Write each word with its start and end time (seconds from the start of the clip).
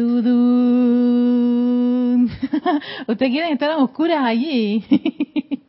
Ustedes 3.06 3.30
quieren 3.30 3.52
estar 3.52 3.72
en 3.72 3.78
oscuras 3.78 4.24
allí. 4.24 4.84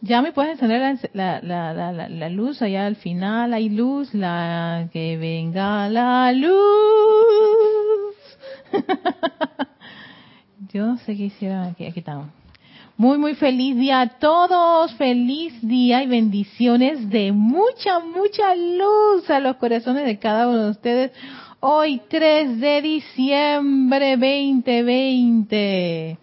ya 0.00 0.22
me 0.22 0.32
puedes 0.32 0.52
encender 0.52 0.98
la, 1.12 1.40
la, 1.42 1.74
la, 1.74 2.08
la, 2.08 2.28
luz 2.28 2.62
allá 2.62 2.86
al 2.86 2.96
final. 2.96 3.52
Hay 3.52 3.68
luz, 3.68 4.14
la 4.14 4.88
que 4.92 5.16
venga 5.16 5.88
la 5.88 6.32
luz. 6.32 6.46
Yo 10.72 10.86
no 10.86 10.98
sé 10.98 11.16
qué 11.16 11.24
hicieron 11.24 11.64
aquí. 11.64 11.86
Aquí 11.86 12.00
estamos. 12.00 12.28
Muy, 12.96 13.18
muy 13.18 13.34
feliz 13.34 13.76
día 13.76 14.00
a 14.00 14.08
todos. 14.08 14.94
Feliz 14.94 15.54
día 15.60 16.02
y 16.02 16.06
bendiciones 16.06 17.10
de 17.10 17.32
mucha, 17.32 18.00
mucha 18.00 18.54
luz 18.54 19.28
a 19.28 19.40
los 19.40 19.56
corazones 19.56 20.06
de 20.06 20.18
cada 20.18 20.48
uno 20.48 20.64
de 20.64 20.70
ustedes. 20.70 21.12
Hoy 21.68 22.00
3 22.08 22.60
de 22.60 22.80
diciembre 22.80 24.16
2020. 24.16 26.16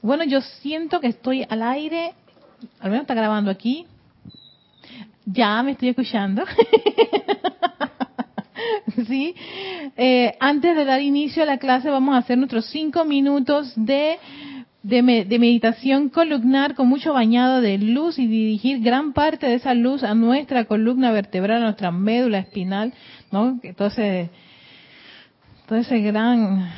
Bueno, 0.00 0.24
yo 0.24 0.40
siento 0.40 0.98
que 0.98 1.08
estoy 1.08 1.44
al 1.46 1.62
aire. 1.62 2.14
Al 2.80 2.88
menos 2.88 3.02
está 3.02 3.12
grabando 3.12 3.50
aquí. 3.50 3.84
Ya 5.26 5.62
me 5.62 5.72
estoy 5.72 5.90
escuchando. 5.90 6.42
sí. 9.06 9.34
Eh, 9.94 10.34
antes 10.40 10.74
de 10.74 10.86
dar 10.86 11.02
inicio 11.02 11.42
a 11.42 11.46
la 11.46 11.58
clase, 11.58 11.90
vamos 11.90 12.14
a 12.14 12.18
hacer 12.20 12.38
nuestros 12.38 12.64
cinco 12.70 13.04
minutos 13.04 13.74
de 13.76 14.18
de, 14.84 15.02
meditación 15.02 16.10
columnar 16.10 16.74
con 16.74 16.88
mucho 16.88 17.14
bañado 17.14 17.62
de 17.62 17.78
luz 17.78 18.18
y 18.18 18.26
dirigir 18.26 18.80
gran 18.80 19.14
parte 19.14 19.46
de 19.46 19.54
esa 19.54 19.72
luz 19.72 20.04
a 20.04 20.14
nuestra 20.14 20.66
columna 20.66 21.10
vertebral, 21.10 21.62
a 21.62 21.64
nuestra 21.64 21.90
médula 21.90 22.38
espinal, 22.38 22.92
¿no? 23.32 23.58
Ese, 23.62 24.30
todo 25.66 25.78
ese 25.78 26.00
gran 26.00 26.70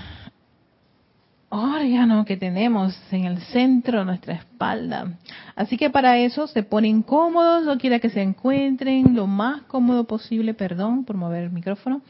órgano 1.49 2.25
que 2.25 2.37
tenemos 2.37 2.97
en 3.11 3.25
el 3.25 3.39
centro 3.39 3.99
de 3.99 4.05
nuestra 4.05 4.35
espalda. 4.35 5.19
Así 5.57 5.77
que 5.77 5.91
para 5.91 6.19
eso 6.19 6.47
se 6.47 6.63
ponen 6.63 7.03
cómodos, 7.03 7.65
no 7.65 7.77
quiera 7.77 7.99
que 7.99 8.11
se 8.11 8.23
encuentren 8.23 9.17
lo 9.17 9.27
más 9.27 9.63
cómodo 9.63 10.05
posible, 10.05 10.55
perdón 10.55 11.05
por 11.05 11.17
mover 11.17 11.45
el 11.45 11.51
micrófono, 11.51 12.03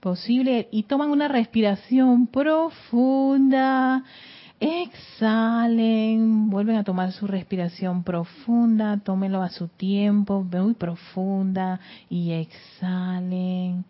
posible, 0.00 0.68
y 0.72 0.84
toman 0.84 1.10
una 1.10 1.28
respiración 1.28 2.26
profunda 2.26 4.02
Exhalen, 4.60 6.50
vuelven 6.50 6.76
a 6.76 6.84
tomar 6.84 7.12
su 7.12 7.26
respiración 7.26 8.04
profunda, 8.04 8.98
tómenlo 8.98 9.42
a 9.42 9.48
su 9.48 9.68
tiempo, 9.68 10.44
muy 10.44 10.74
profunda 10.74 11.80
y 12.10 12.32
exhalen. 12.32 13.86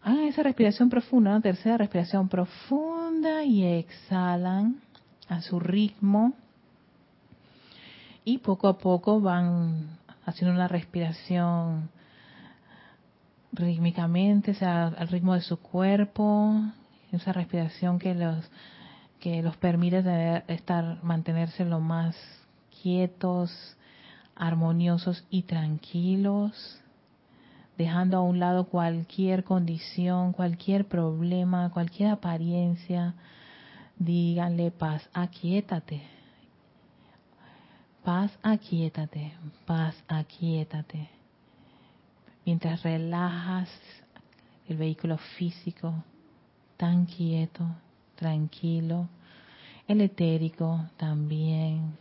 Hagan 0.00 0.24
esa 0.24 0.44
respiración 0.44 0.90
profunda, 0.90 1.32
una 1.32 1.40
tercera 1.40 1.76
respiración 1.76 2.28
profunda 2.28 3.42
y 3.42 3.64
exhalan 3.64 4.80
a 5.28 5.42
su 5.42 5.58
ritmo. 5.58 6.34
Y 8.24 8.38
poco 8.38 8.68
a 8.68 8.78
poco 8.78 9.20
van 9.20 9.98
haciendo 10.24 10.54
una 10.54 10.68
respiración 10.68 11.90
rítmicamente, 13.50 14.52
o 14.52 14.54
sea, 14.54 14.86
al 14.86 15.08
ritmo 15.08 15.34
de 15.34 15.40
su 15.40 15.56
cuerpo, 15.56 16.60
esa 17.10 17.32
respiración 17.32 17.98
que 17.98 18.14
los 18.14 18.44
que 19.24 19.42
los 19.42 19.56
permite 19.56 20.44
estar, 20.48 21.02
mantenerse 21.02 21.64
lo 21.64 21.80
más 21.80 22.14
quietos, 22.82 23.50
armoniosos 24.36 25.24
y 25.30 25.44
tranquilos, 25.44 26.78
dejando 27.78 28.18
a 28.18 28.20
un 28.20 28.38
lado 28.38 28.66
cualquier 28.66 29.42
condición, 29.42 30.34
cualquier 30.34 30.86
problema, 30.88 31.70
cualquier 31.70 32.10
apariencia. 32.10 33.14
Díganle 33.98 34.70
paz, 34.70 35.08
aquietate. 35.14 36.02
Paz, 38.04 38.30
aquietate. 38.42 39.32
Paz, 39.64 39.96
aquietate. 40.06 41.08
Mientras 42.44 42.82
relajas 42.82 43.70
el 44.68 44.76
vehículo 44.76 45.16
físico 45.38 45.94
tan 46.76 47.06
quieto, 47.06 47.66
tranquilo, 48.16 49.08
el 49.86 50.00
etérico 50.00 50.86
también, 50.96 51.96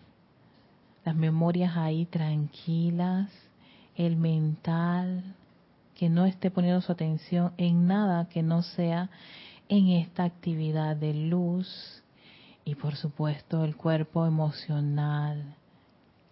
las 1.03 1.15
memorias 1.15 1.75
ahí 1.75 2.05
tranquilas, 2.05 3.29
el 3.95 4.15
mental 4.15 5.35
que 5.95 6.09
no 6.09 6.25
esté 6.25 6.49
poniendo 6.49 6.81
su 6.81 6.91
atención 6.91 7.53
en 7.57 7.87
nada 7.87 8.29
que 8.29 8.41
no 8.41 8.61
sea 8.63 9.09
en 9.69 9.89
esta 9.89 10.23
actividad 10.23 10.95
de 10.95 11.13
luz 11.13 12.03
y 12.65 12.75
por 12.75 12.95
supuesto 12.95 13.63
el 13.63 13.75
cuerpo 13.75 14.25
emocional, 14.25 15.55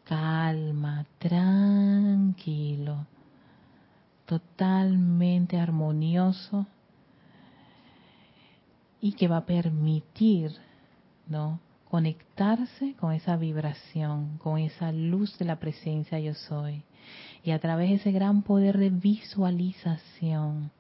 calma, 0.05 1.05
tranquilo, 1.19 3.05
totalmente 4.25 5.59
armonioso 5.59 6.65
y 9.01 9.13
que 9.13 9.27
va 9.27 9.37
a 9.37 9.45
permitir, 9.45 10.51
¿no? 11.31 11.59
Conectarse 11.89 12.93
con 12.99 13.13
esa 13.13 13.37
vibración, 13.37 14.37
con 14.37 14.59
esa 14.59 14.91
luz 14.91 15.37
de 15.39 15.45
la 15.45 15.57
presencia 15.57 16.19
yo 16.19 16.33
soy. 16.33 16.83
Y 17.43 17.51
a 17.51 17.59
través 17.59 17.89
de 17.89 17.95
ese 17.95 18.11
gran 18.11 18.43
poder 18.43 18.77
de 18.77 18.89
visualización, 18.89 20.71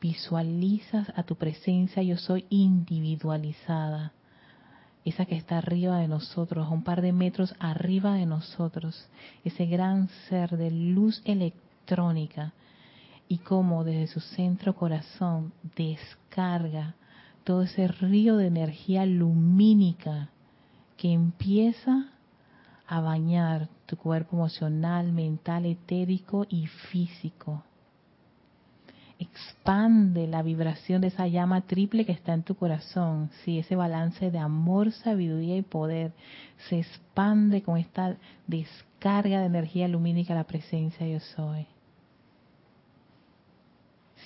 visualizas 0.00 1.12
a 1.14 1.22
tu 1.22 1.36
presencia 1.36 2.02
yo 2.02 2.16
soy 2.16 2.46
individualizada, 2.48 4.12
esa 5.04 5.24
que 5.24 5.36
está 5.36 5.58
arriba 5.58 5.98
de 5.98 6.08
nosotros, 6.08 6.68
un 6.68 6.82
par 6.82 7.00
de 7.00 7.12
metros 7.12 7.54
arriba 7.60 8.14
de 8.14 8.26
nosotros, 8.26 9.08
ese 9.44 9.66
gran 9.66 10.08
ser 10.28 10.56
de 10.56 10.72
luz 10.72 11.22
electrónica 11.24 12.52
y 13.28 13.38
cómo 13.38 13.84
desde 13.84 14.08
su 14.08 14.20
centro 14.20 14.74
corazón 14.74 15.52
descarga 15.76 16.96
todo 17.46 17.62
ese 17.62 17.86
río 17.86 18.36
de 18.38 18.48
energía 18.48 19.06
lumínica 19.06 20.30
que 20.96 21.12
empieza 21.12 22.08
a 22.88 23.00
bañar 23.00 23.68
tu 23.86 23.96
cuerpo 23.96 24.34
emocional, 24.34 25.12
mental, 25.12 25.64
etérico 25.64 26.44
y 26.48 26.66
físico. 26.66 27.62
Expande 29.20 30.26
la 30.26 30.42
vibración 30.42 31.00
de 31.00 31.06
esa 31.06 31.28
llama 31.28 31.60
triple 31.60 32.04
que 32.04 32.10
está 32.10 32.34
en 32.34 32.42
tu 32.42 32.56
corazón. 32.56 33.30
Si 33.44 33.60
ese 33.60 33.76
balance 33.76 34.32
de 34.32 34.38
amor, 34.38 34.90
sabiduría 34.90 35.56
y 35.56 35.62
poder 35.62 36.14
se 36.68 36.80
expande 36.80 37.62
con 37.62 37.78
esta 37.78 38.16
descarga 38.48 39.38
de 39.38 39.46
energía 39.46 39.86
lumínica 39.86 40.34
la 40.34 40.44
presencia 40.44 41.06
yo 41.06 41.20
soy 41.20 41.68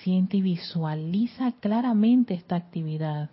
siente 0.03 0.39
y 0.39 0.43
visualiza 0.43 1.53
claramente 1.61 2.35
esta 2.35 2.57
actividad. 2.57 3.31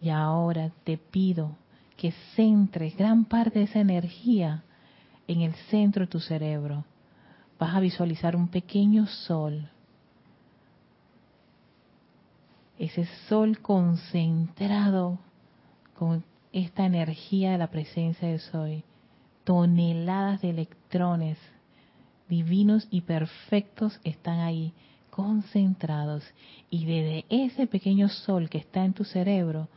Y 0.00 0.10
ahora 0.10 0.70
te 0.84 0.98
pido 0.98 1.56
que 1.96 2.12
centres 2.34 2.96
gran 2.96 3.24
parte 3.24 3.60
de 3.60 3.64
esa 3.66 3.80
energía 3.80 4.64
en 5.28 5.42
el 5.42 5.54
centro 5.70 6.04
de 6.04 6.10
tu 6.10 6.20
cerebro. 6.20 6.84
Vas 7.58 7.74
a 7.74 7.80
visualizar 7.80 8.34
un 8.34 8.48
pequeño 8.48 9.06
sol. 9.06 9.68
Ese 12.78 13.06
sol 13.28 13.60
concentrado 13.60 15.18
con 15.96 16.24
esta 16.52 16.84
energía 16.84 17.52
de 17.52 17.58
la 17.58 17.68
presencia 17.68 18.28
de 18.28 18.38
Soy. 18.40 18.84
Toneladas 19.44 20.42
de 20.42 20.50
electrones 20.50 21.38
divinos 22.28 22.88
y 22.90 23.02
perfectos 23.02 24.00
están 24.04 24.40
ahí 24.40 24.72
concentrados 25.12 26.24
y 26.70 26.86
desde 26.86 27.26
ese 27.28 27.66
pequeño 27.66 28.08
sol 28.08 28.48
que 28.48 28.56
está 28.56 28.82
en 28.82 28.94
tu 28.94 29.04
cerebro, 29.04 29.68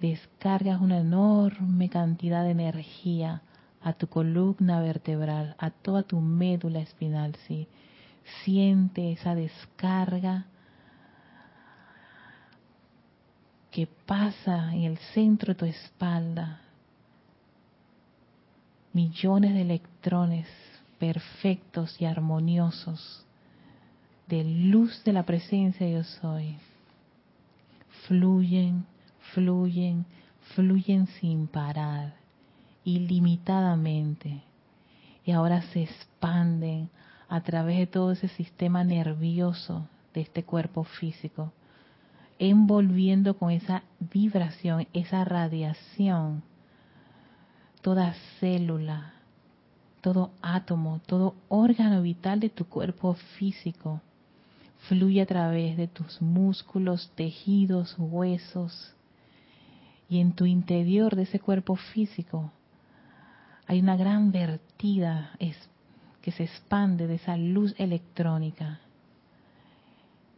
descargas 0.00 0.80
una 0.80 0.98
enorme 0.98 1.88
cantidad 1.88 2.42
de 2.42 2.50
energía 2.50 3.42
a 3.80 3.92
tu 3.92 4.08
columna 4.08 4.80
vertebral, 4.80 5.54
a 5.58 5.70
toda 5.70 6.02
tu 6.02 6.20
médula 6.20 6.80
espinal, 6.80 7.36
¿sí? 7.46 7.68
Siente 8.42 9.12
esa 9.12 9.36
descarga 9.36 10.46
que 13.70 13.86
pasa 14.06 14.74
en 14.74 14.82
el 14.82 14.98
centro 15.14 15.54
de 15.54 15.58
tu 15.58 15.64
espalda. 15.66 16.62
Millones 18.92 19.54
de 19.54 19.60
electrones 19.60 20.48
perfectos 20.98 22.00
y 22.00 22.06
armoniosos 22.06 23.24
de 24.30 24.44
luz 24.44 25.02
de 25.02 25.12
la 25.12 25.24
presencia 25.24 25.88
yo 25.88 26.04
soy. 26.04 26.56
Fluyen, 28.06 28.86
fluyen, 29.34 30.06
fluyen 30.54 31.08
sin 31.18 31.48
parar, 31.48 32.14
ilimitadamente. 32.84 34.42
Y 35.24 35.32
ahora 35.32 35.62
se 35.62 35.82
expanden 35.82 36.88
a 37.28 37.40
través 37.40 37.78
de 37.78 37.86
todo 37.88 38.12
ese 38.12 38.28
sistema 38.28 38.84
nervioso 38.84 39.88
de 40.14 40.20
este 40.20 40.44
cuerpo 40.44 40.84
físico, 40.84 41.52
envolviendo 42.38 43.36
con 43.36 43.50
esa 43.50 43.82
vibración, 43.98 44.86
esa 44.92 45.24
radiación, 45.24 46.44
toda 47.82 48.14
célula, 48.38 49.12
todo 50.00 50.30
átomo, 50.40 51.00
todo 51.04 51.34
órgano 51.48 52.00
vital 52.02 52.38
de 52.38 52.48
tu 52.48 52.66
cuerpo 52.66 53.14
físico 53.36 54.00
fluye 54.88 55.22
a 55.22 55.26
través 55.26 55.76
de 55.76 55.88
tus 55.88 56.20
músculos, 56.22 57.10
tejidos, 57.14 57.94
huesos. 57.98 58.94
Y 60.08 60.20
en 60.20 60.32
tu 60.32 60.46
interior 60.46 61.14
de 61.14 61.22
ese 61.22 61.38
cuerpo 61.38 61.76
físico 61.76 62.52
hay 63.66 63.80
una 63.80 63.96
gran 63.96 64.32
vertida 64.32 65.30
que 66.20 66.32
se 66.32 66.44
expande 66.44 67.06
de 67.06 67.14
esa 67.14 67.36
luz 67.36 67.74
electrónica. 67.78 68.80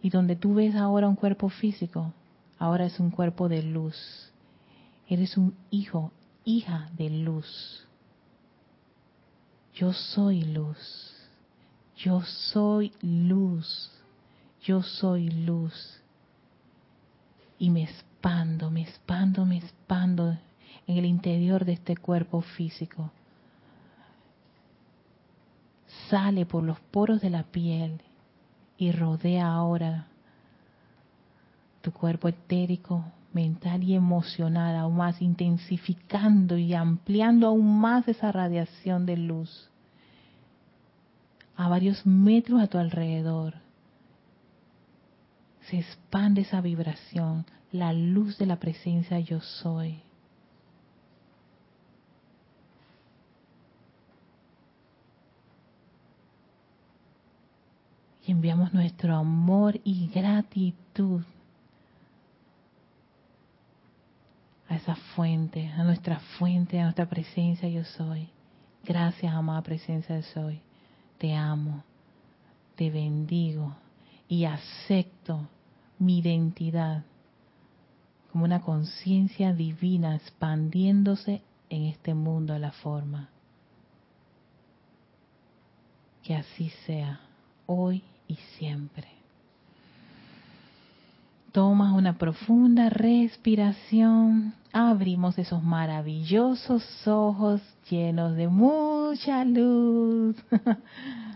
Y 0.02 0.10
donde 0.10 0.36
tú 0.36 0.54
ves 0.54 0.74
ahora 0.74 1.08
un 1.08 1.16
cuerpo 1.16 1.48
físico, 1.48 2.12
ahora 2.58 2.84
es 2.84 3.00
un 3.00 3.10
cuerpo 3.10 3.48
de 3.48 3.62
luz. 3.62 3.96
Eres 5.08 5.36
un 5.38 5.54
hijo, 5.70 6.12
hija 6.44 6.90
de 6.96 7.08
luz. 7.08 7.86
Yo 9.74 9.92
soy 9.92 10.42
luz. 10.42 11.14
Yo 11.96 12.20
soy 12.22 12.92
luz. 13.00 13.90
Yo 14.62 14.82
soy 14.82 15.28
luz. 15.28 16.00
Y 17.58 17.70
me 17.70 17.84
expando, 17.84 18.70
me 18.70 18.82
expando, 18.82 19.44
me 19.44 19.58
expando 19.58 20.38
en 20.86 20.98
el 20.98 21.04
interior 21.04 21.64
de 21.64 21.72
este 21.72 21.96
cuerpo 21.96 22.40
físico. 22.40 23.10
Sale 26.08 26.46
por 26.46 26.62
los 26.62 26.80
poros 26.80 27.20
de 27.20 27.30
la 27.30 27.44
piel 27.44 28.00
y 28.76 28.92
rodea 28.92 29.52
ahora 29.52 30.06
tu 31.82 31.92
cuerpo 31.92 32.28
etérico, 32.28 33.04
mental 33.32 33.82
y 33.82 33.94
emocional, 33.94 34.76
aún 34.76 34.96
más 34.96 35.20
intensificando 35.20 36.56
y 36.56 36.74
ampliando 36.74 37.48
aún 37.48 37.80
más 37.80 38.06
esa 38.08 38.30
radiación 38.30 39.06
de 39.06 39.16
luz 39.16 39.68
a 41.56 41.68
varios 41.68 42.04
metros 42.06 42.60
a 42.60 42.66
tu 42.66 42.78
alrededor. 42.78 43.61
Se 45.68 45.78
expande 45.78 46.42
esa 46.42 46.60
vibración, 46.60 47.46
la 47.70 47.92
luz 47.92 48.38
de 48.38 48.46
la 48.46 48.56
presencia 48.56 49.18
yo 49.20 49.40
soy. 49.40 50.00
Y 58.26 58.32
enviamos 58.32 58.72
nuestro 58.72 59.16
amor 59.16 59.80
y 59.84 60.08
gratitud 60.08 61.22
a 64.68 64.76
esa 64.76 64.94
fuente, 64.94 65.68
a 65.68 65.82
nuestra 65.84 66.20
fuente, 66.38 66.80
a 66.80 66.84
nuestra 66.84 67.08
presencia 67.08 67.68
yo 67.68 67.84
soy. 67.84 68.28
Gracias, 68.84 69.32
amada 69.32 69.62
presencia 69.62 70.16
yo 70.16 70.26
soy. 70.34 70.60
Te 71.18 71.34
amo, 71.34 71.84
te 72.76 72.90
bendigo 72.90 73.74
y 74.32 74.46
acepto 74.46 75.46
mi 75.98 76.20
identidad 76.20 77.04
como 78.30 78.44
una 78.44 78.62
conciencia 78.62 79.52
divina 79.52 80.16
expandiéndose 80.16 81.42
en 81.68 81.82
este 81.82 82.14
mundo 82.14 82.54
a 82.54 82.58
la 82.58 82.72
forma. 82.72 83.28
Que 86.22 86.34
así 86.34 86.70
sea, 86.86 87.20
hoy 87.66 88.02
y 88.26 88.36
siempre. 88.56 89.06
Tomas 91.52 91.92
una 91.92 92.16
profunda 92.16 92.88
respiración, 92.88 94.54
abrimos 94.72 95.36
esos 95.36 95.62
maravillosos 95.62 97.06
ojos 97.06 97.60
llenos 97.90 98.34
de 98.36 98.48
mucha 98.48 99.44
luz. 99.44 100.36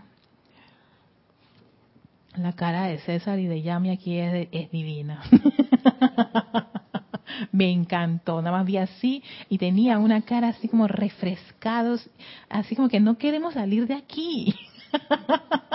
La 2.37 2.53
cara 2.53 2.85
de 2.85 2.99
César 2.99 3.39
y 3.39 3.47
de 3.47 3.61
Yami 3.61 3.89
aquí 3.89 4.17
es, 4.17 4.47
es 4.51 4.71
divina. 4.71 5.21
Me 7.51 7.71
encantó, 7.71 8.41
nada 8.41 8.57
más 8.57 8.65
vi 8.65 8.77
así 8.77 9.23
y 9.49 9.57
tenía 9.57 9.97
una 9.97 10.21
cara 10.21 10.49
así 10.49 10.67
como 10.67 10.87
refrescados, 10.87 12.09
así 12.49 12.75
como 12.75 12.89
que 12.89 12.99
no 12.99 13.17
queremos 13.17 13.55
salir 13.55 13.87
de 13.87 13.95
aquí. 13.95 14.53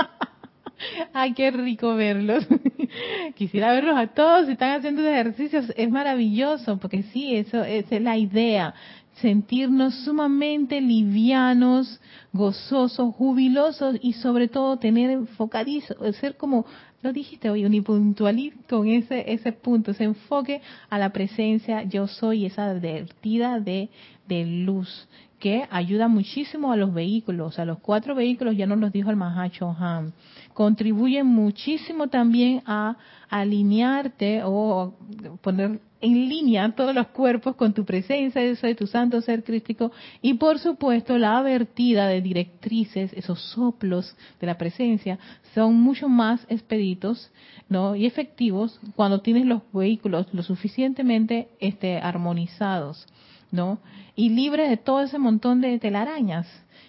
Ay, 1.12 1.34
qué 1.34 1.50
rico 1.50 1.94
verlos. 1.94 2.46
Quisiera 3.36 3.72
verlos 3.72 3.96
a 3.96 4.08
todos. 4.08 4.46
Si 4.46 4.52
están 4.52 4.78
haciendo 4.78 5.06
ejercicios, 5.06 5.72
es 5.76 5.90
maravilloso, 5.90 6.78
porque 6.78 7.02
sí, 7.04 7.36
eso 7.36 7.62
esa 7.64 7.96
es 7.96 8.02
la 8.02 8.16
idea. 8.16 8.74
Sentirnos 9.14 9.94
sumamente 10.04 10.80
livianos, 10.80 12.00
gozosos, 12.32 13.14
jubilosos 13.14 13.96
y 14.00 14.14
sobre 14.14 14.48
todo 14.48 14.78
tener 14.78 15.10
enfocadizo, 15.10 15.94
ser 16.14 16.36
como, 16.36 16.64
lo 17.02 17.12
dijiste 17.12 17.50
hoy, 17.50 17.64
unipuntualista 17.64 18.58
con 18.68 18.88
ese, 18.88 19.32
ese 19.32 19.52
punto, 19.52 19.90
ese 19.90 20.04
enfoque 20.04 20.62
a 20.88 20.98
la 20.98 21.10
presencia 21.10 21.82
yo 21.82 22.06
soy, 22.06 22.46
esa 22.46 22.72
vertida 22.72 23.60
de, 23.60 23.90
de 24.26 24.44
luz 24.46 25.06
que 25.42 25.66
ayuda 25.70 26.06
muchísimo 26.06 26.70
a 26.70 26.76
los 26.76 26.94
vehículos, 26.94 27.58
a 27.58 27.64
los 27.64 27.80
cuatro 27.80 28.14
vehículos, 28.14 28.56
ya 28.56 28.64
nos 28.64 28.78
los 28.78 28.92
dijo 28.92 29.10
el 29.10 29.16
Mahacho 29.16 29.74
Han. 29.76 30.12
Contribuyen 30.54 31.26
muchísimo 31.26 32.06
también 32.06 32.62
a 32.64 32.96
alinearte 33.28 34.42
o 34.44 34.94
poner 35.40 35.80
en 36.02 36.28
línea 36.28 36.74
todos 36.74 36.94
los 36.94 37.06
cuerpos 37.08 37.56
con 37.56 37.72
tu 37.72 37.84
presencia, 37.84 38.42
eso 38.42 38.66
de 38.66 38.74
tu 38.74 38.86
santo 38.86 39.20
ser 39.22 39.42
crístico, 39.44 39.92
y 40.20 40.34
por 40.34 40.58
supuesto 40.58 41.16
la 41.16 41.40
vertida 41.40 42.08
de 42.08 42.20
directrices, 42.20 43.12
esos 43.14 43.40
soplos 43.40 44.14
de 44.40 44.46
la 44.46 44.58
presencia, 44.58 45.18
son 45.54 45.80
mucho 45.80 46.08
más 46.08 46.44
expeditos 46.48 47.30
¿no? 47.68 47.94
y 47.96 48.04
efectivos 48.04 48.78
cuando 48.96 49.20
tienes 49.20 49.46
los 49.46 49.62
vehículos 49.72 50.26
lo 50.32 50.42
suficientemente 50.42 51.48
este, 51.60 51.98
armonizados. 51.98 53.06
¿no? 53.52 53.78
Y 54.16 54.30
libres 54.30 54.68
de 54.70 54.78
todo 54.78 55.02
ese 55.02 55.18
montón 55.18 55.60
de 55.60 55.78
telarañas 55.78 56.48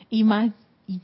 y 0.09 0.23
más 0.23 0.51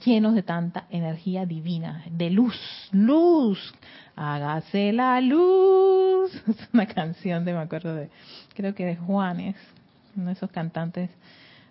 llenos 0.06 0.34
de 0.34 0.44
tanta 0.44 0.88
energía 0.90 1.46
divina, 1.46 2.04
de 2.12 2.30
luz, 2.30 2.56
luz, 2.92 3.74
hágase 4.20 4.92
la 4.92 5.22
luz. 5.22 6.32
Es 6.48 6.70
una 6.74 6.86
canción 6.86 7.46
de, 7.46 7.54
me 7.54 7.60
acuerdo 7.60 7.96
de, 7.96 8.10
creo 8.54 8.76
que 8.76 8.86
de 8.86 8.96
Juanes, 8.98 9.56
uno 10.16 10.28
de 10.28 10.34
esos 10.34 10.52
cantantes, 10.52 11.10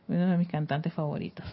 uno 0.09 0.27
de 0.27 0.37
mis 0.37 0.49
cantantes 0.49 0.93
favoritos 0.93 1.45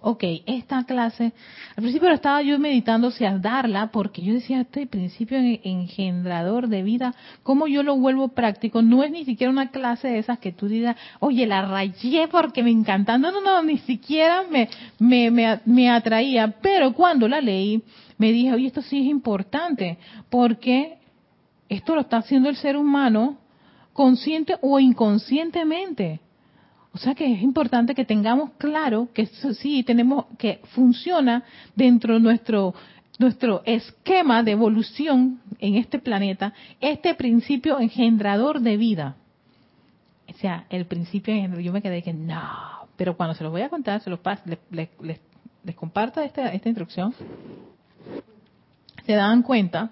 ok, 0.00 0.24
esta 0.46 0.84
clase, 0.84 1.32
al 1.70 1.82
principio 1.82 2.10
estaba 2.10 2.40
yo 2.42 2.58
meditando 2.58 3.10
si 3.10 3.24
a 3.24 3.36
darla, 3.38 3.90
porque 3.90 4.22
yo 4.22 4.34
decía, 4.34 4.60
este 4.60 4.86
principio 4.86 5.38
engendrador 5.38 6.68
de 6.68 6.82
vida, 6.82 7.14
¿cómo 7.42 7.66
yo 7.66 7.82
lo 7.82 7.96
vuelvo 7.96 8.28
práctico? 8.28 8.80
No 8.80 9.02
es 9.02 9.10
ni 9.10 9.24
siquiera 9.24 9.50
una 9.50 9.70
clase 9.70 10.08
de 10.08 10.18
esas 10.18 10.38
que 10.38 10.52
tú 10.52 10.68
digas, 10.68 10.96
oye, 11.18 11.46
la 11.46 11.62
rayé 11.62 12.28
porque 12.28 12.62
me 12.62 12.70
encanta. 12.70 13.18
No, 13.18 13.32
no, 13.32 13.40
no, 13.40 13.62
ni 13.62 13.78
siquiera 13.78 14.44
me, 14.48 14.68
me, 14.98 15.30
me, 15.30 15.60
me 15.64 15.90
atraía. 15.90 16.54
Pero 16.62 16.92
cuando 16.92 17.26
la 17.26 17.40
leí, 17.40 17.82
me 18.18 18.30
dije, 18.32 18.52
oye, 18.52 18.68
esto 18.68 18.82
sí 18.82 19.00
es 19.00 19.06
importante, 19.06 19.98
porque 20.30 20.98
esto 21.68 21.94
lo 21.94 22.02
está 22.02 22.18
haciendo 22.18 22.48
el 22.48 22.56
ser 22.56 22.76
humano 22.76 23.38
consciente 23.92 24.56
o 24.60 24.78
inconscientemente. 24.78 26.20
O 26.98 27.00
sea 27.00 27.14
que 27.14 27.32
es 27.32 27.42
importante 27.42 27.94
que 27.94 28.04
tengamos 28.04 28.50
claro 28.58 29.08
que 29.14 29.26
sí 29.26 29.84
tenemos 29.84 30.24
que 30.36 30.60
funciona 30.74 31.44
dentro 31.76 32.14
de 32.14 32.18
nuestro 32.18 32.74
nuestro 33.20 33.62
esquema 33.64 34.42
de 34.42 34.50
evolución 34.50 35.40
en 35.60 35.76
este 35.76 36.00
planeta 36.00 36.52
este 36.80 37.14
principio 37.14 37.78
engendrador 37.78 38.58
de 38.60 38.76
vida. 38.76 39.14
O 40.28 40.36
sea, 40.38 40.66
el 40.70 40.86
principio 40.86 41.32
engendrador, 41.34 41.64
yo 41.64 41.72
me 41.72 41.82
quedé 41.82 42.02
que 42.02 42.12
no, 42.12 42.42
pero 42.96 43.16
cuando 43.16 43.36
se 43.36 43.44
los 43.44 43.52
voy 43.52 43.62
a 43.62 43.68
contar, 43.68 44.00
se 44.00 44.10
los 44.10 44.18
paso, 44.18 44.42
les, 44.46 44.58
les, 45.00 45.20
les, 45.62 45.76
comparto 45.76 46.20
esta, 46.20 46.52
esta 46.52 46.68
instrucción, 46.68 47.14
se 49.06 49.12
dan 49.12 49.42
cuenta 49.42 49.90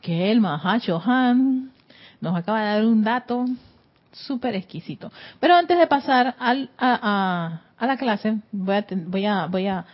que 0.00 0.30
el 0.30 0.40
Mahachohan 0.40 1.72
nos 2.20 2.36
acaba 2.36 2.60
de 2.60 2.66
dar 2.66 2.86
un 2.86 3.02
dato 3.02 3.46
súper 4.16 4.54
exquisito. 4.54 5.12
Pero 5.40 5.54
antes 5.54 5.78
de 5.78 5.86
pasar 5.86 6.34
al, 6.38 6.70
a, 6.78 7.60
a, 7.76 7.86
la 7.86 7.96
clase, 7.96 8.38
voy 8.52 8.76
a, 8.76 8.86
voy 9.06 9.26
a, 9.26 9.46
voy 9.46 9.66
a 9.66 9.84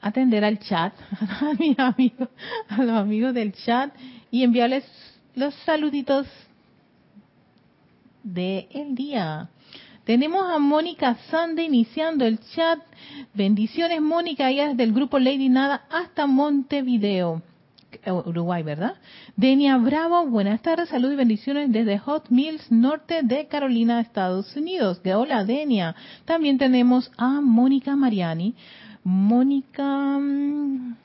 atender 0.00 0.44
al 0.44 0.58
chat, 0.58 0.94
a 1.20 1.52
mis 1.58 1.78
amigos, 1.78 2.28
a 2.68 2.82
los 2.82 2.96
amigos 2.96 3.34
del 3.34 3.52
chat 3.52 3.94
y 4.30 4.42
enviarles 4.42 4.84
los 5.34 5.54
saluditos 5.66 6.26
del 8.22 8.66
el 8.70 8.94
día. 8.94 9.48
Tenemos 10.04 10.50
a 10.50 10.58
Mónica 10.58 11.14
Sande 11.30 11.62
iniciando 11.62 12.24
el 12.24 12.40
chat. 12.40 12.80
Bendiciones, 13.34 14.00
Mónica, 14.00 14.50
ella 14.50 14.70
es 14.70 14.76
del 14.76 14.92
grupo 14.92 15.18
Lady 15.18 15.48
Nada 15.48 15.84
hasta 15.90 16.26
Montevideo. 16.26 17.42
Eh, 18.04 18.12
Uruguay, 18.12 18.62
¿verdad? 18.62 18.94
Denia 19.36 19.76
Bravo, 19.76 20.26
buenas 20.26 20.62
tardes, 20.62 20.88
saludos 20.88 21.14
y 21.14 21.16
bendiciones 21.16 21.72
desde 21.72 21.98
Hot 21.98 22.30
Mills, 22.30 22.70
norte 22.70 23.20
de 23.22 23.46
Carolina, 23.46 24.00
Estados 24.00 24.56
Unidos. 24.56 25.00
Hola, 25.04 25.44
Denia. 25.44 25.94
También 26.24 26.58
tenemos 26.58 27.10
a 27.16 27.40
Mónica 27.40 27.96
Mariani. 27.96 28.54
Mónica, 29.02 30.18
mm, 30.18 30.96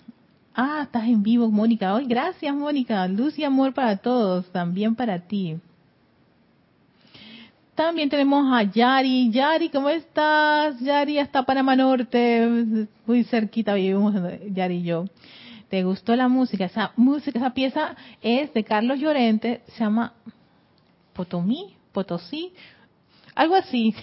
ah, 0.55 0.81
estás 0.83 1.05
en 1.05 1.23
vivo, 1.23 1.49
Mónica. 1.49 1.93
Hoy, 1.93 2.05
gracias, 2.05 2.53
Mónica. 2.55 3.07
Luz 3.07 3.37
y 3.39 3.43
amor 3.43 3.73
para 3.73 3.97
todos, 3.97 4.51
también 4.51 4.95
para 4.95 5.19
ti. 5.19 5.57
También 7.75 8.09
tenemos 8.09 8.53
a 8.53 8.63
Yari. 8.63 9.31
Yari, 9.31 9.69
¿cómo 9.69 9.89
estás? 9.89 10.79
Yari 10.79 11.19
hasta 11.19 11.43
Panamá 11.43 11.75
Norte, 11.75 12.87
muy 13.05 13.23
cerquita 13.25 13.73
vivimos 13.73 14.15
Yari 14.53 14.75
y 14.77 14.83
yo. 14.83 15.05
¿Te 15.75 15.83
gustó 15.83 16.15
la 16.15 16.29
música? 16.29 16.63
Esa 16.63 16.93
música, 16.95 17.37
esa 17.37 17.53
pieza 17.53 17.97
es 18.21 18.53
de 18.53 18.63
Carlos 18.63 18.97
Llorente, 18.97 19.61
se 19.73 19.83
llama 19.83 20.13
Potomí, 21.11 21.75
Potosí, 21.91 22.53
algo 23.35 23.55
así. 23.55 23.93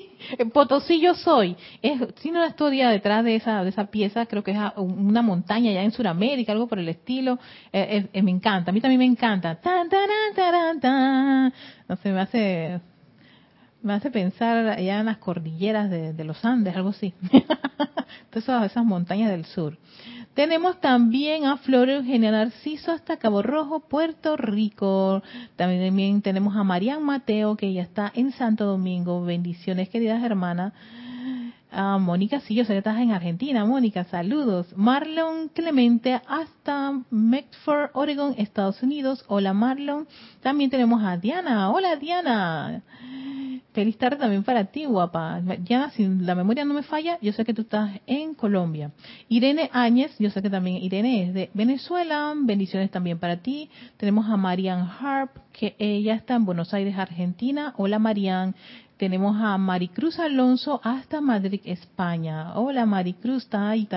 Potosí 0.52 1.00
yo 1.00 1.14
soy. 1.14 1.56
Es, 1.80 2.14
tiene 2.16 2.36
una 2.36 2.48
historia 2.48 2.90
detrás 2.90 3.24
de 3.24 3.36
esa 3.36 3.64
de 3.64 3.70
esa 3.70 3.86
pieza, 3.86 4.26
creo 4.26 4.44
que 4.44 4.50
es 4.50 4.58
una 4.76 5.22
montaña 5.22 5.70
allá 5.70 5.82
en 5.82 5.92
Sudamérica, 5.92 6.52
algo 6.52 6.66
por 6.66 6.78
el 6.78 6.90
estilo. 6.90 7.38
Eh, 7.72 8.06
eh, 8.12 8.22
me 8.22 8.30
encanta, 8.30 8.70
a 8.70 8.74
mí 8.74 8.82
también 8.82 8.98
me 8.98 9.06
encanta. 9.06 9.54
Tan, 9.54 9.88
tan, 9.88 10.80
tan, 10.82 11.50
no 11.88 11.96
sé, 11.96 12.12
me 12.12 12.20
hace 12.20 12.80
me 13.82 13.94
hace 13.94 14.10
pensar 14.10 14.68
allá 14.68 15.00
en 15.00 15.06
las 15.06 15.18
cordilleras 15.18 15.90
de, 15.90 16.24
los 16.24 16.44
Andes, 16.44 16.76
algo 16.76 16.90
así. 16.90 17.12
Todas 18.30 18.70
esas, 18.70 18.84
montañas 18.84 19.30
del 19.30 19.44
sur. 19.44 19.76
Tenemos 20.34 20.80
también 20.80 21.44
a 21.44 21.58
Flor 21.58 21.90
Eugenia 21.90 22.30
Narciso 22.30 22.90
hasta 22.90 23.18
Cabo 23.18 23.42
Rojo, 23.42 23.80
Puerto 23.80 24.38
Rico. 24.38 25.22
También 25.56 26.22
tenemos 26.22 26.56
a 26.56 26.64
Marian 26.64 27.02
Mateo, 27.02 27.54
que 27.56 27.70
ya 27.74 27.82
está 27.82 28.10
en 28.14 28.32
Santo 28.32 28.64
Domingo. 28.64 29.22
Bendiciones, 29.24 29.90
queridas 29.90 30.22
hermanas. 30.22 30.72
Ah, 31.70 31.98
Mónica, 31.98 32.40
sí, 32.40 32.54
yo 32.54 32.64
sé 32.64 32.72
que 32.72 32.78
estás 32.78 32.98
en 32.98 33.12
Argentina. 33.12 33.66
Mónica, 33.66 34.04
saludos. 34.04 34.74
Marlon 34.74 35.48
Clemente 35.48 36.20
hasta 36.26 36.98
Medford, 37.10 37.90
Oregon, 37.92 38.34
Estados 38.38 38.82
Unidos. 38.82 39.24
Hola, 39.28 39.52
Marlon. 39.52 40.08
También 40.42 40.70
tenemos 40.70 41.02
a 41.02 41.18
Diana. 41.18 41.70
Hola, 41.70 41.96
Diana. 41.96 42.82
Feliz 43.72 43.96
tarde 43.96 44.18
también 44.18 44.42
para 44.44 44.64
ti, 44.66 44.84
guapa. 44.84 45.40
Ya, 45.64 45.88
si 45.90 46.06
la 46.06 46.34
memoria 46.34 46.62
no 46.66 46.74
me 46.74 46.82
falla, 46.82 47.18
yo 47.22 47.32
sé 47.32 47.42
que 47.44 47.54
tú 47.54 47.62
estás 47.62 48.00
en 48.06 48.34
Colombia. 48.34 48.90
Irene 49.30 49.70
Áñez, 49.72 50.14
yo 50.18 50.28
sé 50.28 50.42
que 50.42 50.50
también 50.50 50.76
Irene 50.76 51.22
es 51.22 51.34
de 51.34 51.50
Venezuela. 51.54 52.34
Bendiciones 52.36 52.90
también 52.90 53.18
para 53.18 53.38
ti. 53.38 53.70
Tenemos 53.96 54.28
a 54.28 54.36
Marian 54.36 54.86
Harp, 55.00 55.30
que 55.54 55.74
ella 55.78 56.14
está 56.14 56.34
en 56.34 56.44
Buenos 56.44 56.74
Aires, 56.74 56.98
Argentina. 56.98 57.72
Hola, 57.78 57.98
Marian. 57.98 58.54
Tenemos 58.98 59.40
a 59.40 59.56
Maricruz 59.56 60.18
Alonso 60.20 60.78
hasta 60.84 61.22
Madrid, 61.22 61.60
España. 61.64 62.52
Hola 62.54 62.84
Maricruz, 62.84 63.44
está 63.44 63.70
ahí. 63.70 63.88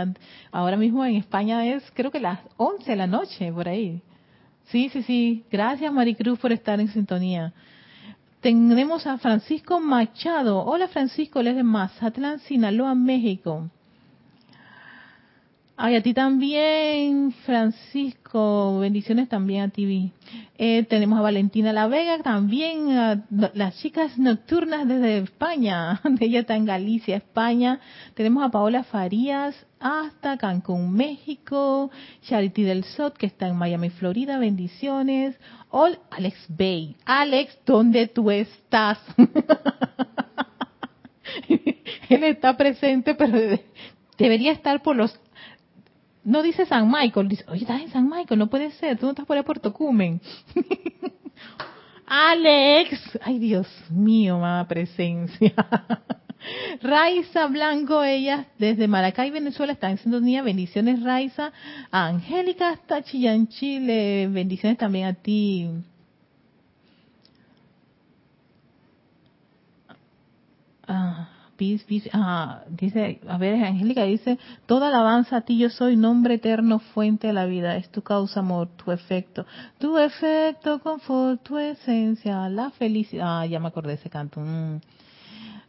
ahora 0.51 0.77
mismo 0.77 1.05
en 1.05 1.17
España 1.17 1.65
es 1.65 1.83
creo 1.93 2.09
que 2.09 2.19
las 2.19 2.39
11 2.57 2.89
de 2.89 2.95
la 2.95 3.07
noche, 3.07 3.51
por 3.51 3.67
ahí. 3.67 4.01
Sí, 4.67 4.89
sí, 4.89 5.03
sí. 5.03 5.43
Gracias 5.51 5.91
Maricruz 5.93 6.39
por 6.39 6.51
estar 6.53 6.79
en 6.79 6.87
sintonía. 6.87 7.53
Tenemos 8.45 9.07
a 9.07 9.17
Francisco 9.17 9.79
Machado. 9.79 10.63
Hola 10.63 10.87
Francisco, 10.87 11.39
él 11.39 11.47
es 11.47 11.55
de 11.55 11.63
Mazatlán, 11.63 12.37
Sinaloa, 12.37 12.93
México. 12.93 13.71
Ay, 15.77 15.95
a 15.97 16.01
ti 16.01 16.13
también, 16.13 17.33
Francisco. 17.45 18.79
Bendiciones 18.79 19.27
también 19.27 19.63
a 19.63 19.69
ti. 19.69 20.13
Eh, 20.57 20.83
tenemos 20.83 21.19
a 21.19 21.21
Valentina 21.21 21.73
La 21.73 21.87
Vega, 21.87 22.19
también 22.19 22.91
a 22.91 23.25
las 23.53 23.77
chicas 23.79 24.17
nocturnas 24.17 24.87
desde 24.87 25.17
España. 25.17 25.99
Ella 26.21 26.39
está 26.39 26.55
en 26.55 26.63
Galicia, 26.63 27.17
España. 27.17 27.81
Tenemos 28.13 28.45
a 28.45 28.51
Paola 28.51 28.85
Farías 28.85 29.53
hasta 29.81 30.37
Cancún, 30.37 30.93
México. 30.93 31.91
Charity 32.21 32.63
del 32.63 32.85
Sot, 32.85 33.17
que 33.17 33.25
está 33.25 33.49
en 33.49 33.57
Miami, 33.57 33.89
Florida. 33.89 34.39
Bendiciones. 34.39 35.37
Hola, 35.71 35.99
Alex 36.09 36.37
Bay. 36.47 36.95
Alex, 37.03 37.59
¿dónde 37.65 38.07
tú 38.07 38.31
estás? 38.31 38.97
Él 42.09 42.23
está 42.23 42.55
presente, 42.55 43.13
pero 43.13 43.37
debería 44.17 44.53
estar 44.53 44.81
por 44.81 44.95
los 44.95 45.19
no 46.25 46.41
dice 46.41 46.65
San 46.65 46.91
Michael, 46.91 47.29
dice, 47.29 47.45
oye, 47.47 47.61
estás 47.61 47.81
en 47.81 47.91
San 47.91 48.09
Michael, 48.09 48.39
no 48.39 48.47
puede 48.47 48.71
ser, 48.71 48.97
tú 48.97 49.05
no 49.05 49.11
estás 49.11 49.25
por 49.25 49.37
ahí 49.37 49.43
por 49.43 49.59
Tocumen. 49.59 50.19
Alex, 52.07 53.19
ay 53.23 53.39
Dios 53.39 53.67
mío, 53.89 54.37
mamá 54.39 54.67
presencia. 54.67 55.53
Raiza 56.81 57.47
Blanco, 57.47 58.03
ella 58.03 58.47
desde 58.59 58.87
Maracay, 58.87 59.31
Venezuela, 59.31 59.73
está 59.73 59.89
en 59.89 59.97
sintonía. 59.97 60.43
Bendiciones, 60.43 61.01
Raiza. 61.01 61.51
Angélica 61.89 62.69
hasta 62.69 63.03
Chillán, 63.03 63.47
Chile. 63.47 64.27
Bendiciones 64.29 64.77
también 64.77 65.07
a 65.07 65.13
ti. 65.13 65.67
Ah, 70.87 71.29
dice, 71.57 72.09
a 72.13 73.37
ver, 73.37 73.63
Angélica 73.63 74.03
dice, 74.03 74.37
toda 74.65 74.89
alabanza 74.89 75.37
a 75.37 75.41
ti 75.41 75.57
yo 75.57 75.69
soy, 75.69 75.95
nombre 75.95 76.35
eterno, 76.35 76.79
fuente 76.79 77.27
de 77.27 77.33
la 77.33 77.45
vida, 77.45 77.77
es 77.77 77.89
tu 77.89 78.01
causa, 78.01 78.41
amor, 78.41 78.69
tu 78.75 78.91
efecto, 78.91 79.45
tu 79.79 79.97
efecto, 79.97 80.79
confort, 80.79 81.41
tu 81.43 81.57
esencia, 81.57 82.49
la 82.49 82.69
felicidad. 82.71 83.41
Ah, 83.41 83.45
ya 83.45 83.59
me 83.59 83.67
acordé 83.67 83.89
de 83.89 83.95
ese 83.95 84.09
canto. 84.09 84.39
Mm. 84.39 84.79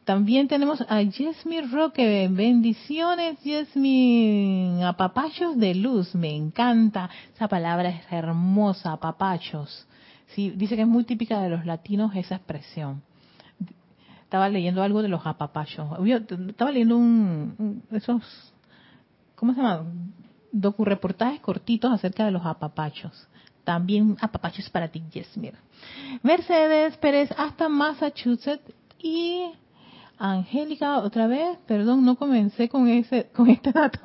También 0.04 0.46
tenemos 0.46 0.84
a 0.88 1.02
Yesmi 1.02 1.62
Roque, 1.62 2.28
bendiciones 2.30 3.42
Yesmi, 3.42 4.82
apapachos 4.84 5.58
de 5.58 5.74
luz, 5.74 6.14
me 6.14 6.34
encanta, 6.34 7.10
esa 7.34 7.48
palabra 7.48 7.88
es 7.88 8.12
hermosa, 8.12 8.92
apapachos. 8.92 9.86
Sí, 10.28 10.50
dice 10.50 10.76
que 10.76 10.82
es 10.82 10.88
muy 10.88 11.04
típica 11.04 11.40
de 11.40 11.48
los 11.48 11.64
latinos 11.66 12.14
esa 12.14 12.36
expresión 12.36 13.02
estaba 14.26 14.48
leyendo 14.48 14.82
algo 14.82 15.02
de 15.02 15.08
los 15.08 15.24
apapachos. 15.24 15.86
Estaba 16.48 16.72
leyendo 16.72 16.96
un, 16.96 17.82
esos, 17.92 18.52
¿cómo 19.36 19.54
se 19.54 19.62
llama? 19.62 19.84
Docu-reportajes 20.50 21.40
cortitos 21.40 21.92
acerca 21.92 22.24
de 22.24 22.32
los 22.32 22.44
apapachos. 22.44 23.28
También 23.62 24.16
apapachos 24.20 24.68
para 24.70 24.88
ti, 24.88 25.04
Yesmir. 25.12 25.54
Mercedes 26.24 26.96
Pérez 26.96 27.30
hasta 27.38 27.68
Massachusetts 27.68 28.72
y 28.98 29.52
Angélica 30.18 30.98
otra 30.98 31.26
vez, 31.26 31.58
perdón, 31.66 32.04
no 32.04 32.16
comencé 32.16 32.68
con 32.68 32.88
ese 32.88 33.26
con 33.34 33.50
este 33.50 33.70
dato. 33.70 33.98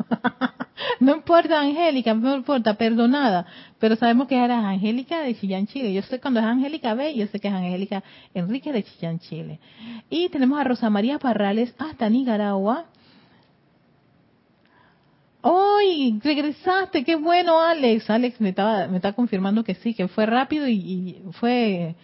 no 0.99 1.15
importa, 1.15 1.61
Angélica, 1.61 2.13
no 2.13 2.35
importa, 2.35 2.73
perdonada, 2.73 3.45
pero 3.79 3.95
sabemos 3.95 4.27
que 4.27 4.35
era 4.35 4.67
Angélica 4.69 5.21
de 5.21 5.35
Chillán, 5.35 5.67
Chile. 5.67 5.93
Yo 5.93 6.01
sé 6.01 6.19
cuando 6.19 6.41
es 6.41 6.45
Angélica 6.45 6.93
B, 6.93 7.15
yo 7.15 7.27
sé 7.27 7.39
que 7.39 7.47
es 7.47 7.53
Angélica 7.53 8.03
Enrique 8.33 8.73
de 8.73 8.83
Chillán, 8.83 9.19
Chile. 9.19 9.59
Y 10.09 10.29
tenemos 10.29 10.59
a 10.59 10.63
Rosa 10.65 10.89
María 10.89 11.17
Parrales 11.17 11.73
hasta 11.77 12.09
Nicaragua. 12.09 12.87
¡Hoy! 15.43 16.19
regresaste! 16.23 17.03
¡Qué 17.03 17.15
bueno, 17.15 17.59
Alex! 17.59 18.09
Alex 18.09 18.39
me 18.41 18.49
estaba 18.49 18.87
me 18.87 18.97
está 18.97 19.13
confirmando 19.13 19.63
que 19.63 19.75
sí, 19.75 19.93
que 19.93 20.07
fue 20.07 20.25
rápido 20.25 20.67
y, 20.67 20.73
y 20.75 21.21
fue 21.39 21.95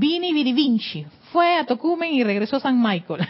Vini 0.00 0.32
Virivinci 0.32 1.04
fue 1.30 1.56
a 1.56 1.66
Tocumen 1.66 2.14
y 2.14 2.24
regresó 2.24 2.56
a 2.56 2.60
San 2.60 2.80
Michael. 2.80 3.28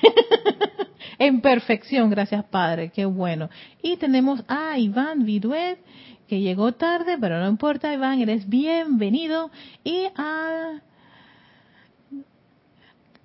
en 1.18 1.40
perfección, 1.40 2.08
gracias 2.10 2.44
Padre, 2.44 2.92
qué 2.94 3.06
bueno. 3.06 3.50
Y 3.82 3.96
tenemos 3.96 4.44
a 4.46 4.78
Iván 4.78 5.24
Viduet, 5.24 5.80
que 6.28 6.40
llegó 6.40 6.70
tarde, 6.70 7.18
pero 7.20 7.40
no 7.40 7.48
importa, 7.48 7.92
Iván, 7.92 8.20
eres 8.20 8.48
bienvenido. 8.48 9.50
Y 9.82 10.06
a 10.14 10.80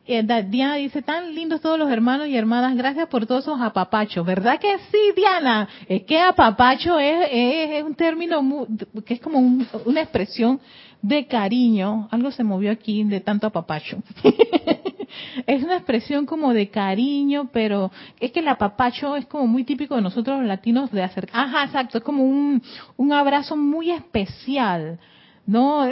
eh, 0.07 0.23
Diana 0.49 0.75
dice, 0.75 1.03
tan 1.03 1.33
lindos 1.35 1.61
todos 1.61 1.77
los 1.77 1.91
hermanos 1.91 2.27
y 2.27 2.35
hermanas, 2.35 2.75
gracias 2.75 3.07
por 3.09 3.27
todos 3.27 3.43
esos 3.43 3.61
apapachos. 3.61 4.25
¿Verdad 4.25 4.59
que 4.59 4.77
sí, 4.91 4.99
Diana? 5.15 5.67
Es 5.87 6.03
que 6.03 6.19
apapacho 6.19 6.97
es, 6.97 7.27
es, 7.31 7.83
un 7.83 7.93
término 7.93 8.67
que 9.05 9.15
es 9.15 9.19
como 9.19 9.39
una 9.39 10.01
expresión 10.01 10.59
de 11.07 11.27
cariño, 11.27 12.07
algo 12.09 12.31
se 12.31 12.43
movió 12.43 12.71
aquí 12.71 13.03
de 13.03 13.19
tanto 13.19 13.45
apapacho. 13.45 14.01
es 15.45 15.63
una 15.63 15.75
expresión 15.75 16.25
como 16.25 16.51
de 16.51 16.69
cariño, 16.69 17.49
pero 17.53 17.91
es 18.19 18.31
que 18.31 18.39
el 18.39 18.47
apapacho 18.47 19.15
es 19.15 19.27
como 19.27 19.45
muy 19.45 19.63
típico 19.63 19.95
de 19.95 20.01
nosotros 20.01 20.39
los 20.39 20.47
latinos 20.47 20.91
de 20.91 21.03
hacer, 21.03 21.29
ajá, 21.31 21.65
exacto, 21.65 21.99
es 21.99 22.03
como 22.03 22.23
un, 22.23 22.59
un 22.97 23.13
abrazo 23.13 23.55
muy 23.55 23.91
especial. 23.91 24.99
No, 25.45 25.87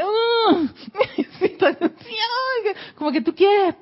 como 2.96 3.12
que 3.12 3.22
tú 3.22 3.36
quieres 3.36 3.76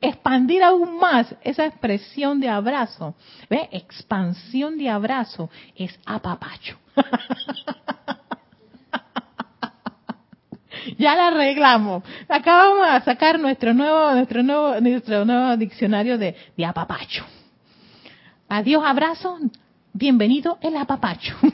expandir 0.00 0.62
aún 0.62 0.96
más 0.96 1.34
esa 1.44 1.66
expresión 1.66 2.40
de 2.40 2.48
abrazo. 2.48 3.14
¿Ve? 3.50 3.68
Expansión 3.70 4.78
de 4.78 4.88
abrazo 4.88 5.50
es 5.76 5.94
apapacho. 6.06 6.78
ya 10.98 11.14
la 11.14 11.28
arreglamos. 11.28 12.02
Acabamos 12.28 12.92
de 12.92 13.00
sacar 13.02 13.38
nuestro 13.38 13.74
nuevo, 13.74 14.12
nuestro 14.12 14.42
nuevo, 14.42 14.80
nuestro 14.80 15.24
nuevo 15.24 15.56
diccionario 15.56 16.18
de, 16.18 16.34
apapacho. 16.66 17.24
Adiós, 18.48 18.82
abrazo. 18.84 19.38
Bienvenido 19.92 20.58
el 20.60 20.76
apapacho. 20.76 21.34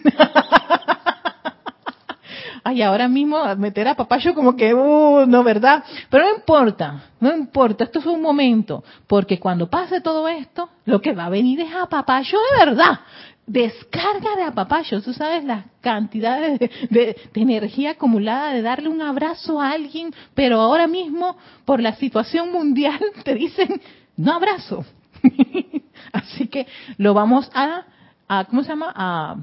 Ay, 2.65 2.83
ahora 2.83 3.07
mismo 3.07 3.39
meter 3.57 3.87
a 3.87 3.95
papacho 3.95 4.35
como 4.35 4.57
que, 4.57 4.75
uh, 4.75 5.25
no, 5.25 5.45
¿verdad? 5.45 5.85
Pero 6.11 6.25
no 6.25 6.35
importa, 6.37 7.01
no 7.21 7.33
importa, 7.33 7.85
esto 7.85 8.01
es 8.01 8.07
un 8.07 8.21
momento, 8.21 8.83
porque 9.07 9.39
cuando 9.39 9.71
pase 9.71 10.01
todo 10.01 10.27
esto, 10.27 10.69
lo 10.85 11.01
que 11.01 11.13
va 11.13 11.27
a 11.27 11.31
venir 11.31 11.61
es 11.61 11.73
a 11.73 11.87
papacho 11.87 12.37
de 12.37 12.67
verdad. 12.67 12.99
Descarga 13.47 14.35
de 14.37 14.43
apapacho, 14.43 15.01
tú 15.01 15.13
sabes 15.13 15.45
las 15.45 15.67
cantidades 15.81 16.59
de, 16.59 17.17
energía 17.35 17.93
acumulada 17.93 18.53
de 18.53 18.63
darle 18.63 18.89
un 18.89 19.01
abrazo 19.01 19.61
a 19.61 19.71
alguien, 19.71 20.13
pero 20.35 20.61
ahora 20.61 20.89
mismo, 20.89 21.37
por 21.65 21.81
la 21.81 21.95
situación 21.95 22.51
mundial, 22.51 22.99
te 23.25 23.35
dicen, 23.35 23.81
no 24.17 24.35
abrazo. 24.35 24.85
Así 26.13 26.49
que 26.49 26.67
lo 26.99 27.15
vamos 27.15 27.49
a, 27.55 27.85
a 28.29 28.45
¿cómo 28.47 28.63
se 28.63 28.71
llama? 28.71 28.93
A 28.95 29.37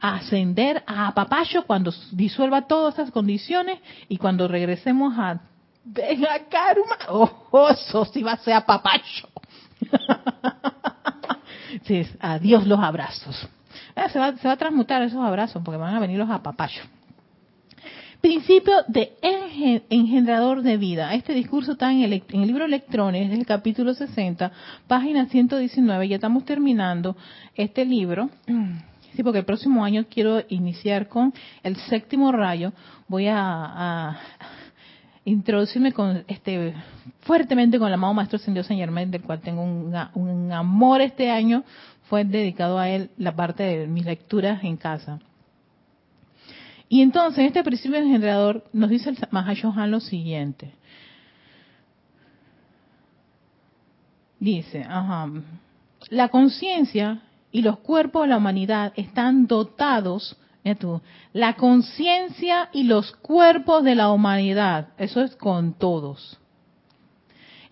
ascender 0.00 0.82
a 0.86 1.14
Papayo 1.14 1.64
cuando 1.66 1.92
disuelva 2.12 2.66
todas 2.66 2.94
esas 2.94 3.10
condiciones 3.10 3.78
y 4.08 4.18
cuando 4.18 4.48
regresemos 4.48 5.14
a 5.16 5.40
venga 5.86 6.38
karma, 6.50 6.98
oh, 7.08 7.68
eso 7.70 8.04
sí 8.06 8.22
va 8.22 8.32
a 8.32 8.38
ser 8.38 8.54
a 8.54 8.66
Adiós 12.20 12.66
los 12.66 12.80
abrazos. 12.80 13.48
Eh, 13.94 14.08
se, 14.10 14.18
va, 14.18 14.36
se 14.36 14.46
va 14.46 14.54
a 14.54 14.56
transmutar 14.56 15.02
esos 15.02 15.24
abrazos 15.24 15.62
porque 15.64 15.78
van 15.78 15.94
a 15.94 16.00
venir 16.00 16.18
los 16.18 16.30
apapachos. 16.30 16.86
Principio 18.20 18.74
de 18.88 19.12
engendrador 19.90 20.62
de 20.62 20.76
vida. 20.78 21.14
Este 21.14 21.32
discurso 21.32 21.72
está 21.72 21.92
en 21.92 22.00
el, 22.00 22.12
en 22.28 22.40
el 22.40 22.46
libro 22.46 22.64
Electrones, 22.64 23.30
del 23.30 23.46
capítulo 23.46 23.94
60, 23.94 24.50
página 24.88 25.26
119. 25.26 26.08
Ya 26.08 26.16
estamos 26.16 26.44
terminando 26.44 27.16
este 27.54 27.84
libro. 27.84 28.30
Sí, 29.14 29.22
porque 29.22 29.38
el 29.38 29.46
próximo 29.46 29.82
año 29.82 30.04
quiero 30.10 30.42
iniciar 30.50 31.08
con 31.08 31.32
el 31.62 31.76
séptimo 31.76 32.32
rayo. 32.32 32.74
Voy 33.08 33.28
a, 33.28 34.20
introducirme 35.26 35.92
con 35.92 36.24
este 36.28 36.72
fuertemente 37.20 37.78
con 37.78 37.88
el 37.88 37.94
amado 37.94 38.14
Maestro 38.14 38.38
Sendido 38.38 38.64
Saint 38.64 38.80
Germain, 38.80 39.10
del 39.10 39.22
cual 39.22 39.40
tengo 39.40 39.62
un, 39.62 40.52
amor 40.52 41.00
este 41.00 41.30
año. 41.30 41.64
Fue 42.08 42.24
dedicado 42.24 42.78
a 42.78 42.88
él 42.88 43.10
la 43.18 43.34
parte 43.34 43.64
de 43.64 43.86
mis 43.88 44.04
lecturas 44.04 44.62
en 44.62 44.76
casa. 44.76 45.18
Y 46.88 47.02
entonces, 47.02 47.44
este 47.44 47.64
principio 47.64 47.98
engendrador 47.98 48.64
nos 48.72 48.88
dice 48.88 49.10
el 49.10 49.18
Mahashohan 49.32 49.90
lo 49.90 49.98
siguiente. 49.98 50.72
Dice, 54.38 54.84
ajá, 54.88 55.28
la 56.10 56.28
conciencia 56.28 57.22
y 57.50 57.62
los 57.62 57.80
cuerpos 57.80 58.22
de 58.22 58.28
la 58.28 58.36
humanidad 58.36 58.92
están 58.94 59.48
dotados, 59.48 60.36
la 61.32 61.54
conciencia 61.54 62.70
y 62.72 62.84
los 62.84 63.12
cuerpos 63.12 63.84
de 63.84 63.94
la 63.94 64.10
humanidad, 64.10 64.88
eso 64.98 65.22
es 65.22 65.36
con 65.36 65.74
todos, 65.74 66.38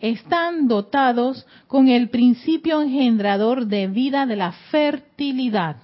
están 0.00 0.68
dotados 0.68 1.46
con 1.66 1.88
el 1.88 2.10
principio 2.10 2.82
engendrador 2.82 3.66
de 3.66 3.88
vida 3.88 4.26
de 4.26 4.36
la 4.36 4.52
fertilidad. 4.70 5.76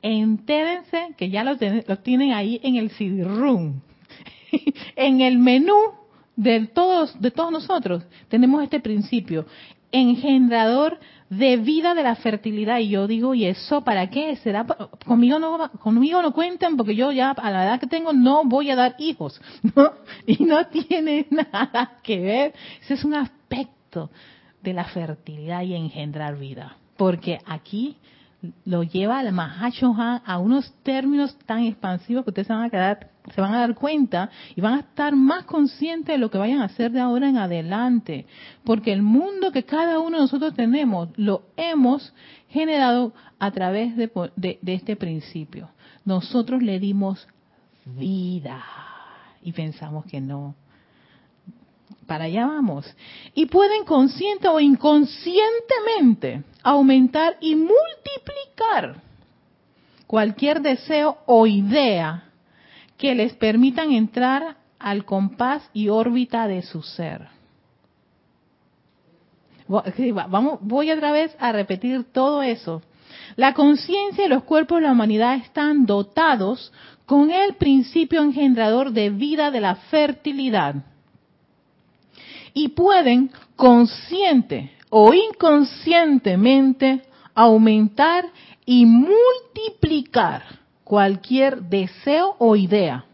Entérense 0.00 1.08
que 1.16 1.28
ya 1.28 1.42
lo, 1.42 1.56
tienen 1.98 2.32
ahí 2.32 2.60
en 2.62 2.76
el 2.76 2.90
CD-ROOM. 2.90 3.80
en 4.96 5.20
el 5.20 5.38
menú 5.38 5.76
de 6.36 6.66
todos, 6.66 7.20
de 7.20 7.32
todos 7.32 7.50
nosotros 7.50 8.04
tenemos 8.28 8.62
este 8.62 8.78
principio 8.78 9.44
engendrador 9.92 10.98
de 11.30 11.56
vida 11.56 11.94
de 11.94 12.02
la 12.02 12.16
fertilidad. 12.16 12.78
Y 12.78 12.90
yo 12.90 13.06
digo, 13.06 13.34
¿y 13.34 13.46
eso 13.46 13.82
para 13.82 14.08
qué? 14.10 14.36
¿Será 14.36 14.66
conmigo 15.06 15.38
no 15.38 15.70
conmigo 15.80 16.22
no 16.22 16.32
cuentan 16.32 16.76
porque 16.76 16.94
yo 16.94 17.12
ya 17.12 17.30
a 17.30 17.50
la 17.50 17.64
edad 17.64 17.80
que 17.80 17.86
tengo 17.86 18.12
no 18.12 18.44
voy 18.44 18.70
a 18.70 18.76
dar 18.76 18.96
hijos, 18.98 19.40
¿no? 19.76 19.92
Y 20.26 20.44
no 20.44 20.66
tiene 20.66 21.26
nada 21.30 21.98
que 22.02 22.20
ver. 22.20 22.54
Ese 22.82 22.94
es 22.94 23.04
un 23.04 23.14
aspecto 23.14 24.10
de 24.62 24.72
la 24.72 24.84
fertilidad 24.84 25.62
y 25.62 25.74
engendrar 25.74 26.38
vida. 26.38 26.76
Porque 26.96 27.38
aquí 27.46 27.96
lo 28.64 28.82
lleva 28.84 29.18
al 29.18 29.32
Mahashohan 29.32 30.22
a 30.24 30.38
unos 30.38 30.72
términos 30.82 31.36
tan 31.46 31.64
expansivos 31.64 32.24
que 32.24 32.30
ustedes 32.30 32.46
se 32.46 32.52
van 32.52 32.64
a 32.64 32.70
quedar, 32.70 33.10
se 33.34 33.40
van 33.40 33.52
a 33.52 33.60
dar 33.60 33.74
cuenta 33.74 34.30
y 34.54 34.60
van 34.60 34.74
a 34.74 34.80
estar 34.80 35.14
más 35.16 35.44
conscientes 35.44 36.14
de 36.14 36.18
lo 36.18 36.30
que 36.30 36.38
vayan 36.38 36.60
a 36.60 36.66
hacer 36.66 36.92
de 36.92 37.00
ahora 37.00 37.28
en 37.28 37.36
adelante. 37.36 38.26
Porque 38.64 38.92
el 38.92 39.02
mundo 39.02 39.50
que 39.50 39.64
cada 39.64 39.98
uno 39.98 40.18
de 40.18 40.22
nosotros 40.22 40.54
tenemos 40.54 41.08
lo 41.16 41.42
hemos 41.56 42.14
generado 42.48 43.12
a 43.38 43.50
través 43.50 43.96
de, 43.96 44.10
de 44.36 44.74
este 44.74 44.94
principio. 44.94 45.70
Nosotros 46.04 46.62
le 46.62 46.78
dimos 46.78 47.26
vida 47.84 48.62
y 49.42 49.52
pensamos 49.52 50.04
que 50.06 50.20
no 50.20 50.54
para 52.08 52.24
allá 52.24 52.46
vamos. 52.46 52.92
Y 53.34 53.46
pueden 53.46 53.84
consciente 53.84 54.48
o 54.48 54.58
inconscientemente 54.58 56.42
aumentar 56.64 57.36
y 57.40 57.54
multiplicar 57.54 59.00
cualquier 60.08 60.60
deseo 60.60 61.18
o 61.26 61.46
idea 61.46 62.24
que 62.96 63.14
les 63.14 63.34
permitan 63.34 63.92
entrar 63.92 64.56
al 64.80 65.04
compás 65.04 65.68
y 65.72 65.88
órbita 65.88 66.48
de 66.48 66.62
su 66.62 66.82
ser. 66.82 67.28
Voy 69.68 70.90
otra 70.90 71.12
vez 71.12 71.36
a 71.38 71.52
repetir 71.52 72.04
todo 72.10 72.42
eso. 72.42 72.82
La 73.36 73.52
conciencia 73.52 74.24
y 74.24 74.28
los 74.28 74.44
cuerpos 74.44 74.80
de 74.80 74.86
la 74.86 74.92
humanidad 74.92 75.34
están 75.34 75.84
dotados 75.84 76.72
con 77.04 77.30
el 77.30 77.54
principio 77.56 78.22
engendrador 78.22 78.92
de 78.92 79.10
vida 79.10 79.50
de 79.50 79.60
la 79.60 79.76
fertilidad 79.76 80.74
y 82.58 82.70
pueden 82.70 83.30
consciente 83.54 84.72
o 84.90 85.14
inconscientemente 85.14 87.02
aumentar 87.32 88.24
y 88.66 88.84
multiplicar 88.84 90.42
cualquier 90.82 91.62
deseo 91.62 92.34
o 92.40 92.56
idea 92.56 93.04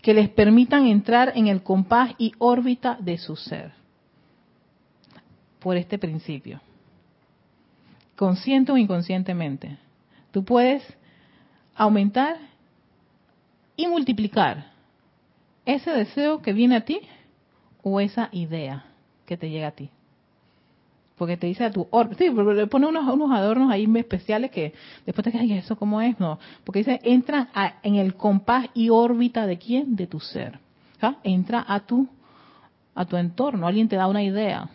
que 0.00 0.14
les 0.14 0.30
permitan 0.30 0.86
entrar 0.86 1.34
en 1.36 1.48
el 1.48 1.62
compás 1.62 2.12
y 2.16 2.32
órbita 2.38 2.96
de 2.98 3.18
su 3.18 3.36
ser. 3.36 3.72
Por 5.58 5.76
este 5.76 5.98
principio. 5.98 6.62
Consciente 8.16 8.72
o 8.72 8.78
inconscientemente. 8.78 9.76
Tú 10.30 10.46
puedes 10.46 10.82
aumentar 11.74 12.38
y 13.76 13.86
multiplicar 13.86 14.72
ese 15.66 15.90
deseo 15.90 16.40
que 16.40 16.54
viene 16.54 16.76
a 16.76 16.86
ti 16.86 17.02
o 17.82 18.00
esa 18.00 18.28
idea 18.32 18.84
que 19.26 19.36
te 19.36 19.50
llega 19.50 19.68
a 19.68 19.72
ti. 19.72 19.90
Porque 21.16 21.36
te 21.36 21.46
dice 21.46 21.64
a 21.64 21.70
tu 21.70 21.86
sí, 22.16 22.30
le 22.30 22.66
pone 22.66 22.86
unos, 22.86 23.06
unos 23.12 23.30
adornos 23.30 23.70
ahí 23.70 23.86
especiales 23.96 24.50
que 24.50 24.72
después 25.04 25.22
te 25.22 25.30
quedas, 25.30 25.50
¿eso 25.50 25.76
cómo 25.76 26.00
es? 26.00 26.18
No, 26.18 26.38
porque 26.64 26.78
dice, 26.78 26.98
entra 27.02 27.50
en 27.82 27.96
el 27.96 28.14
compás 28.14 28.68
y 28.72 28.88
órbita 28.88 29.46
de 29.46 29.58
quién? 29.58 29.96
De 29.96 30.06
tu 30.06 30.18
ser. 30.18 30.58
Entra 31.22 31.62
a 31.68 31.80
tu, 31.80 32.08
a 32.94 33.04
tu 33.04 33.16
entorno, 33.18 33.66
alguien 33.66 33.88
te 33.88 33.96
da 33.96 34.06
una 34.06 34.22
idea. 34.22 34.70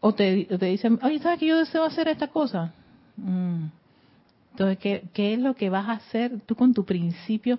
O 0.00 0.14
te, 0.14 0.46
te 0.46 0.66
dicen, 0.66 0.98
oye, 1.02 1.20
¿sabes 1.20 1.38
que 1.38 1.46
yo 1.46 1.58
deseo 1.58 1.84
hacer 1.84 2.08
esta 2.08 2.26
cosa? 2.26 2.72
Mm. 3.16 3.66
Entonces, 4.50 4.78
¿qué, 4.78 5.04
¿qué 5.12 5.34
es 5.34 5.38
lo 5.38 5.54
que 5.54 5.70
vas 5.70 5.88
a 5.88 5.92
hacer 5.92 6.40
tú 6.46 6.56
con 6.56 6.74
tu 6.74 6.84
principio? 6.84 7.58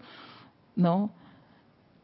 ¿No? 0.75 1.11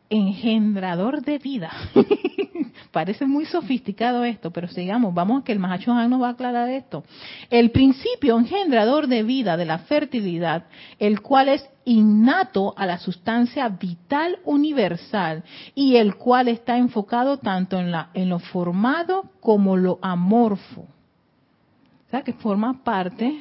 Engendrador 0.09 1.21
de 1.21 1.37
vida. 1.37 1.71
Parece 2.91 3.25
muy 3.25 3.45
sofisticado 3.45 4.23
esto, 4.23 4.51
pero 4.51 4.67
sigamos, 4.67 5.13
vamos 5.13 5.43
que 5.43 5.51
el 5.51 5.59
Mahacho 5.59 5.93
nos 5.93 6.21
va 6.21 6.29
a 6.29 6.31
aclarar 6.31 6.69
esto. 6.69 7.03
El 7.49 7.71
principio 7.71 8.37
engendrador 8.37 9.07
de 9.07 9.23
vida 9.23 9.57
de 9.57 9.65
la 9.65 9.79
fertilidad, 9.79 10.65
el 10.97 11.21
cual 11.21 11.49
es 11.49 11.69
innato 11.85 12.73
a 12.77 12.85
la 12.85 12.97
sustancia 12.97 13.69
vital 13.69 14.39
universal 14.45 15.43
y 15.75 15.97
el 15.97 16.15
cual 16.15 16.47
está 16.47 16.77
enfocado 16.77 17.37
tanto 17.37 17.79
en, 17.79 17.91
la, 17.91 18.09
en 18.13 18.29
lo 18.29 18.39
formado 18.39 19.31
como 19.39 19.77
lo 19.77 19.99
amorfo. 20.01 20.81
O 20.81 22.09
sea, 22.09 22.21
que 22.21 22.33
forma 22.33 22.83
parte 22.83 23.37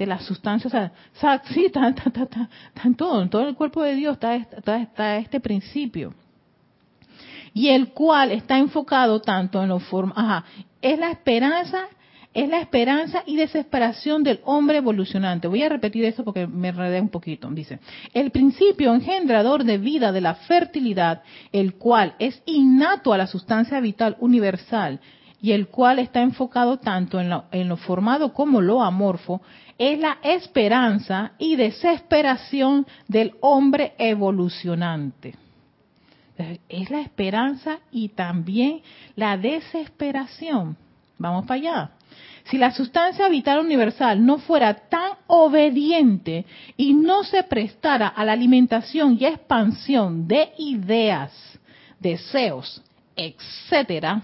de 0.00 0.06
las 0.06 0.24
sustancias, 0.24 0.72
o 0.72 1.20
sea, 1.20 1.42
sí, 1.52 1.66
está, 1.66 1.94
en 2.84 2.94
todo, 2.94 3.20
en 3.20 3.28
todo 3.28 3.46
el 3.46 3.54
cuerpo 3.54 3.82
de 3.82 3.94
Dios 3.94 4.16
está, 4.18 5.18
este 5.18 5.40
principio. 5.40 6.14
Y 7.52 7.68
el 7.68 7.90
cual 7.90 8.32
está 8.32 8.56
enfocado 8.56 9.20
tanto 9.20 9.62
en 9.62 9.68
lo 9.68 9.78
forma, 9.78 10.14
ajá, 10.16 10.44
es 10.80 10.98
la 10.98 11.10
esperanza 11.10 11.86
es 12.32 12.48
la 12.48 12.60
esperanza 12.60 13.24
y 13.26 13.34
desesperación 13.34 14.22
del 14.22 14.38
hombre 14.44 14.78
evolucionante. 14.78 15.48
Voy 15.48 15.64
a 15.64 15.68
repetir 15.68 16.04
esto 16.04 16.22
porque 16.22 16.46
me 16.46 16.68
enredé 16.68 17.00
un 17.00 17.08
poquito. 17.08 17.50
Dice, 17.50 17.80
el 18.14 18.30
principio 18.30 18.94
engendrador 18.94 19.64
de 19.64 19.78
vida 19.78 20.12
de 20.12 20.20
la 20.20 20.36
fertilidad, 20.36 21.24
el 21.50 21.74
cual 21.74 22.14
es 22.20 22.40
innato 22.46 23.12
a 23.12 23.18
la 23.18 23.26
sustancia 23.26 23.80
vital 23.80 24.16
universal 24.20 25.00
y 25.42 25.52
el 25.52 25.68
cual 25.68 25.98
está 25.98 26.22
enfocado 26.22 26.78
tanto 26.78 27.18
en 27.20 27.68
lo 27.68 27.76
formado 27.78 28.32
como 28.32 28.60
lo 28.60 28.82
amorfo, 28.82 29.40
es 29.80 29.98
la 29.98 30.18
esperanza 30.22 31.32
y 31.38 31.56
desesperación 31.56 32.86
del 33.08 33.32
hombre 33.40 33.94
evolucionante. 33.96 35.34
Es 36.68 36.90
la 36.90 37.00
esperanza 37.00 37.78
y 37.90 38.10
también 38.10 38.82
la 39.16 39.38
desesperación. 39.38 40.76
Vamos 41.16 41.46
para 41.46 41.54
allá. 41.54 41.90
Si 42.44 42.58
la 42.58 42.72
sustancia 42.72 43.26
vital 43.30 43.60
universal 43.60 44.24
no 44.24 44.36
fuera 44.36 44.74
tan 44.74 45.12
obediente 45.26 46.44
y 46.76 46.92
no 46.92 47.24
se 47.24 47.42
prestara 47.44 48.08
a 48.08 48.22
la 48.26 48.32
alimentación 48.32 49.16
y 49.18 49.24
expansión 49.24 50.28
de 50.28 50.50
ideas, 50.58 51.32
deseos, 51.98 52.82
etcétera, 53.16 54.20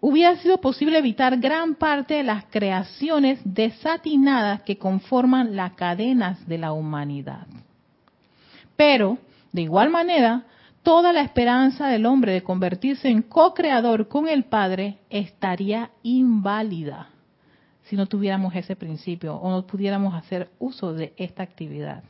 hubiera 0.00 0.36
sido 0.36 0.60
posible 0.60 0.98
evitar 0.98 1.38
gran 1.38 1.74
parte 1.74 2.14
de 2.14 2.22
las 2.22 2.44
creaciones 2.46 3.40
desatinadas 3.44 4.62
que 4.62 4.78
conforman 4.78 5.56
las 5.56 5.72
cadenas 5.72 6.46
de 6.48 6.58
la 6.58 6.72
humanidad. 6.72 7.46
Pero, 8.76 9.18
de 9.52 9.62
igual 9.62 9.90
manera, 9.90 10.44
toda 10.82 11.12
la 11.12 11.20
esperanza 11.20 11.88
del 11.88 12.06
hombre 12.06 12.32
de 12.32 12.42
convertirse 12.42 13.08
en 13.08 13.22
co-creador 13.22 14.08
con 14.08 14.26
el 14.28 14.44
Padre 14.44 14.98
estaría 15.10 15.90
inválida 16.02 17.08
si 17.90 17.96
no 17.96 18.06
tuviéramos 18.06 18.54
ese 18.54 18.76
principio 18.76 19.34
o 19.34 19.50
no 19.50 19.66
pudiéramos 19.66 20.14
hacer 20.14 20.48
uso 20.60 20.94
de 20.94 21.12
esta 21.16 21.42
actividad. 21.42 22.04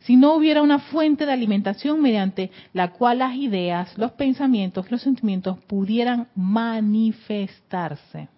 Si 0.00 0.16
no 0.16 0.34
hubiera 0.34 0.62
una 0.62 0.78
fuente 0.78 1.26
de 1.26 1.32
alimentación 1.32 2.00
mediante 2.00 2.50
la 2.72 2.92
cual 2.92 3.18
las 3.18 3.34
ideas, 3.36 3.96
los 3.98 4.12
pensamientos, 4.12 4.90
los 4.90 5.02
sentimientos 5.02 5.58
pudieran 5.64 6.28
manifestarse. 6.34 8.28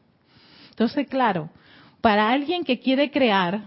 Entonces, 0.71 1.07
claro, 1.09 1.51
para 2.01 2.31
alguien 2.31 2.65
que 2.65 2.81
quiere 2.81 3.11
crear, 3.11 3.63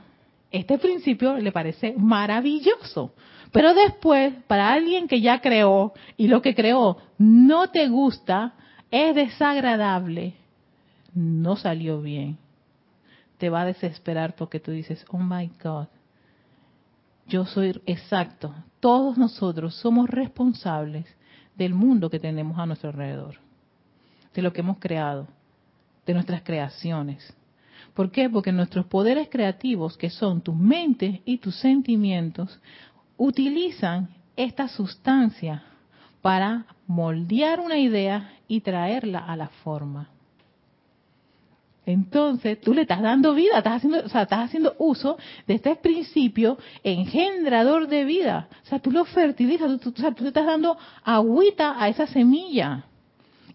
este 0.51 0.77
principio 0.77 1.38
le 1.38 1.51
parece 1.51 1.93
maravilloso, 1.97 3.13
pero 3.51 3.73
después, 3.73 4.34
para 4.47 4.73
alguien 4.73 5.08
que 5.08 5.21
ya 5.21 5.39
creó 5.39 5.93
y 6.17 6.27
lo 6.27 6.41
que 6.41 6.53
creó 6.53 6.97
no 7.17 7.69
te 7.69 7.88
gusta, 7.88 8.53
es 8.91 9.15
desagradable, 9.15 10.34
no 11.13 11.55
salió 11.55 12.01
bien. 12.01 12.38
Te 13.38 13.49
va 13.49 13.62
a 13.62 13.65
desesperar 13.65 14.36
porque 14.36 14.60
tú 14.60 14.71
dices, 14.71 15.05
oh 15.10 15.17
my 15.17 15.49
God, 15.63 15.88
yo 17.28 17.46
soy 17.46 17.82
exacto. 17.86 18.54
Todos 18.80 19.18
nosotros 19.18 19.76
somos 19.76 20.10
responsables 20.10 21.06
del 21.56 21.74
mundo 21.74 22.10
que 22.10 22.20
tenemos 22.20 22.58
a 22.60 22.66
nuestro 22.66 22.90
alrededor, 22.90 23.36
de 24.34 24.42
lo 24.42 24.54
que 24.54 24.62
hemos 24.62 24.78
creado, 24.78 25.28
de 26.06 26.14
nuestras 26.14 26.44
creaciones. 26.44 27.36
¿Por 27.94 28.12
qué? 28.12 28.30
Porque 28.30 28.52
nuestros 28.52 28.86
poderes 28.86 29.30
creativos, 29.30 29.98
que 29.98 30.10
son 30.10 30.42
tus 30.42 30.56
mentes 30.56 31.22
y 31.26 31.38
tus 31.38 31.56
sentimientos, 31.56 32.60
utilizan 33.18 34.10
esta 34.36 34.68
sustancia 34.68 35.64
para 36.22 36.66
moldear 36.88 37.60
una 37.60 37.80
idea 37.80 38.34
y 38.48 38.62
traerla 38.62 39.20
a 39.20 39.36
la 39.36 39.48
forma. 39.48 40.10
Entonces, 41.86 42.60
tú 42.62 42.74
le 42.74 42.82
estás 42.82 43.02
dando 43.02 43.34
vida, 43.34 43.58
estás 43.58 43.76
haciendo, 43.78 44.00
o 44.04 44.10
sea, 44.10 44.24
estás 44.24 44.45
haciendo 44.45 44.76
uso 44.80 45.17
de 45.48 45.56
este 45.56 45.76
principio 45.76 46.58
engendrador 46.84 47.88
de 47.88 48.06
vida. 48.06 48.48
O 48.63 48.65
sea, 48.67 48.80
tú 48.80 48.91
lo 48.91 49.06
fertilizas, 49.06 49.80
tú, 49.80 49.93
o 49.95 50.02
sea, 50.02 50.12
tú 50.12 50.24
le 50.24 50.30
estás 50.30 50.45
dando 50.45 50.78
agüita 51.04 51.76
a 51.82 51.89
esa 51.89 52.08
semilla 52.08 52.86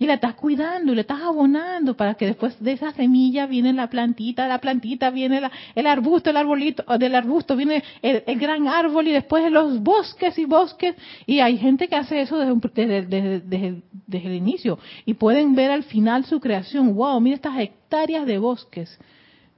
y 0.01 0.07
la 0.07 0.15
estás 0.15 0.35
cuidando 0.35 0.93
y 0.93 0.95
le 0.95 1.03
estás 1.03 1.21
abonando 1.21 1.95
para 1.95 2.15
que 2.15 2.25
después 2.25 2.59
de 2.59 2.73
esa 2.73 2.91
semilla 2.93 3.47
viene 3.47 3.75
la 3.75 3.91
plantita, 3.91 4.49
la 4.49 4.59
plantita 4.59 5.11
viene 5.11 5.43
el 5.75 5.87
arbusto, 5.87 6.31
el 6.31 6.39
arbolito, 6.39 6.83
del 6.99 7.15
arbusto 7.15 7.55
viene 7.55 7.85
el, 8.01 8.39
gran 8.39 8.67
árbol 8.67 9.09
y 9.09 9.13
después 9.13 9.53
los 9.53 9.83
bosques 9.83 10.39
y 10.39 10.47
bosques. 10.47 10.97
Y 11.27 11.41
hay 11.41 11.59
gente 11.59 11.87
que 11.87 11.97
hace 11.97 12.23
eso 12.23 12.39
desde, 12.39 13.03
desde, 13.03 13.83
desde, 14.07 14.27
el 14.27 14.33
inicio 14.33 14.79
y 15.05 15.13
pueden 15.13 15.55
ver 15.55 15.71
al 15.71 15.83
final 15.83 16.25
su 16.25 16.41
creación. 16.41 16.95
¡Wow! 16.95 17.21
Mira 17.21 17.37
estas 17.37 17.59
hectáreas 17.59 18.25
de 18.25 18.39
bosques. 18.39 18.99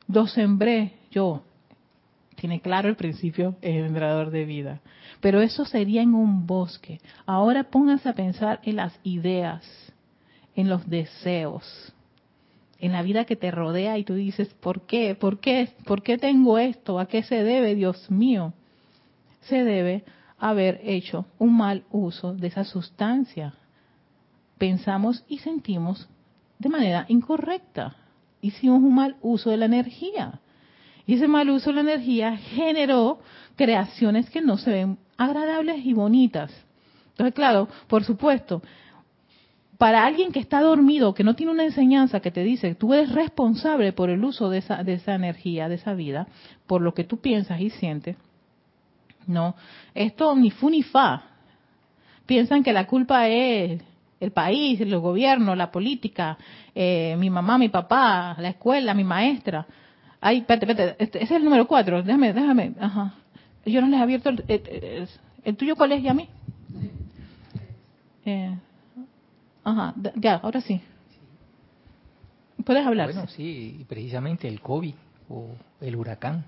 Los 0.09 0.33
sembré 0.33 0.95
yo. 1.13 1.45
Tiene 2.35 2.61
claro 2.61 2.89
el 2.89 2.97
principio 2.97 3.55
engendrador 3.63 4.33
de 4.33 4.45
vida. 4.45 4.81
Pero 5.21 5.41
eso 5.41 5.65
sería 5.65 6.03
en 6.03 6.15
un 6.15 6.49
bosque. 6.49 7.01
Ahora 7.27 7.63
pónganse 7.63 8.09
a 8.09 8.15
pensar 8.15 8.59
en 8.65 8.75
las 8.75 8.99
ideas 9.05 9.82
en 10.55 10.69
los 10.69 10.89
deseos, 10.89 11.93
en 12.79 12.93
la 12.93 13.03
vida 13.03 13.25
que 13.25 13.37
te 13.37 13.51
rodea 13.51 13.99
y 13.99 14.05
tú 14.05 14.15
dices, 14.15 14.49
¿por 14.55 14.87
qué? 14.87 15.15
¿Por 15.15 15.39
qué? 15.39 15.71
¿Por 15.85 16.03
qué 16.03 16.19
tengo 16.19 16.59
esto? 16.59 16.99
¿A 16.99 17.07
qué 17.07 17.23
se 17.23 17.43
debe, 17.43 17.75
Dios 17.75 18.11
mío? 18.11 18.53
Se 19.43 19.65
debe 19.65 20.05
haber 20.39 20.81
hecho 20.83 21.27
un 21.39 21.57
mal 21.57 21.85
uso 21.91 22.35
de 22.35 22.49
esa 22.49 22.65
sustancia. 22.65 23.55
Pensamos 24.59 25.25
y 25.29 25.39
sentimos 25.39 26.09
de 26.59 26.69
manera 26.69 27.07
incorrecta. 27.09 27.97
Hicimos 28.41 28.83
un 28.83 28.95
mal 28.95 29.17
uso 29.21 29.51
de 29.51 29.57
la 29.57 29.67
energía. 29.67 30.41
Y 31.07 31.15
ese 31.15 31.29
mal 31.29 31.49
uso 31.51 31.71
de 31.71 31.77
la 31.77 31.93
energía 31.93 32.37
generó 32.37 33.21
creaciones 33.57 34.29
que 34.31 34.41
no 34.41 34.57
se 34.57 34.71
ven 34.71 34.99
agradables 35.17 35.85
y 35.85 35.93
bonitas. 35.93 36.53
Entonces, 37.11 37.35
claro, 37.35 37.69
por 37.87 38.05
supuesto, 38.05 38.63
para 39.83 40.07
alguien 40.07 40.31
que 40.31 40.39
está 40.39 40.61
dormido, 40.61 41.13
que 41.13 41.25
no 41.25 41.35
tiene 41.35 41.51
una 41.51 41.65
enseñanza 41.65 42.21
que 42.21 42.31
te 42.31 42.45
dice, 42.45 42.77
tú 42.77 42.95
eres 42.95 43.11
responsable 43.11 43.93
por 43.93 44.11
el 44.11 44.23
uso 44.23 44.49
de 44.49 44.59
esa, 44.59 44.85
de 44.85 44.93
esa 44.93 45.17
energía, 45.17 45.69
de 45.69 45.75
esa 45.75 45.93
vida, 45.93 46.29
por 46.69 46.83
lo 46.83 46.95
que 46.95 47.03
tú 47.03 47.17
piensas 47.17 47.61
y 47.61 47.69
sientes, 47.69 48.15
no, 49.27 49.57
esto 49.93 50.37
ni 50.37 50.53
fu 50.53 50.71
ni 50.71 50.85
fa. 50.85 51.25
Piensan 52.27 52.63
que 52.63 52.73
la 52.73 52.87
culpa 52.87 53.27
es 53.27 53.83
el 54.21 54.31
país, 54.31 54.81
el 54.81 54.97
gobierno, 55.01 55.57
la 55.57 55.73
política, 55.73 56.39
eh, 56.77 57.17
mi 57.19 57.29
mamá, 57.29 57.59
mi 57.59 57.69
papá, 57.69 58.37
la 58.39 58.51
escuela, 58.51 58.95
mi 58.95 59.03
maestra. 59.03 59.67
Ay, 60.21 60.39
espérate, 60.39 60.71
espérate, 60.71 61.03
este, 61.03 61.25
ese 61.25 61.35
es 61.35 61.41
el 61.41 61.45
número 61.45 61.67
cuatro, 61.67 62.05
déjame, 62.05 62.33
déjame, 62.33 62.73
ajá. 62.79 63.15
Yo 63.67 63.81
no 63.81 63.89
les 63.89 63.99
he 63.99 64.03
abierto 64.05 64.29
el, 64.29 64.45
el, 64.47 65.09
el 65.43 65.57
tuyo 65.57 65.75
colegio 65.75 66.13
a 66.13 66.15
mí. 66.15 66.29
Eh, 68.25 68.55
Ajá, 69.65 69.95
ya, 70.17 70.37
ahora 70.37 70.61
sí. 70.61 70.81
Puedes 72.65 72.87
hablar. 72.87 73.13
Bueno, 73.13 73.29
sí, 73.29 73.85
precisamente 73.89 74.49
el 74.49 74.61
COVID 74.61 74.95
o 75.29 75.49
el 75.81 75.97
huracán. 75.97 76.45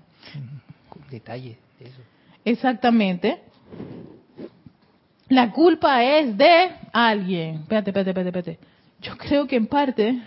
Detalle 1.09 1.57
de 1.79 1.85
eso. 1.87 2.01
Exactamente. 2.43 3.41
La 5.29 5.51
culpa 5.51 6.03
es 6.03 6.37
de 6.37 6.71
alguien. 6.93 7.55
Espérate, 7.55 7.89
espérate, 7.89 8.11
espérate, 8.11 8.39
espérate. 8.39 8.59
Yo 9.01 9.17
creo 9.17 9.47
que 9.47 9.55
en 9.55 9.67
parte 9.67 10.21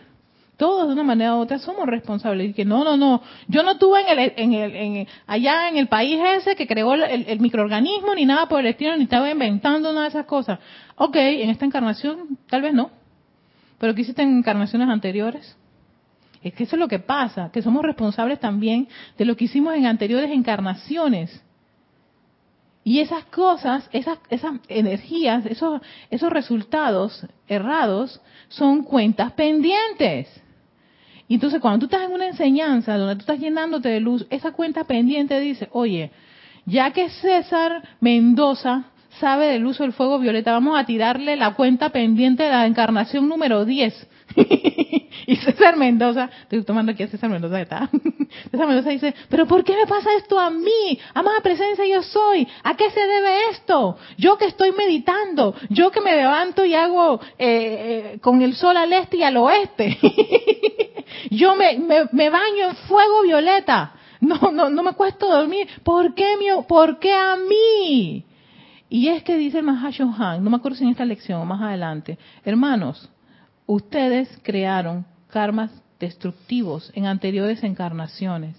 todos 0.59 0.89
de 0.89 0.93
una 0.93 1.05
manera 1.05 1.37
u 1.37 1.39
otra 1.39 1.59
somos 1.59 1.87
responsables. 1.87 2.51
Y 2.51 2.53
que 2.53 2.65
no, 2.65 2.85
no, 2.85 2.97
no, 2.97 3.23
yo 3.47 3.63
no 3.63 3.71
estuve 3.71 4.01
en 4.03 4.19
el, 4.19 4.33
en 4.37 4.53
el, 4.53 4.77
en 4.77 5.09
allá 5.27 5.69
en 5.69 5.79
el 5.79 5.87
país 5.87 6.21
ese 6.37 6.57
que 6.57 6.67
creó 6.67 6.95
el, 6.95 7.03
el, 7.05 7.41
microorganismo 7.41 8.15
ni 8.15 8.27
nada 8.27 8.47
por 8.47 8.61
el 8.61 8.67
estilo, 8.67 8.97
ni 8.97 9.05
estaba 9.05 9.31
inventando 9.31 9.93
nada 9.93 10.03
de 10.03 10.09
esas 10.11 10.27
cosas. 10.27 10.59
Ok, 10.97 11.17
en 11.17 11.49
esta 11.49 11.65
encarnación 11.65 12.37
tal 12.51 12.63
vez 12.63 12.75
no, 12.75 12.91
pero 13.79 13.95
¿qué 13.95 14.03
hiciste 14.03 14.23
en 14.23 14.37
encarnaciones 14.37 14.89
anteriores? 14.89 15.57
Es 16.43 16.53
que 16.55 16.65
eso 16.65 16.77
es 16.77 16.81
lo 16.81 16.89
que 16.89 16.99
pasa, 16.99 17.51
que 17.53 17.63
somos 17.63 17.83
responsables 17.83 18.41
también 18.41 18.89
de 19.17 19.25
lo 19.25 19.37
que 19.37 19.45
hicimos 19.45 19.75
en 19.75 19.87
anteriores 19.87 20.31
encarnaciones. 20.31 21.43
Y 22.83 23.01
esas 23.01 23.25
cosas, 23.27 23.89
esas, 23.93 24.19
esas 24.31 24.55
energías, 24.69 25.47
esos, 25.47 25.81
esos 26.11 26.31
resultados 26.31 27.27
errados 27.47 28.21
son 28.49 28.83
cuentas 28.83 29.33
pendientes. 29.33 30.29
Y 31.29 31.35
entonces 31.35 31.61
cuando 31.61 31.81
tú 31.81 31.85
estás 31.87 32.09
en 32.09 32.15
una 32.15 32.27
enseñanza 32.27 32.97
donde 32.97 33.17
tú 33.17 33.21
estás 33.21 33.39
llenándote 33.39 33.91
de 33.91 34.01
luz, 34.01 34.27
esa 34.31 34.53
cuenta 34.53 34.85
pendiente 34.85 35.39
dice, 35.39 35.69
oye, 35.73 36.11
ya 36.65 36.91
que 36.93 37.11
César 37.11 37.83
Mendoza 38.01 38.85
sabe 39.21 39.47
del 39.49 39.67
uso 39.67 39.83
del 39.83 39.93
fuego 39.93 40.19
violeta. 40.19 40.53
Vamos 40.53 40.79
a 40.79 40.85
tirarle 40.85 41.37
la 41.37 41.55
cuenta 41.55 41.91
pendiente 41.91 42.45
de 42.45 42.51
la 42.51 42.67
encarnación 42.67 43.29
número 43.29 43.65
10. 43.65 44.09
y 45.27 45.37
César 45.37 45.77
Mendoza, 45.77 46.31
estoy 46.43 46.63
tomando 46.65 46.93
aquí 46.93 47.03
a 47.03 47.09
César 47.09 47.31
Mendoza, 47.31 47.61
está. 47.61 47.91
César 48.51 48.67
Mendoza 48.67 48.91
dice, 48.91 49.15
pero 49.29 49.47
¿por 49.47 49.65
qué 49.65 49.77
me 49.77 49.87
pasa 49.87 50.11
esto 50.17 50.39
a 50.39 50.51
mí? 50.51 50.99
Amada 51.15 51.41
presencia 51.43 51.85
yo 51.87 52.03
soy. 52.03 52.47
¿A 52.63 52.77
qué 52.77 52.91
se 52.91 53.01
debe 53.01 53.51
esto? 53.51 53.97
Yo 54.17 54.37
que 54.39 54.47
estoy 54.47 54.73
meditando, 54.73 55.55
yo 55.71 55.91
que 55.91 56.01
me 56.01 56.15
levanto 56.15 56.65
y 56.65 56.75
hago 56.75 57.21
eh, 57.39 58.13
eh, 58.15 58.19
con 58.21 58.43
el 58.43 58.55
sol 58.55 58.77
al 58.77 58.93
este 58.93 59.19
y 59.19 59.23
al 59.23 59.37
oeste. 59.37 59.99
yo 61.31 61.55
me, 61.57 62.31
baño 62.31 62.69
en 62.71 62.77
fuego 62.89 63.23
violeta. 63.23 63.95
No, 64.21 64.51
no, 64.53 64.69
no 64.69 64.83
me 64.83 64.95
cuesta 64.95 65.27
dormir. 65.27 65.69
¿Por 65.85 66.15
qué, 66.15 66.37
mi, 66.39 66.47
¿Por 66.67 66.99
qué 66.99 67.13
a 67.13 67.37
mí? 67.37 68.25
Y 68.91 69.09
es 69.09 69.23
que 69.23 69.37
dice 69.37 69.59
el 69.59 69.65
Mahashohan, 69.65 70.43
no 70.43 70.51
me 70.51 70.57
acuerdo 70.57 70.79
si 70.79 70.85
en 70.85 70.91
esta 70.91 71.05
lección 71.05 71.41
o 71.41 71.45
más 71.45 71.61
adelante, 71.61 72.19
hermanos, 72.45 73.11
ustedes 73.67 74.39
crearon 74.43 75.05
karmas 75.29 75.71
destructivos 76.01 76.91
en 76.95 77.07
anteriores 77.07 77.63
encarnaciones. 77.65 78.57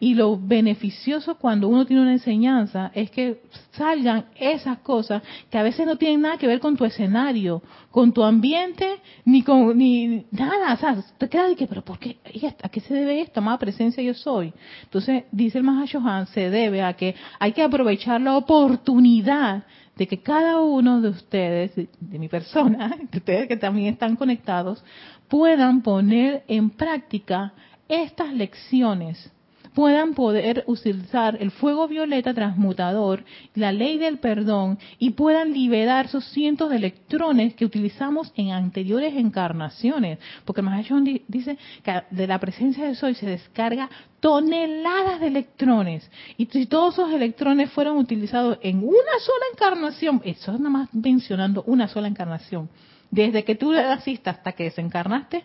Y 0.00 0.14
lo 0.14 0.38
beneficioso 0.38 1.36
cuando 1.38 1.66
uno 1.66 1.84
tiene 1.84 2.02
una 2.02 2.12
enseñanza 2.12 2.92
es 2.94 3.10
que 3.10 3.42
salgan 3.72 4.26
esas 4.36 4.78
cosas 4.78 5.22
que 5.50 5.58
a 5.58 5.64
veces 5.64 5.86
no 5.86 5.96
tienen 5.96 6.20
nada 6.20 6.38
que 6.38 6.46
ver 6.46 6.60
con 6.60 6.76
tu 6.76 6.84
escenario, 6.84 7.62
con 7.90 8.12
tu 8.12 8.22
ambiente, 8.22 9.00
ni 9.24 9.42
con 9.42 9.76
ni 9.76 10.24
nada. 10.30 10.74
O 10.74 10.76
sea, 10.76 10.96
te 11.18 11.28
quedas 11.28 11.48
de 11.48 11.56
que, 11.56 11.66
pero 11.66 11.82
¿por 11.82 11.98
qué? 11.98 12.18
¿A 12.62 12.68
qué 12.68 12.80
se 12.80 12.94
debe 12.94 13.20
esto? 13.20 13.40
Más 13.40 13.58
presencia 13.58 14.00
yo 14.00 14.14
soy. 14.14 14.52
Entonces, 14.84 15.24
dice 15.32 15.58
el 15.58 15.64
Mahashohan, 15.64 16.28
se 16.28 16.48
debe 16.48 16.82
a 16.82 16.92
que 16.92 17.16
hay 17.40 17.52
que 17.52 17.62
aprovechar 17.62 18.20
la 18.20 18.36
oportunidad 18.36 19.64
de 19.96 20.06
que 20.06 20.22
cada 20.22 20.60
uno 20.60 21.00
de 21.00 21.08
ustedes, 21.08 21.74
de 21.74 22.18
mi 22.20 22.28
persona, 22.28 22.96
de 23.10 23.18
ustedes 23.18 23.48
que 23.48 23.56
también 23.56 23.94
están 23.94 24.14
conectados, 24.14 24.84
puedan 25.26 25.82
poner 25.82 26.44
en 26.46 26.70
práctica 26.70 27.52
estas 27.88 28.32
lecciones 28.32 29.32
puedan 29.78 30.14
poder 30.14 30.64
utilizar 30.66 31.36
el 31.40 31.52
fuego 31.52 31.86
violeta 31.86 32.34
transmutador, 32.34 33.22
la 33.54 33.70
ley 33.70 33.96
del 33.96 34.18
perdón 34.18 34.76
y 34.98 35.10
puedan 35.10 35.52
liberar 35.52 36.06
esos 36.06 36.24
cientos 36.32 36.70
de 36.70 36.78
electrones 36.78 37.54
que 37.54 37.64
utilizamos 37.64 38.32
en 38.34 38.50
anteriores 38.50 39.14
encarnaciones. 39.14 40.18
Porque 40.44 40.62
Mahajan 40.62 41.04
dice 41.28 41.56
que 41.84 42.02
de 42.10 42.26
la 42.26 42.40
presencia 42.40 42.86
de 42.86 42.96
Soy 42.96 43.14
se 43.14 43.26
descarga 43.26 43.88
toneladas 44.18 45.20
de 45.20 45.28
electrones. 45.28 46.10
Y 46.36 46.46
si 46.46 46.66
todos 46.66 46.94
esos 46.94 47.12
electrones 47.12 47.70
fueron 47.70 47.98
utilizados 47.98 48.58
en 48.62 48.78
una 48.78 49.14
sola 49.20 49.44
encarnación, 49.52 50.20
eso 50.24 50.54
es 50.54 50.58
nada 50.58 50.70
más 50.70 50.88
mencionando 50.92 51.62
una 51.68 51.86
sola 51.86 52.08
encarnación, 52.08 52.68
desde 53.12 53.44
que 53.44 53.54
tú 53.54 53.70
naciste 53.70 54.28
hasta 54.28 54.50
que 54.50 54.64
desencarnaste, 54.64 55.44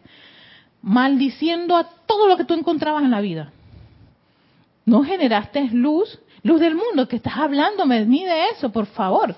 maldiciendo 0.82 1.76
a 1.76 1.84
todo 2.08 2.28
lo 2.28 2.36
que 2.36 2.46
tú 2.46 2.56
encontrabas 2.56 3.04
en 3.04 3.12
la 3.12 3.22
vida 3.22 3.54
no 4.86 5.04
generaste 5.04 5.70
luz, 5.72 6.20
luz 6.44 6.60
del 6.60 6.76
mundo, 6.76 7.08
que 7.08 7.16
estás 7.16 7.38
hablándome 7.38 8.00
de 8.00 8.06
mí 8.06 8.26
de 8.26 8.50
eso, 8.50 8.72
por 8.72 8.86
favor. 8.88 9.36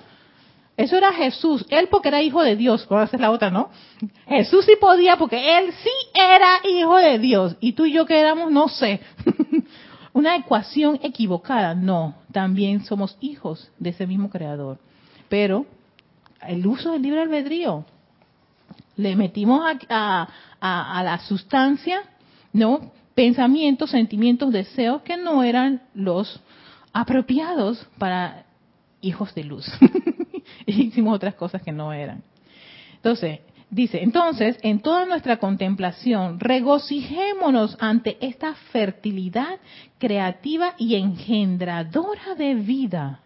Eso 0.78 0.98
era 0.98 1.14
Jesús, 1.14 1.66
él 1.70 1.88
porque 1.90 2.10
era 2.10 2.22
hijo 2.22 2.44
de 2.44 2.58
Dios, 2.58 2.86
¿cómo 2.86 3.00
hacer 3.00 3.22
la 3.22 3.32
otra, 3.32 3.50
no? 3.50 3.70
Jesús 4.28 4.66
sí 4.66 4.74
podía 4.80 5.16
porque 5.18 5.58
él 5.58 5.72
sí 5.72 5.90
era 6.14 6.60
hijo 6.70 6.98
de 6.98 7.18
Dios 7.18 7.56
y 7.62 7.74
tú 7.74 7.86
y 7.86 7.94
yo 7.94 8.06
que 8.06 8.20
éramos, 8.20 8.52
no 8.52 8.68
sé, 8.68 9.00
una 10.14 10.36
ecuación 10.36 11.00
equivocada, 11.02 11.76
no, 11.76 12.16
también 12.34 12.84
somos 12.84 13.18
hijos 13.22 13.72
de 13.80 13.92
ese 13.92 14.06
mismo 14.06 14.30
creador. 14.30 14.78
Pero 15.30 15.66
el 16.42 16.68
uso 16.68 16.92
del 16.92 17.04
libre 17.04 17.22
albedrío, 17.22 17.86
le 18.98 19.16
metimos 19.16 19.62
a, 19.90 20.28
a 20.60 21.04
la 21.04 21.20
sustancia, 21.20 22.02
¿no? 22.52 22.92
Pensamientos, 23.16 23.90
sentimientos, 23.92 24.52
deseos 24.52 25.02
que 25.02 25.18
no 25.18 25.42
eran 25.42 25.82
los 25.94 26.42
apropiados 26.94 27.88
para 27.98 28.46
hijos 29.02 29.34
de 29.34 29.46
luz. 29.46 29.66
hicimos 30.66 31.16
otras 31.16 31.36
cosas 31.36 31.62
que 31.62 31.72
no 31.72 31.94
eran. 31.94 32.22
Entonces, 32.96 33.40
dice, 33.70 34.04
entonces, 34.04 34.58
en 34.62 34.80
toda 34.80 35.06
nuestra 35.06 35.38
contemplación, 35.38 36.40
regocijémonos 36.40 37.78
ante 37.80 38.18
esta 38.20 38.54
fertilidad 38.72 39.60
creativa 39.98 40.74
y 40.78 40.96
engendradora 40.96 42.36
de 42.38 42.56
vida, 42.56 43.22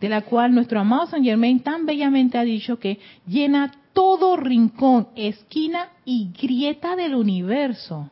de 0.00 0.08
la 0.08 0.22
cual 0.22 0.54
nuestro 0.54 0.80
amado 0.80 1.06
San 1.06 1.24
Germain 1.24 1.60
tan 1.60 1.86
bellamente 1.86 2.36
ha 2.36 2.44
dicho 2.44 2.78
que 2.78 2.98
llena 3.26 3.72
todo 3.92 4.36
rincón, 4.36 5.08
esquina 5.14 5.88
y 6.04 6.30
grieta 6.38 6.96
del 6.96 7.14
universo. 7.14 8.10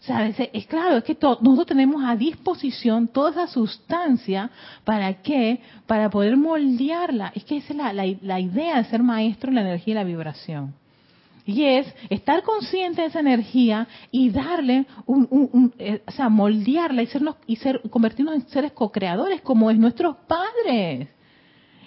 O 0.00 0.02
sea, 0.02 0.26
es, 0.26 0.66
claro, 0.66 0.96
es 0.96 1.04
que 1.04 1.16
nosotros 1.20 1.66
tenemos 1.66 2.02
a 2.02 2.16
disposición 2.16 3.08
toda 3.08 3.30
esa 3.30 3.46
sustancia, 3.46 4.50
¿para 4.82 5.20
qué? 5.20 5.60
Para 5.86 6.08
poder 6.08 6.38
moldearla. 6.38 7.32
Es 7.34 7.44
que 7.44 7.58
esa 7.58 7.90
es 7.90 8.22
la, 8.22 8.40
idea 8.40 8.78
de 8.78 8.84
ser 8.84 9.02
maestro 9.02 9.50
en 9.50 9.56
la 9.56 9.60
energía 9.60 9.92
y 9.92 9.94
la 9.94 10.04
vibración. 10.04 10.74
Y 11.44 11.64
es 11.64 11.86
estar 12.08 12.42
consciente 12.42 13.02
de 13.02 13.08
esa 13.08 13.20
energía 13.20 13.88
y 14.10 14.30
darle 14.30 14.86
un, 15.04 15.74
eh, 15.78 16.02
o 16.06 16.10
sea, 16.12 16.30
moldearla 16.30 17.02
y, 17.02 17.06
sernos, 17.06 17.36
y 17.46 17.56
ser, 17.56 17.82
convertirnos 17.90 18.34
en 18.34 18.48
seres 18.48 18.72
co-creadores 18.72 19.42
como 19.42 19.70
es 19.70 19.78
nuestros 19.78 20.16
padres. 20.26 21.08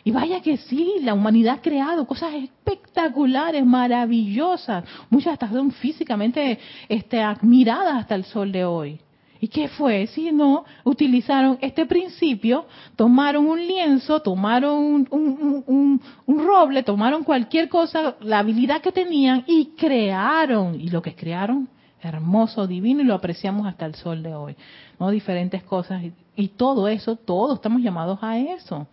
Y 0.06 0.12
vaya 0.12 0.42
que 0.42 0.58
sí, 0.58 0.96
la 1.02 1.14
humanidad 1.14 1.56
ha 1.56 1.62
creado 1.62 2.06
cosas 2.06 2.34
espectaculares, 2.34 3.66
maravillosas, 3.66 4.84
muchas 5.10 5.34
hasta 5.34 5.50
son 5.50 5.72
físicamente 5.72 6.60
este, 6.90 7.22
admiradas 7.22 7.96
hasta 7.96 8.16
el 8.16 8.26
sol 8.26 8.52
de 8.52 8.66
hoy. 8.66 9.00
¿Y 9.40 9.50
qué 9.50 9.68
fue? 9.68 10.08
Si 10.08 10.32
no, 10.32 10.64
utilizaron 10.86 11.58
este 11.60 11.86
principio, 11.86 12.66
tomaron 12.96 13.46
un 13.46 13.60
lienzo, 13.60 14.22
tomaron 14.22 15.06
un, 15.10 16.02
un, 16.26 16.48
roble, 16.48 16.82
tomaron 16.84 17.26
cualquier 17.26 17.68
cosa, 17.68 18.16
la 18.22 18.40
habilidad 18.40 18.82
que 18.82 18.94
tenían 18.94 19.44
y 19.46 19.72
crearon. 19.78 20.80
Y 20.80 20.88
lo 20.90 21.02
que 21.02 21.14
crearon, 21.14 21.68
hermoso, 22.02 22.68
divino, 22.68 23.02
y 23.02 23.04
lo 23.04 23.16
apreciamos 23.16 23.68
hasta 23.68 23.86
el 23.86 23.96
sol 23.96 24.24
de 24.24 24.34
hoy. 24.34 24.56
¿no? 24.98 25.12
Diferentes 25.12 25.62
cosas. 25.64 26.02
y 26.38 26.48
todo 26.48 26.88
eso, 26.88 27.18
todos 27.18 27.56
estamos 27.56 27.82
llamados 27.82 28.20
a 28.22 28.38
eso. 28.38 28.88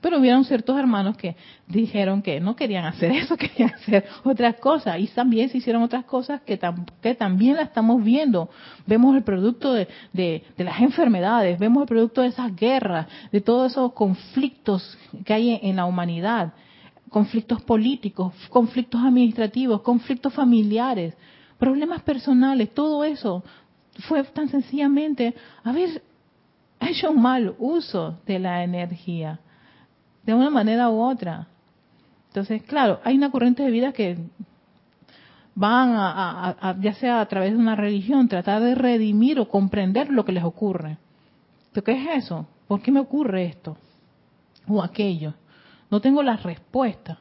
Pero 0.00 0.18
hubieron 0.18 0.44
ciertos 0.44 0.78
hermanos 0.78 1.16
que 1.16 1.36
dijeron 1.66 2.22
que 2.22 2.40
no 2.40 2.56
querían 2.56 2.84
hacer 2.84 3.10
eso, 3.12 3.36
querían 3.38 3.74
hacer 3.74 4.04
otras 4.24 4.56
cosas. 4.56 4.98
Y 4.98 5.06
también 5.08 5.48
se 5.48 5.58
hicieron 5.58 5.82
otras 5.82 6.04
cosas 6.04 6.42
que, 6.42 6.58
que 7.00 7.14
también 7.14 7.56
la 7.56 7.62
estamos 7.62 8.02
viendo. 8.02 8.50
Vemos 8.86 9.16
el 9.16 9.22
producto 9.22 9.72
de, 9.72 9.88
de, 10.12 10.42
las 10.58 10.80
enfermedades, 10.80 11.58
vemos 11.58 11.82
el 11.82 11.88
producto 11.88 12.22
de 12.22 12.28
esas 12.28 12.54
guerras, 12.54 13.06
de 13.32 13.40
todos 13.40 13.72
esos 13.72 13.92
conflictos 13.92 14.98
que 15.24 15.32
hay 15.32 15.60
en, 15.62 15.76
la 15.76 15.84
humanidad. 15.84 16.52
Conflictos 17.10 17.62
políticos, 17.62 18.34
conflictos 18.50 19.00
administrativos, 19.02 19.80
conflictos 19.82 20.34
familiares, 20.34 21.14
problemas 21.58 22.02
personales, 22.02 22.74
todo 22.74 23.04
eso 23.04 23.44
fue 24.08 24.22
tan 24.24 24.48
sencillamente 24.48 25.34
haber 25.62 26.02
hecho 26.80 27.10
un 27.10 27.22
mal 27.22 27.54
uso 27.58 28.18
de 28.26 28.38
la 28.38 28.62
energía 28.62 29.40
de 30.26 30.34
una 30.34 30.50
manera 30.50 30.90
u 30.90 31.00
otra. 31.00 31.46
Entonces, 32.28 32.62
claro, 32.64 33.00
hay 33.04 33.16
una 33.16 33.30
corriente 33.30 33.62
de 33.62 33.70
vida 33.70 33.92
que 33.92 34.18
van 35.54 35.94
a, 35.96 36.76
ya 36.80 36.92
sea 36.94 37.20
a 37.20 37.26
través 37.26 37.52
de 37.52 37.58
una 37.58 37.76
religión, 37.76 38.28
tratar 38.28 38.60
de 38.60 38.74
redimir 38.74 39.40
o 39.40 39.48
comprender 39.48 40.10
lo 40.10 40.24
que 40.24 40.32
les 40.32 40.44
ocurre. 40.44 40.98
¿Pero 41.72 41.84
qué 41.84 41.92
es 41.92 42.24
eso? 42.24 42.46
¿Por 42.68 42.82
qué 42.82 42.92
me 42.92 43.00
ocurre 43.00 43.46
esto? 43.46 43.76
O 44.68 44.82
aquello. 44.82 45.32
No 45.90 46.00
tengo 46.00 46.22
las 46.22 46.42
respuestas. 46.42 47.16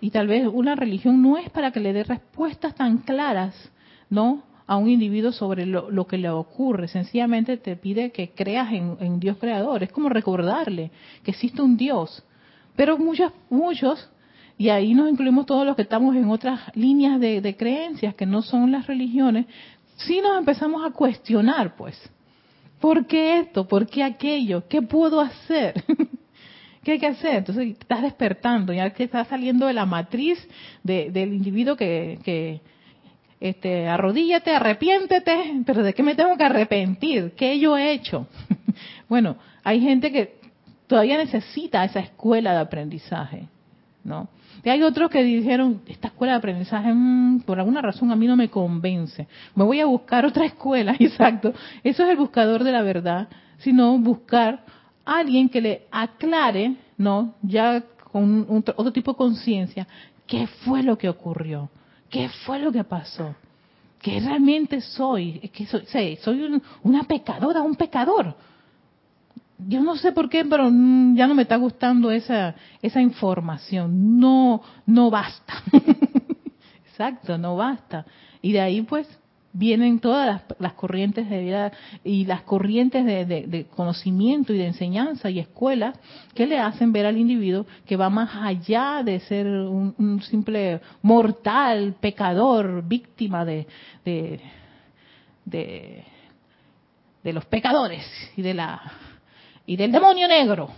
Y 0.00 0.10
tal 0.10 0.26
vez 0.26 0.46
una 0.52 0.74
religión 0.74 1.22
no 1.22 1.38
es 1.38 1.48
para 1.50 1.70
que 1.70 1.80
le 1.80 1.92
dé 1.94 2.04
respuestas 2.04 2.74
tan 2.74 2.98
claras, 2.98 3.54
¿no? 4.10 4.42
A 4.66 4.76
un 4.76 4.88
individuo 4.88 5.32
sobre 5.32 5.66
lo, 5.66 6.06
que 6.06 6.16
le 6.16 6.30
ocurre. 6.30 6.88
Sencillamente 6.88 7.58
te 7.58 7.76
pide 7.76 8.12
que 8.12 8.30
creas 8.30 8.72
en, 8.72 9.20
Dios 9.20 9.36
creador. 9.38 9.82
Es 9.82 9.92
como 9.92 10.08
recordarle 10.08 10.90
que 11.22 11.32
existe 11.32 11.60
un 11.60 11.76
Dios 11.76 12.24
pero 12.76 12.98
muchos, 12.98 13.32
muchos, 13.50 14.08
y 14.58 14.68
ahí 14.68 14.94
nos 14.94 15.10
incluimos 15.10 15.46
todos 15.46 15.66
los 15.66 15.76
que 15.76 15.82
estamos 15.82 16.14
en 16.16 16.28
otras 16.28 16.60
líneas 16.74 17.20
de, 17.20 17.56
creencias 17.56 18.14
que 18.14 18.26
no 18.26 18.42
son 18.42 18.72
las 18.72 18.86
religiones, 18.86 19.46
sí 19.96 20.20
nos 20.20 20.38
empezamos 20.38 20.84
a 20.84 20.92
cuestionar, 20.92 21.76
pues, 21.76 21.98
¿por 22.80 23.06
qué 23.06 23.40
esto? 23.40 23.66
¿Por 23.66 23.86
qué 23.86 24.02
aquello? 24.02 24.66
¿Qué 24.68 24.82
puedo 24.82 25.20
hacer? 25.20 25.84
¿Qué 26.82 26.92
hay 26.92 26.98
que 26.98 27.06
hacer? 27.06 27.36
Entonces 27.36 27.78
estás 27.78 28.02
despertando, 28.02 28.72
ya 28.72 28.90
que 28.90 29.04
estás 29.04 29.28
saliendo 29.28 29.66
de 29.66 29.72
la 29.72 29.86
matriz 29.86 30.38
del 30.82 31.32
individuo 31.32 31.76
que, 31.76 32.18
que 32.24 32.60
este, 33.44 33.86
arrodíllate, 33.88 34.54
arrepiéntete, 34.54 35.62
pero 35.66 35.82
¿de 35.82 35.92
qué 35.92 36.02
me 36.02 36.14
tengo 36.14 36.34
que 36.34 36.44
arrepentir? 36.44 37.32
¿Qué 37.36 37.58
yo 37.58 37.76
he 37.76 37.92
hecho? 37.92 38.26
bueno, 39.08 39.36
hay 39.62 39.82
gente 39.82 40.10
que 40.10 40.38
todavía 40.86 41.18
necesita 41.18 41.84
esa 41.84 42.00
escuela 42.00 42.52
de 42.54 42.60
aprendizaje, 42.60 43.46
¿no? 44.02 44.28
Y 44.64 44.70
hay 44.70 44.82
otros 44.82 45.10
que 45.10 45.22
dijeron, 45.22 45.82
esta 45.86 46.08
escuela 46.08 46.32
de 46.32 46.38
aprendizaje, 46.38 46.90
mm, 46.90 47.40
por 47.40 47.58
alguna 47.58 47.82
razón 47.82 48.10
a 48.10 48.16
mí 48.16 48.26
no 48.26 48.34
me 48.34 48.48
convence. 48.48 49.28
Me 49.54 49.64
voy 49.64 49.78
a 49.80 49.84
buscar 49.84 50.24
otra 50.26 50.46
escuela, 50.46 50.96
exacto. 50.98 51.52
Eso 51.82 52.02
es 52.02 52.08
el 52.08 52.16
buscador 52.16 52.64
de 52.64 52.72
la 52.72 52.80
verdad, 52.80 53.28
sino 53.58 53.98
buscar 53.98 54.64
a 55.04 55.18
alguien 55.18 55.50
que 55.50 55.60
le 55.60 55.82
aclare, 55.90 56.76
¿no? 56.96 57.34
Ya 57.42 57.84
con 58.10 58.46
otro 58.48 58.90
tipo 58.90 59.12
de 59.12 59.18
conciencia, 59.18 59.86
qué 60.26 60.46
fue 60.46 60.82
lo 60.82 60.96
que 60.96 61.10
ocurrió, 61.10 61.68
qué 62.14 62.28
fue 62.28 62.60
lo 62.60 62.70
que 62.70 62.84
pasó, 62.84 63.34
qué 64.00 64.20
realmente 64.20 64.80
soy, 64.80 65.50
que 65.52 65.66
soy, 65.66 66.16
soy 66.22 66.62
una 66.84 67.02
pecadora, 67.02 67.60
un 67.60 67.74
pecador 67.74 68.36
yo 69.58 69.80
no 69.82 69.96
sé 69.96 70.12
por 70.12 70.28
qué, 70.28 70.44
pero 70.44 70.70
mm, 70.70 71.16
ya 71.16 71.26
no 71.26 71.34
me 71.34 71.42
está 71.42 71.56
gustando 71.56 72.10
esa, 72.10 72.54
esa 72.82 73.00
información. 73.00 74.18
No, 74.18 74.62
no 74.86 75.10
basta. 75.10 75.54
Exacto, 76.90 77.38
no 77.38 77.56
basta. 77.56 78.04
Y 78.42 78.52
de 78.52 78.60
ahí 78.60 78.82
pues 78.82 79.08
vienen 79.54 80.00
todas 80.00 80.42
las, 80.58 80.72
corrientes 80.74 81.30
de 81.30 81.38
vida 81.40 81.72
y 82.02 82.26
las 82.26 82.42
corrientes 82.42 83.06
de, 83.06 83.66
conocimiento 83.74 84.52
y 84.52 84.58
de 84.58 84.66
enseñanza 84.66 85.30
y 85.30 85.38
escuelas 85.38 85.96
que 86.34 86.46
le 86.46 86.58
hacen 86.58 86.92
ver 86.92 87.06
al 87.06 87.16
individuo 87.16 87.64
que 87.86 87.96
va 87.96 88.10
más 88.10 88.30
allá 88.34 89.02
de 89.04 89.20
ser 89.20 89.46
un, 89.46 89.94
un 89.96 90.20
simple 90.22 90.80
mortal, 91.02 91.94
pecador, 92.00 92.82
víctima 92.86 93.44
de, 93.44 93.66
de, 94.04 94.40
de 95.46 97.32
los 97.32 97.44
pecadores 97.46 98.04
y 98.36 98.42
de 98.42 98.54
la 98.54 98.82
y 99.66 99.76
del 99.76 99.92
demonio 99.92 100.28
negro 100.28 100.68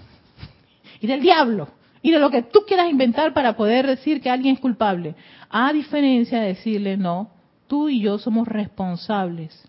y 1.00 1.06
del 1.06 1.20
diablo 1.20 1.68
y 2.02 2.10
de 2.10 2.18
lo 2.18 2.30
que 2.30 2.42
tú 2.42 2.60
quieras 2.66 2.90
inventar 2.90 3.32
para 3.32 3.56
poder 3.56 3.86
decir 3.86 4.20
que 4.20 4.30
alguien 4.30 4.54
es 4.54 4.60
culpable. 4.60 5.16
A 5.50 5.72
diferencia 5.72 6.40
de 6.40 6.48
decirle, 6.48 6.96
no, 6.96 7.30
tú 7.66 7.88
y 7.88 8.00
yo 8.00 8.18
somos 8.18 8.48
responsables. 8.48 9.68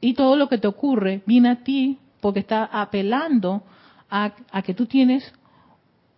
Y 0.00 0.14
todo 0.14 0.36
lo 0.36 0.48
que 0.48 0.58
te 0.58 0.68
ocurre 0.68 1.22
viene 1.26 1.50
a 1.50 1.64
ti 1.64 1.98
porque 2.20 2.40
está 2.40 2.64
apelando 2.64 3.62
a, 4.10 4.32
a 4.50 4.62
que 4.62 4.74
tú 4.74 4.86
tienes 4.86 5.32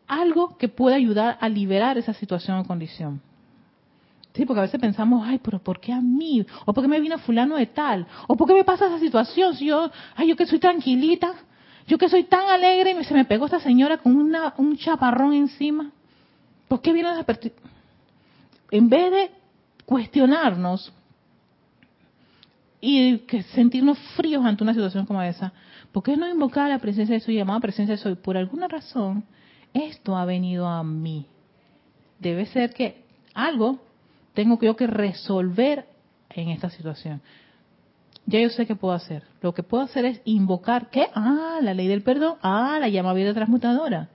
algo 0.06 0.56
que 0.56 0.68
pueda 0.68 0.96
ayudar 0.96 1.38
a 1.40 1.48
liberar 1.48 1.98
esa 1.98 2.14
situación 2.14 2.58
o 2.58 2.64
condición. 2.64 3.20
Sí, 4.34 4.46
porque 4.46 4.60
a 4.60 4.62
veces 4.62 4.80
pensamos, 4.80 5.26
ay, 5.26 5.40
pero 5.42 5.58
¿por 5.58 5.80
qué 5.80 5.92
a 5.92 6.00
mí? 6.00 6.46
¿O 6.64 6.72
por 6.72 6.84
qué 6.84 6.88
me 6.88 7.00
vino 7.00 7.18
fulano 7.18 7.56
de 7.56 7.66
tal? 7.66 8.06
¿O 8.26 8.36
por 8.36 8.46
qué 8.46 8.54
me 8.54 8.64
pasa 8.64 8.86
esa 8.86 9.00
situación? 9.00 9.56
Si 9.56 9.66
yo, 9.66 9.90
ay, 10.14 10.28
yo 10.28 10.36
que 10.36 10.46
soy 10.46 10.60
tranquilita, 10.60 11.34
yo 11.88 11.98
que 11.98 12.08
soy 12.08 12.24
tan 12.24 12.48
alegre 12.48 12.92
y 12.92 13.04
se 13.04 13.14
me 13.14 13.24
pegó 13.24 13.46
esta 13.46 13.60
señora 13.60 13.98
con 13.98 14.14
una, 14.14 14.54
un 14.58 14.76
chaparrón 14.76 15.32
encima. 15.32 15.90
¿Por 16.68 16.80
qué 16.80 16.92
viene 16.92 17.08
a 17.08 17.26
En 18.70 18.88
vez 18.88 19.10
de 19.10 19.30
cuestionarnos 19.88 20.92
y 22.78 23.20
que 23.20 23.42
sentirnos 23.42 23.98
fríos 24.16 24.44
ante 24.44 24.62
una 24.62 24.74
situación 24.74 25.06
como 25.06 25.22
esa, 25.22 25.54
¿por 25.92 26.02
qué 26.02 26.14
no 26.14 26.28
invocar 26.28 26.68
la 26.68 26.78
presencia 26.78 27.14
de 27.14 27.20
soy, 27.20 27.36
llamada 27.36 27.60
presencia 27.60 27.96
de 27.96 28.02
soy? 28.02 28.14
Por 28.14 28.36
alguna 28.36 28.68
razón, 28.68 29.24
esto 29.72 30.14
ha 30.14 30.26
venido 30.26 30.68
a 30.68 30.84
mí. 30.84 31.24
Debe 32.18 32.44
ser 32.44 32.74
que 32.74 33.02
algo 33.32 33.78
tengo 34.34 34.60
yo 34.60 34.76
que 34.76 34.86
resolver 34.86 35.86
en 36.28 36.50
esta 36.50 36.68
situación. 36.68 37.22
Ya 38.26 38.40
yo 38.40 38.50
sé 38.50 38.66
qué 38.66 38.76
puedo 38.76 38.92
hacer. 38.92 39.22
Lo 39.40 39.54
que 39.54 39.62
puedo 39.62 39.84
hacer 39.84 40.04
es 40.04 40.20
invocar, 40.26 40.90
¿qué? 40.90 41.06
Ah, 41.14 41.60
la 41.62 41.72
ley 41.72 41.88
del 41.88 42.02
perdón. 42.02 42.36
Ah, 42.42 42.76
la 42.78 42.90
llama 42.90 43.14
vida 43.14 43.32
transmutadora. 43.32 44.10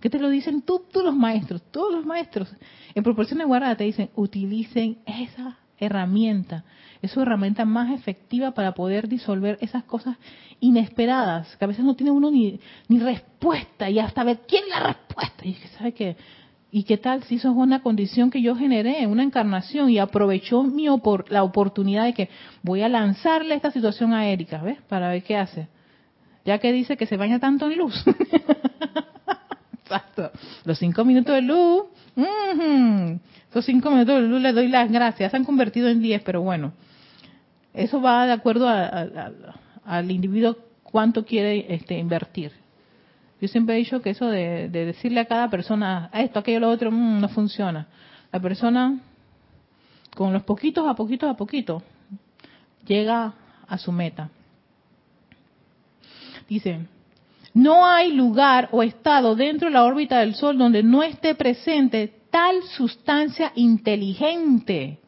¿Qué 0.00 0.10
te 0.10 0.18
lo 0.18 0.28
dicen 0.28 0.62
todos 0.62 1.04
los 1.04 1.14
maestros? 1.14 1.62
Todos 1.70 1.92
los 1.92 2.06
maestros. 2.06 2.48
En 2.94 3.02
proporción 3.02 3.38
de 3.38 3.44
guarda 3.44 3.76
te 3.76 3.84
dicen, 3.84 4.10
utilicen 4.14 4.98
esa 5.06 5.58
herramienta. 5.78 6.64
Es 7.02 7.16
herramienta 7.16 7.64
más 7.64 7.92
efectiva 7.92 8.52
para 8.52 8.72
poder 8.72 9.08
disolver 9.08 9.58
esas 9.60 9.84
cosas 9.84 10.16
inesperadas, 10.60 11.56
que 11.56 11.64
a 11.64 11.68
veces 11.68 11.84
no 11.84 11.94
tiene 11.94 12.10
uno 12.10 12.30
ni, 12.30 12.60
respuesta 12.88 13.88
y 13.88 13.98
hasta 13.98 14.24
ver 14.24 14.40
quién 14.48 14.68
la 14.68 14.80
respuesta. 14.80 15.46
Y 15.46 15.52
es 15.52 15.58
que 15.58 15.92
que 15.92 16.16
¿Y 16.70 16.82
qué 16.82 16.98
tal 16.98 17.22
si 17.22 17.36
eso 17.36 17.50
es 17.50 17.56
una 17.56 17.82
condición 17.82 18.30
que 18.30 18.42
yo 18.42 18.54
generé, 18.54 19.06
una 19.06 19.22
encarnación, 19.22 19.88
y 19.88 19.98
aprovechó 19.98 20.62
mi 20.62 20.86
la 21.30 21.42
oportunidad 21.42 22.04
de 22.04 22.12
que 22.12 22.28
voy 22.62 22.82
a 22.82 22.90
lanzarle 22.90 23.54
esta 23.54 23.70
situación 23.70 24.12
a 24.12 24.28
Erika, 24.28 24.60
¿ves? 24.60 24.78
Para 24.82 25.08
ver 25.08 25.22
qué 25.22 25.36
hace. 25.38 25.68
Ya 26.44 26.58
que 26.58 26.72
dice 26.72 26.98
que 26.98 27.06
se 27.06 27.16
baña 27.16 27.38
tanto 27.38 27.70
en 27.70 27.78
luz. 27.78 28.04
Exacto. 29.88 30.30
Los 30.64 30.78
cinco 30.78 31.04
minutos 31.04 31.34
de 31.34 31.42
luz. 31.42 31.84
Esos 33.50 33.64
cinco 33.64 33.90
minutos 33.90 34.16
de 34.16 34.28
luz 34.28 34.42
le 34.42 34.52
doy 34.52 34.68
las 34.68 34.90
gracias. 34.92 35.30
Se 35.30 35.36
han 35.36 35.44
convertido 35.44 35.88
en 35.88 36.02
diez, 36.02 36.22
pero 36.22 36.42
bueno. 36.42 36.72
Eso 37.72 38.00
va 38.00 38.26
de 38.26 38.32
acuerdo 38.32 38.68
al 38.68 40.10
individuo 40.10 40.56
cuánto 40.82 41.24
quiere 41.24 41.72
este, 41.74 41.98
invertir. 41.98 42.52
Yo 43.40 43.48
siempre 43.48 43.76
he 43.76 43.78
dicho 43.78 44.02
que 44.02 44.10
eso 44.10 44.26
de, 44.26 44.68
decirle 44.68 45.20
a 45.20 45.26
cada 45.26 45.48
persona 45.48 46.10
esto, 46.12 46.40
aquello, 46.40 46.60
lo 46.60 46.70
otro, 46.70 46.90
mm, 46.90 47.20
no 47.20 47.28
funciona. 47.28 47.86
La 48.32 48.40
persona, 48.40 48.98
con 50.14 50.32
los 50.32 50.42
poquitos 50.42 50.86
a 50.86 50.94
poquitos 50.94 51.30
a 51.30 51.36
poquito, 51.36 51.82
llega 52.84 53.32
a 53.66 53.78
su 53.78 53.92
meta. 53.92 54.28
Dice, 56.48 56.80
no 57.58 57.86
hay 57.86 58.12
lugar 58.12 58.68
o 58.72 58.82
estado 58.82 59.34
dentro 59.34 59.68
de 59.68 59.74
la 59.74 59.84
órbita 59.84 60.20
del 60.20 60.34
Sol 60.34 60.56
donde 60.56 60.82
no 60.82 61.02
esté 61.02 61.34
presente 61.34 62.12
tal 62.30 62.62
sustancia 62.62 63.52
inteligente 63.54 65.00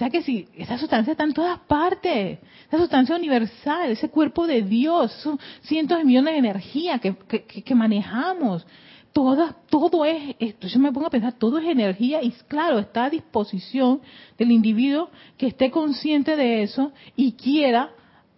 o 0.00 0.02
sea 0.02 0.08
que 0.08 0.22
si 0.22 0.48
esa 0.56 0.78
sustancia 0.78 1.10
está 1.10 1.24
en 1.24 1.34
todas 1.34 1.58
partes, 1.58 2.38
esa 2.68 2.78
sustancia 2.78 3.14
universal, 3.14 3.90
ese 3.90 4.08
cuerpo 4.08 4.46
de 4.46 4.62
Dios, 4.62 5.28
cientos 5.60 5.98
de 5.98 6.04
millones 6.04 6.32
de 6.32 6.38
energía 6.38 6.98
que, 7.00 7.14
que, 7.14 7.74
manejamos, 7.74 8.66
todo, 9.12 9.54
todo 9.68 10.06
es, 10.06 10.36
esto, 10.38 10.68
yo 10.68 10.78
me 10.78 10.90
pongo 10.90 11.08
a 11.08 11.10
pensar, 11.10 11.34
todo 11.34 11.58
es 11.58 11.68
energía 11.68 12.22
y 12.22 12.30
claro, 12.48 12.78
está 12.78 13.04
a 13.04 13.10
disposición 13.10 14.00
del 14.38 14.52
individuo 14.52 15.10
que 15.36 15.48
esté 15.48 15.70
consciente 15.70 16.34
de 16.34 16.62
eso 16.62 16.92
y 17.14 17.32
quiera, 17.32 17.90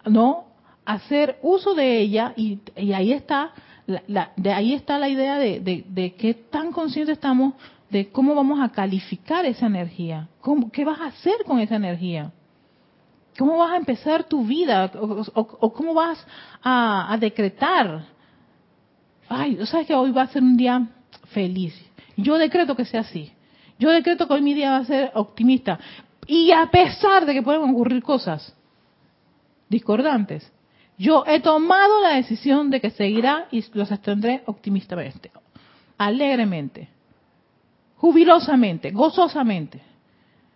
¿no? 0.05 0.52
Hacer 0.85 1.38
uso 1.42 1.75
de 1.75 2.01
ella 2.01 2.33
y, 2.37 2.61
ahí 2.92 3.12
está 3.12 3.53
la, 3.87 4.33
de 4.37 4.53
ahí 4.53 4.75
está 4.75 4.99
la 4.99 5.09
idea 5.09 5.38
de, 5.38 5.85
de, 5.87 6.14
qué 6.14 6.35
tan 6.35 6.73
conscientes 6.73 7.14
estamos 7.14 7.55
de 7.90 8.11
cómo 8.11 8.35
vamos 8.35 8.61
a 8.61 8.71
calificar 8.71 9.45
esa 9.45 9.66
energía. 9.66 10.29
¿Qué 10.73 10.85
vas 10.85 11.01
a 11.01 11.07
hacer 11.07 11.45
con 11.47 11.61
esa 11.61 11.77
energía? 11.77 12.33
¿Cómo 13.38 13.59
vas 13.59 13.73
a 13.73 13.77
empezar 13.77 14.25
tu 14.25 14.45
vida? 14.45 14.90
¿O, 15.35 15.73
cómo 15.73 15.95
vas 15.95 16.25
a, 16.62 17.16
decretar? 17.21 18.05
Ay, 19.29 19.59
¿sabes 19.66 19.87
que 19.87 19.95
hoy 19.95 20.11
va 20.11 20.23
a 20.23 20.29
ser 20.29 20.42
un 20.42 20.57
día 20.57 20.88
feliz? 21.33 21.75
Yo 22.16 22.38
decreto 22.38 22.75
que 22.77 22.85
sea 22.85 23.01
así. 23.01 23.33
Yo 23.79 23.90
decreto 23.90 24.27
que 24.27 24.35
hoy 24.35 24.42
mi 24.42 24.55
día 24.55 24.71
va 24.71 24.77
a 24.79 24.85
ser 24.85 25.11
optimista. 25.14 25.79
Y 26.27 26.53
a 26.53 26.71
pesar 26.71 27.27
de 27.27 27.35
que 27.35 27.42
pueden 27.42 27.62
ocurrir 27.62 28.03
cosas 28.03 28.55
discordantes, 29.68 30.51
yo 30.98 31.24
he 31.26 31.40
tomado 31.40 32.00
la 32.02 32.14
decisión 32.14 32.70
de 32.70 32.81
que 32.81 32.90
seguirá 32.90 33.46
y 33.50 33.64
los 33.74 33.90
extendré 33.90 34.42
optimistamente, 34.46 35.31
alegremente 35.98 36.88
jubilosamente, 38.02 38.90
gozosamente. 38.90 39.81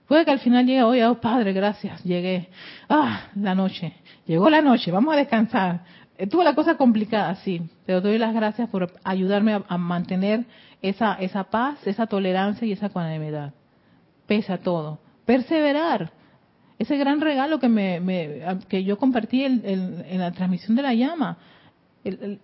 Puede 0.09 0.25
que 0.25 0.33
al 0.33 0.41
final 0.41 0.67
llegue, 0.67 0.83
oye, 0.83 1.07
oh, 1.07 1.21
Padre, 1.21 1.53
gracias, 1.53 2.03
llegué. 2.03 2.49
Ah, 2.89 3.29
la 3.37 3.55
noche, 3.55 3.93
llegó 4.27 4.51
la 4.51 4.61
noche, 4.61 4.91
vamos 4.91 5.15
a 5.15 5.17
descansar. 5.17 5.85
Tuve 6.29 6.43
la 6.43 6.57
cosa 6.57 6.77
complicada, 6.77 7.37
sí, 7.37 7.63
pero 7.85 8.01
doy 8.01 8.19
las 8.19 8.35
gracias 8.35 8.69
por 8.69 8.93
ayudarme 9.05 9.63
a, 9.69 9.79
mantener 9.79 10.45
esa, 10.83 11.15
esa 11.15 11.45
paz, 11.45 11.87
esa 11.87 12.09
tolerancia 12.09 12.67
y 12.67 12.73
esa 12.73 12.87
ecuanimidad. 12.87 13.55
Pese 14.27 14.53
a 14.53 14.59
todo. 14.59 14.99
Perseverar. 15.25 16.11
Ese 16.79 16.97
gran 16.97 17.21
regalo 17.21 17.59
que, 17.59 17.69
me, 17.69 18.01
que 18.69 18.85
yo 18.85 18.99
compartí 18.99 19.45
en 19.45 20.19
la 20.19 20.33
transmisión 20.33 20.77
de 20.77 20.83
la 20.83 20.95
llama. 20.95 21.39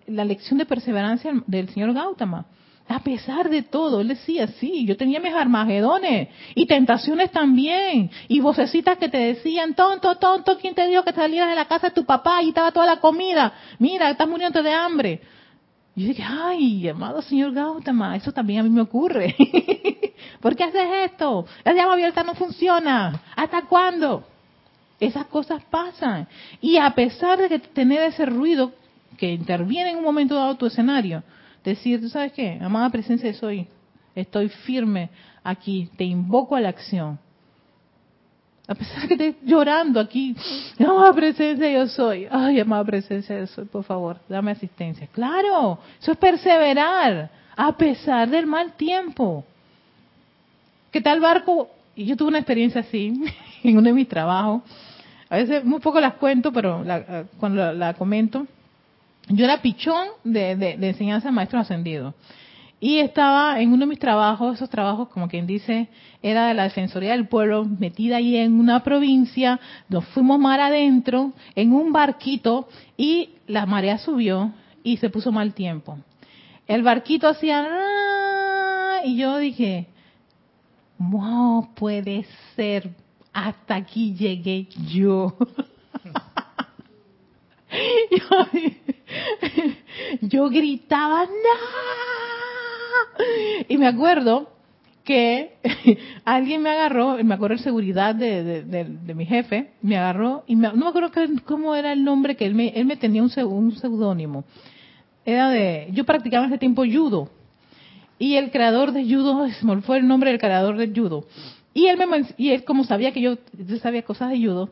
la 0.07 0.25
lección 0.25 0.57
de 0.57 0.65
perseverancia 0.65 1.31
del 1.47 1.69
señor 1.69 1.93
Gautama 1.93 2.47
a 2.87 2.99
pesar 2.99 3.49
de 3.49 3.63
todo, 3.63 4.01
él 4.01 4.09
decía, 4.09 4.47
sí, 4.47 4.85
yo 4.85 4.97
tenía 4.97 5.19
mis 5.19 5.33
armagedones 5.33 6.29
y 6.53 6.65
tentaciones 6.65 7.31
también, 7.31 8.11
y 8.27 8.39
vocecitas 8.39 8.97
que 8.97 9.09
te 9.09 9.17
decían, 9.17 9.73
tonto, 9.73 10.15
tonto, 10.15 10.57
¿quién 10.59 10.75
te 10.75 10.87
dijo 10.87 11.03
que 11.03 11.13
salieras 11.13 11.49
de 11.49 11.55
la 11.55 11.65
casa 11.65 11.87
de 11.87 11.93
tu 11.93 12.05
papá 12.05 12.41
y 12.43 12.49
estaba 12.49 12.71
toda 12.71 12.85
la 12.85 12.99
comida? 12.99 13.53
Mira, 13.79 14.09
estás 14.09 14.27
muriendo 14.27 14.61
de 14.61 14.71
hambre. 14.71 15.21
Y 15.95 16.01
yo 16.01 16.07
dije, 16.09 16.23
ay, 16.27 16.89
amado 16.89 17.21
señor 17.21 17.53
Gautama, 17.53 18.15
eso 18.15 18.31
también 18.31 18.59
a 18.61 18.63
mí 18.63 18.69
me 18.69 18.81
ocurre. 18.81 19.35
¿Por 20.41 20.55
qué 20.55 20.65
haces 20.65 20.87
esto? 21.11 21.45
La 21.63 21.73
llama 21.73 21.93
abierta 21.93 22.23
no 22.23 22.33
funciona. 22.33 23.21
¿Hasta 23.35 23.61
cuándo? 23.63 24.25
Esas 25.05 25.25
cosas 25.27 25.63
pasan. 25.69 26.27
Y 26.61 26.77
a 26.77 26.89
pesar 26.91 27.39
de 27.39 27.49
que 27.49 27.59
tener 27.59 28.01
ese 28.03 28.25
ruido 28.25 28.73
que 29.17 29.31
interviene 29.31 29.91
en 29.91 29.97
un 29.97 30.03
momento 30.03 30.35
dado 30.35 30.55
tu 30.55 30.65
escenario. 30.65 31.23
Decir, 31.63 32.01
¿tú 32.01 32.09
sabes 32.09 32.33
qué? 32.33 32.59
Amada 32.61 32.89
presencia 32.89 33.33
soy, 33.33 33.67
estoy 34.15 34.49
firme 34.49 35.09
aquí, 35.43 35.89
te 35.97 36.03
invoco 36.03 36.55
a 36.55 36.61
la 36.61 36.69
acción. 36.69 37.17
A 38.67 38.75
pesar 38.75 39.01
de 39.01 39.07
que 39.07 39.13
estés 39.13 39.35
llorando 39.43 39.99
aquí, 39.99 40.35
amada 40.79 41.13
presencia 41.13 41.69
yo 41.69 41.87
soy, 41.87 42.27
ay, 42.31 42.59
amada 42.59 42.83
presencia 42.85 43.37
yo 43.39 43.47
soy, 43.47 43.65
por 43.65 43.83
favor, 43.83 44.19
dame 44.29 44.51
asistencia. 44.51 45.07
Claro, 45.11 45.79
eso 46.01 46.11
es 46.13 46.17
perseverar, 46.17 47.29
a 47.55 47.77
pesar 47.77 48.29
del 48.29 48.45
mal 48.45 48.73
tiempo. 48.73 49.43
¿Qué 50.91 51.01
tal 51.01 51.19
barco? 51.19 51.69
Y 51.95 52.05
yo 52.05 52.15
tuve 52.15 52.29
una 52.29 52.39
experiencia 52.39 52.81
así 52.81 53.13
en 53.63 53.77
uno 53.77 53.87
de 53.87 53.93
mis 53.93 54.07
trabajos. 54.07 54.63
A 55.33 55.37
veces 55.37 55.65
muy 55.65 55.79
poco 55.79 55.99
las 55.99 56.13
cuento, 56.13 56.53
pero 56.53 56.83
la, 56.83 57.23
cuando 57.39 57.73
la, 57.73 57.95
comento, 57.95 58.45
yo 59.29 59.45
era 59.45 59.63
pichón 59.63 60.09
de, 60.23 60.55
de, 60.55 60.77
de 60.77 60.89
enseñanza 60.89 61.29
de 61.29 61.31
maestros 61.33 61.63
ascendidos. 61.63 62.13
Y 62.79 62.99
estaba 62.99 63.59
en 63.59 63.69
uno 63.69 63.79
de 63.79 63.87
mis 63.87 63.97
trabajos, 63.97 64.53
esos 64.53 64.69
trabajos 64.69 65.09
como 65.09 65.27
quien 65.27 65.47
dice, 65.47 65.87
era 66.21 66.49
de 66.49 66.53
la 66.53 66.65
Defensoría 66.65 67.13
del 67.13 67.27
Pueblo, 67.27 67.65
metida 67.65 68.17
ahí 68.17 68.37
en 68.37 68.59
una 68.59 68.83
provincia, 68.83 69.59
nos 69.89 70.05
fuimos 70.09 70.37
mar 70.37 70.59
adentro, 70.59 71.33
en 71.55 71.73
un 71.73 71.91
barquito, 71.91 72.67
y 72.95 73.29
la 73.47 73.65
marea 73.65 73.97
subió 73.97 74.53
y 74.83 74.97
se 74.97 75.09
puso 75.09 75.31
mal 75.31 75.55
tiempo. 75.55 75.97
El 76.67 76.83
barquito 76.83 77.27
hacía, 77.27 79.01
y 79.03 79.17
yo 79.17 79.39
dije, 79.39 79.87
wow, 80.99 81.73
puede 81.73 82.27
ser, 82.55 82.91
hasta 83.33 83.75
aquí 83.75 84.13
llegué 84.15 84.67
yo. 84.93 85.35
yo, 90.21 90.49
gritaba, 90.49 91.25
¡No! 91.25 91.31
Y 93.67 93.77
me 93.77 93.87
acuerdo 93.87 94.49
que 95.03 95.57
alguien 96.25 96.61
me 96.61 96.69
agarró, 96.69 97.17
me 97.23 97.33
acuerdo 97.33 97.57
de 97.57 97.63
seguridad 97.63 98.15
de, 98.15 98.63
de, 98.63 99.13
mi 99.13 99.25
jefe, 99.25 99.71
me 99.81 99.97
agarró 99.97 100.43
y 100.47 100.55
no 100.55 100.73
me 100.73 100.87
acuerdo 100.87 101.11
cómo 101.45 101.75
era 101.75 101.91
el 101.91 102.03
nombre 102.03 102.35
que 102.35 102.45
él 102.45 102.55
me, 102.55 102.69
él 102.69 102.85
me 102.85 102.95
tenía 102.95 103.21
un, 103.21 103.31
un 103.45 103.75
seudónimo. 103.75 104.45
Era 105.25 105.49
de, 105.49 105.89
yo 105.91 106.05
practicaba 106.05 106.45
en 106.45 106.51
ese 106.51 106.59
tiempo 106.59 106.83
judo 106.85 107.29
y 108.19 108.35
el 108.35 108.51
creador 108.51 108.91
de 108.91 109.03
judo, 109.03 109.47
me 109.63 109.81
fue 109.81 109.97
el 109.97 110.07
nombre 110.07 110.29
del 110.29 110.39
creador 110.39 110.77
de 110.77 110.87
judo. 110.89 111.25
Y 111.73 111.87
él, 111.87 111.97
me, 111.97 112.25
y 112.37 112.51
él 112.51 112.63
como 112.63 112.83
sabía 112.83 113.11
que 113.11 113.21
yo, 113.21 113.37
sabía 113.81 114.03
cosas 114.03 114.29
de 114.29 114.37
judo, 114.37 114.69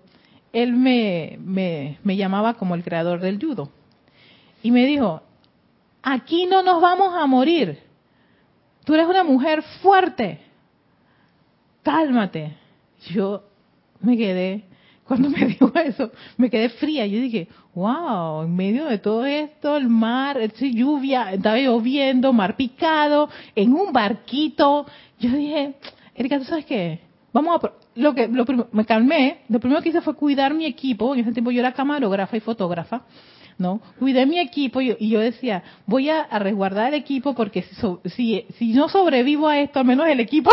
él 0.53 0.73
me, 0.73 1.37
me, 1.39 1.97
me 2.03 2.15
llamaba 2.15 2.55
como 2.55 2.75
el 2.75 2.83
creador 2.83 3.19
del 3.21 3.39
judo. 3.43 3.71
Y 4.61 4.71
me 4.71 4.85
dijo, 4.85 5.21
aquí 6.03 6.45
no 6.45 6.61
nos 6.61 6.81
vamos 6.81 7.13
a 7.15 7.25
morir. 7.25 7.79
Tú 8.85 8.93
eres 8.93 9.07
una 9.07 9.23
mujer 9.23 9.63
fuerte. 9.81 10.39
Cálmate. 11.83 12.55
Yo 13.09 13.43
me 14.01 14.17
quedé, 14.17 14.63
cuando 15.11 15.29
me 15.29 15.45
dijo 15.47 15.71
eso, 15.75 16.11
me 16.37 16.49
quedé 16.49 16.69
fría. 16.69 17.05
Yo 17.05 17.19
dije, 17.19 17.47
wow, 17.73 18.43
en 18.43 18.55
medio 18.55 18.85
de 18.85 18.97
todo 18.97 19.25
esto, 19.25 19.77
el 19.77 19.89
mar, 19.89 20.39
lluvia, 20.59 21.33
estaba 21.33 21.57
lloviendo, 21.57 22.31
mar 22.33 22.55
picado, 22.55 23.29
en 23.55 23.73
un 23.73 23.91
barquito. 23.91 24.85
Yo 25.19 25.31
dije, 25.31 25.75
Erika, 26.15 26.39
¿tú 26.39 26.45
sabes 26.45 26.65
qué? 26.65 26.99
Vamos 27.33 27.63
a, 27.63 27.71
lo 27.95 28.13
que, 28.13 28.27
lo 28.27 28.45
me 28.71 28.85
calmé, 28.85 29.41
lo 29.47 29.59
primero 29.59 29.81
que 29.81 29.89
hice 29.89 30.01
fue 30.01 30.15
cuidar 30.15 30.53
mi 30.53 30.65
equipo, 30.65 31.13
en 31.13 31.21
ese 31.21 31.31
tiempo 31.31 31.51
yo 31.51 31.61
era 31.61 31.71
camarógrafa 31.71 32.35
y 32.35 32.41
fotógrafa, 32.41 33.03
¿no? 33.57 33.81
Cuidé 33.99 34.25
mi 34.25 34.39
equipo 34.39 34.81
y, 34.81 35.09
yo 35.09 35.19
decía, 35.19 35.63
voy 35.85 36.09
a, 36.09 36.27
resguardar 36.39 36.89
el 36.89 36.95
equipo 36.95 37.33
porque 37.33 37.63
si, 38.05 38.45
si, 38.57 38.73
no 38.73 38.89
sobrevivo 38.89 39.47
a 39.47 39.59
esto, 39.59 39.79
al 39.79 39.85
menos 39.85 40.07
el 40.07 40.19
equipo 40.19 40.51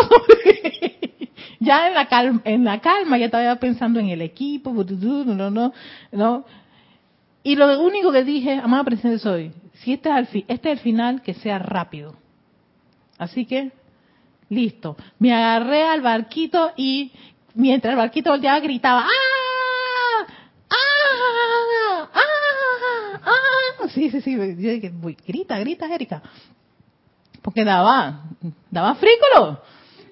ya 1.59 1.87
en 1.87 1.93
la 1.93 2.07
calma, 2.07 2.41
en 2.45 2.63
la 2.63 2.79
calma 2.79 3.17
ya 3.17 3.25
estaba 3.25 3.55
pensando 3.57 3.99
en 3.99 4.09
el 4.09 4.21
equipo, 4.21 4.73
no, 4.73 5.49
no, 5.49 5.73
no, 6.11 6.45
y 7.43 7.55
lo 7.55 7.81
único 7.81 8.11
que 8.11 8.23
dije, 8.23 8.53
amada 8.53 8.83
presencia 8.83 9.19
soy, 9.19 9.51
si 9.73 9.93
este 9.93 10.09
es, 10.09 10.33
el 10.33 10.45
este 10.47 10.71
es 10.71 10.77
el 10.77 10.83
final, 10.83 11.21
que 11.21 11.33
sea 11.33 11.59
rápido. 11.59 12.15
Así 13.17 13.45
que, 13.45 13.71
listo. 14.49 14.97
Me 15.19 15.33
agarré 15.33 15.83
al 15.83 16.01
barquito 16.01 16.71
y 16.75 17.11
mientras 17.53 17.91
el 17.91 17.97
barquito 17.97 18.31
volteaba 18.31 18.59
gritaba, 18.59 19.01
¡ah! 19.01 20.25
¡ah! 20.69 22.09
¡ah! 22.13 23.19
¡ah! 23.25 23.87
Sí, 23.89 24.09
sí, 24.11 24.21
sí. 24.21 24.35
Yo 24.35 24.43
dije, 24.43 24.93
grita, 25.25 25.57
grita, 25.59 25.93
Erika. 25.93 26.21
Porque 27.41 27.63
daba, 27.63 28.23
daba 28.69 28.95
frícolo. 28.95 29.61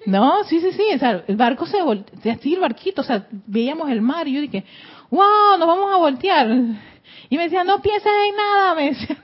No, 0.06 0.44
sí, 0.44 0.60
sí, 0.60 0.72
sí. 0.72 0.84
O 0.94 0.98
sea, 0.98 1.24
el 1.26 1.36
barco 1.36 1.66
se 1.66 1.82
volteaba, 1.82 2.38
así 2.38 2.54
el 2.54 2.60
barquito, 2.60 3.02
o 3.02 3.04
sea, 3.04 3.26
veíamos 3.30 3.90
el 3.90 4.00
mar 4.00 4.26
y 4.26 4.34
yo 4.34 4.40
dije, 4.40 4.64
wow, 5.10 5.58
nos 5.58 5.68
vamos 5.68 5.92
a 5.92 5.96
voltear. 5.96 6.48
Y 7.30 7.36
me 7.36 7.44
decía, 7.44 7.62
no 7.62 7.82
pienses 7.82 8.10
en 8.28 8.36
nada, 8.36 8.74
me 8.74 8.90
decía, 8.90 9.16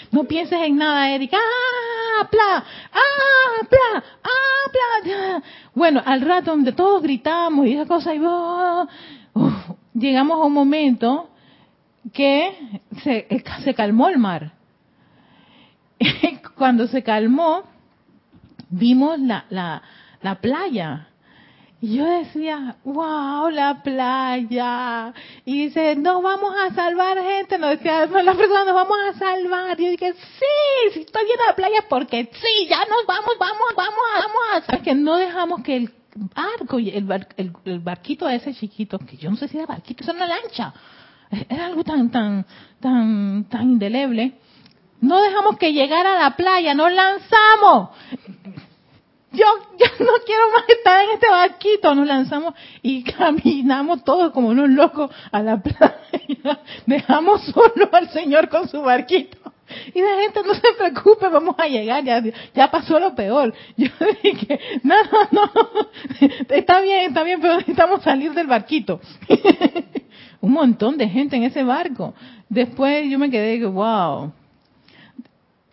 no 0.10 0.24
pienses 0.24 0.60
en 0.60 0.76
nada, 0.76 1.10
Erika. 1.10 1.38
¡Ah, 1.38 2.28
pla! 2.30 2.64
¡Ah, 2.92 3.66
pla! 3.68 4.04
¡Ah, 4.22 4.70
pla! 5.02 5.42
Bueno, 5.74 6.02
al 6.04 6.20
rato 6.20 6.50
donde 6.50 6.72
todos 6.72 7.02
gritamos 7.02 7.66
y 7.66 7.74
esa 7.74 7.86
cosa, 7.86 8.14
y 8.14 8.20
llegamos 9.94 10.38
a 10.38 10.44
un 10.44 10.52
momento 10.52 11.30
que 12.12 12.80
se, 13.02 13.26
se 13.64 13.74
calmó 13.74 14.08
el 14.08 14.18
mar. 14.18 14.52
Cuando 16.56 16.86
se 16.88 17.02
calmó, 17.02 17.62
vimos 18.68 19.18
la, 19.18 19.46
la, 19.48 19.82
la 20.20 20.34
playa 20.40 21.07
y 21.80 21.96
yo 21.96 22.04
decía, 22.06 22.76
wow, 22.84 23.50
la 23.50 23.82
playa. 23.84 25.14
Y 25.44 25.66
dice, 25.66 25.94
no 25.94 26.20
vamos 26.22 26.52
a 26.56 26.74
salvar 26.74 27.22
gente. 27.22 27.56
Nos 27.56 27.70
decía, 27.70 28.06
las 28.06 28.36
personas 28.36 28.66
nos 28.66 28.74
vamos 28.74 28.98
a 29.08 29.16
salvar. 29.16 29.80
Y 29.80 29.84
yo 29.84 29.90
dije, 29.92 30.12
sí, 30.12 30.92
sí 30.92 31.00
estoy 31.00 31.24
viendo 31.24 31.44
la 31.46 31.54
playa 31.54 31.84
porque 31.88 32.30
sí, 32.32 32.66
ya 32.68 32.80
nos 32.80 33.06
vamos, 33.06 33.30
vamos, 33.38 33.68
vamos, 33.76 33.96
vamos 34.16 34.68
a. 34.68 34.76
Es 34.76 34.82
que 34.82 34.94
no 34.96 35.16
dejamos 35.16 35.62
que 35.62 35.76
el 35.76 35.92
barco, 36.34 36.78
el, 36.78 37.28
el, 37.36 37.52
el 37.64 37.78
barquito 37.78 38.28
ese 38.28 38.54
chiquito, 38.54 38.98
que 38.98 39.16
yo 39.16 39.30
no 39.30 39.36
sé 39.36 39.46
si 39.46 39.56
era 39.56 39.66
barquito, 39.66 40.02
es 40.02 40.08
una 40.08 40.26
lancha. 40.26 40.74
Era 41.48 41.66
algo 41.66 41.84
tan, 41.84 42.10
tan, 42.10 42.44
tan, 42.80 43.44
tan 43.44 43.62
indeleble. 43.62 44.32
No 45.00 45.22
dejamos 45.22 45.58
que 45.58 45.72
llegara 45.72 46.16
a 46.16 46.22
la 46.30 46.34
playa, 46.34 46.74
nos 46.74 46.92
lanzamos 46.92 47.90
yo, 49.32 49.44
yo 49.78 49.86
no 50.04 50.12
quiero 50.24 50.50
más 50.52 50.64
estar 50.68 51.04
en 51.04 51.10
este 51.10 51.28
barquito. 51.28 51.94
Nos 51.94 52.06
lanzamos 52.06 52.54
y 52.82 53.02
caminamos 53.12 54.04
todos 54.04 54.32
como 54.32 54.48
unos 54.48 54.70
locos 54.70 55.10
a 55.30 55.42
la 55.42 55.62
playa. 55.62 56.60
Dejamos 56.86 57.42
solo 57.46 57.88
al 57.92 58.08
Señor 58.10 58.48
con 58.48 58.68
su 58.68 58.80
barquito. 58.80 59.38
Y 59.94 60.00
la 60.00 60.16
gente, 60.22 60.42
no 60.44 60.54
se 60.54 60.72
preocupe, 60.78 61.28
vamos 61.28 61.54
a 61.58 61.66
llegar, 61.66 62.02
ya, 62.02 62.22
ya 62.54 62.70
pasó 62.70 62.98
lo 62.98 63.14
peor. 63.14 63.52
Yo 63.76 63.88
dije, 64.22 64.58
no, 64.82 64.94
no, 65.30 65.50
no, 65.52 65.88
está 66.48 66.80
bien, 66.80 67.08
está 67.08 67.22
bien, 67.22 67.38
pero 67.40 67.56
necesitamos 67.56 68.02
salir 68.02 68.32
del 68.32 68.46
barquito. 68.46 68.98
Un 70.40 70.52
montón 70.52 70.96
de 70.96 71.08
gente 71.08 71.36
en 71.36 71.42
ese 71.42 71.64
barco. 71.64 72.14
Después 72.48 73.10
yo 73.10 73.18
me 73.18 73.30
quedé, 73.30 73.62
wow. 73.66 74.32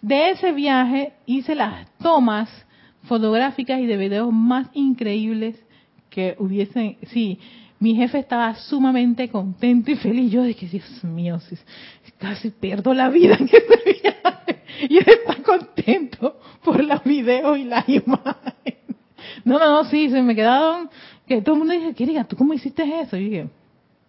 De 0.01 0.31
ese 0.31 0.51
viaje 0.51 1.13
hice 1.25 1.55
las 1.55 1.87
tomas 1.97 2.64
fotográficas 3.07 3.79
y 3.79 3.85
de 3.85 3.97
videos 3.97 4.31
más 4.31 4.67
increíbles 4.73 5.55
que 6.09 6.35
hubiesen, 6.39 6.97
sí, 7.07 7.39
mi 7.79 7.95
jefe 7.95 8.19
estaba 8.19 8.55
sumamente 8.55 9.29
contento 9.29 9.91
y 9.91 9.95
feliz. 9.95 10.31
Yo 10.31 10.43
dije, 10.43 10.67
Dios 10.67 11.03
mío, 11.03 11.39
casi 12.17 12.49
pierdo 12.49 12.93
la 12.93 13.09
vida 13.09 13.35
en 13.39 13.45
ese 13.45 14.01
viaje. 14.01 14.63
Y 14.89 14.97
él 14.97 15.05
está 15.07 15.41
contento 15.43 16.39
por 16.63 16.83
los 16.83 17.03
videos 17.03 17.57
y 17.57 17.65
las 17.65 17.87
imágenes. 17.87 18.79
No, 19.43 19.59
no, 19.59 19.69
no, 19.69 19.85
sí, 19.85 20.09
se 20.09 20.21
me 20.21 20.35
quedaron, 20.35 20.89
que 21.27 21.41
todo 21.41 21.55
el 21.55 21.59
mundo 21.59 21.73
dice, 21.73 22.05
diga 22.05 22.23
¿tú 22.23 22.35
cómo 22.35 22.53
hiciste 22.53 22.83
eso? 23.01 23.17
Y 23.17 23.29
dije, 23.29 23.49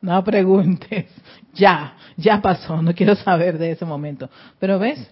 no 0.01 0.23
preguntes, 0.23 1.07
ya, 1.55 1.97
ya 2.17 2.41
pasó, 2.41 2.81
no 2.83 2.95
quiero 2.95 3.15
saber 3.17 3.59
de 3.59 3.73
ese 3.73 3.85
momento. 3.85 4.31
Pero 4.59 4.79
ves, 4.79 5.11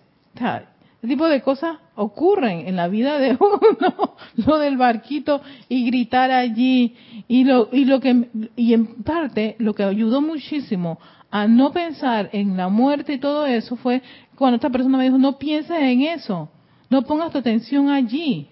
este 1.05 1.17
tipo 1.17 1.29
de 1.29 1.43
cosas 1.43 1.77
ocurren 1.97 2.67
en 2.67 2.77
la 2.77 2.89
vida 2.89 3.19
de 3.19 3.33
uno, 3.39 4.15
lo 4.37 4.59
del 4.59 4.79
barquito 4.79 5.43
y 5.69 5.85
gritar 5.85 6.31
allí. 6.31 6.95
Y 7.29 7.45
lo 7.45 7.69
y 7.71 7.85
lo 7.85 8.01
que 8.01 8.29
y 8.57 8.73
en 8.73 9.03
parte 9.03 9.55
lo 9.59 9.75
que 9.75 9.83
ayudó 9.83 10.23
muchísimo 10.23 10.99
a 11.31 11.47
no 11.47 11.73
pensar 11.73 12.31
en 12.33 12.57
la 12.57 12.71
muerte 12.71 13.13
y 13.13 13.19
todo 13.19 13.45
eso 13.45 13.77
fue 13.77 14.01
cuando 14.37 14.57
esta 14.57 14.71
persona 14.71 14.97
me 14.97 15.05
dijo 15.05 15.19
no 15.19 15.37
pienses 15.37 15.79
en 15.79 16.01
eso, 16.01 16.49
no 16.89 17.03
pongas 17.03 17.33
tu 17.33 17.37
atención 17.37 17.91
allí, 17.91 18.49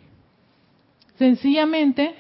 sencillamente 1.17 2.15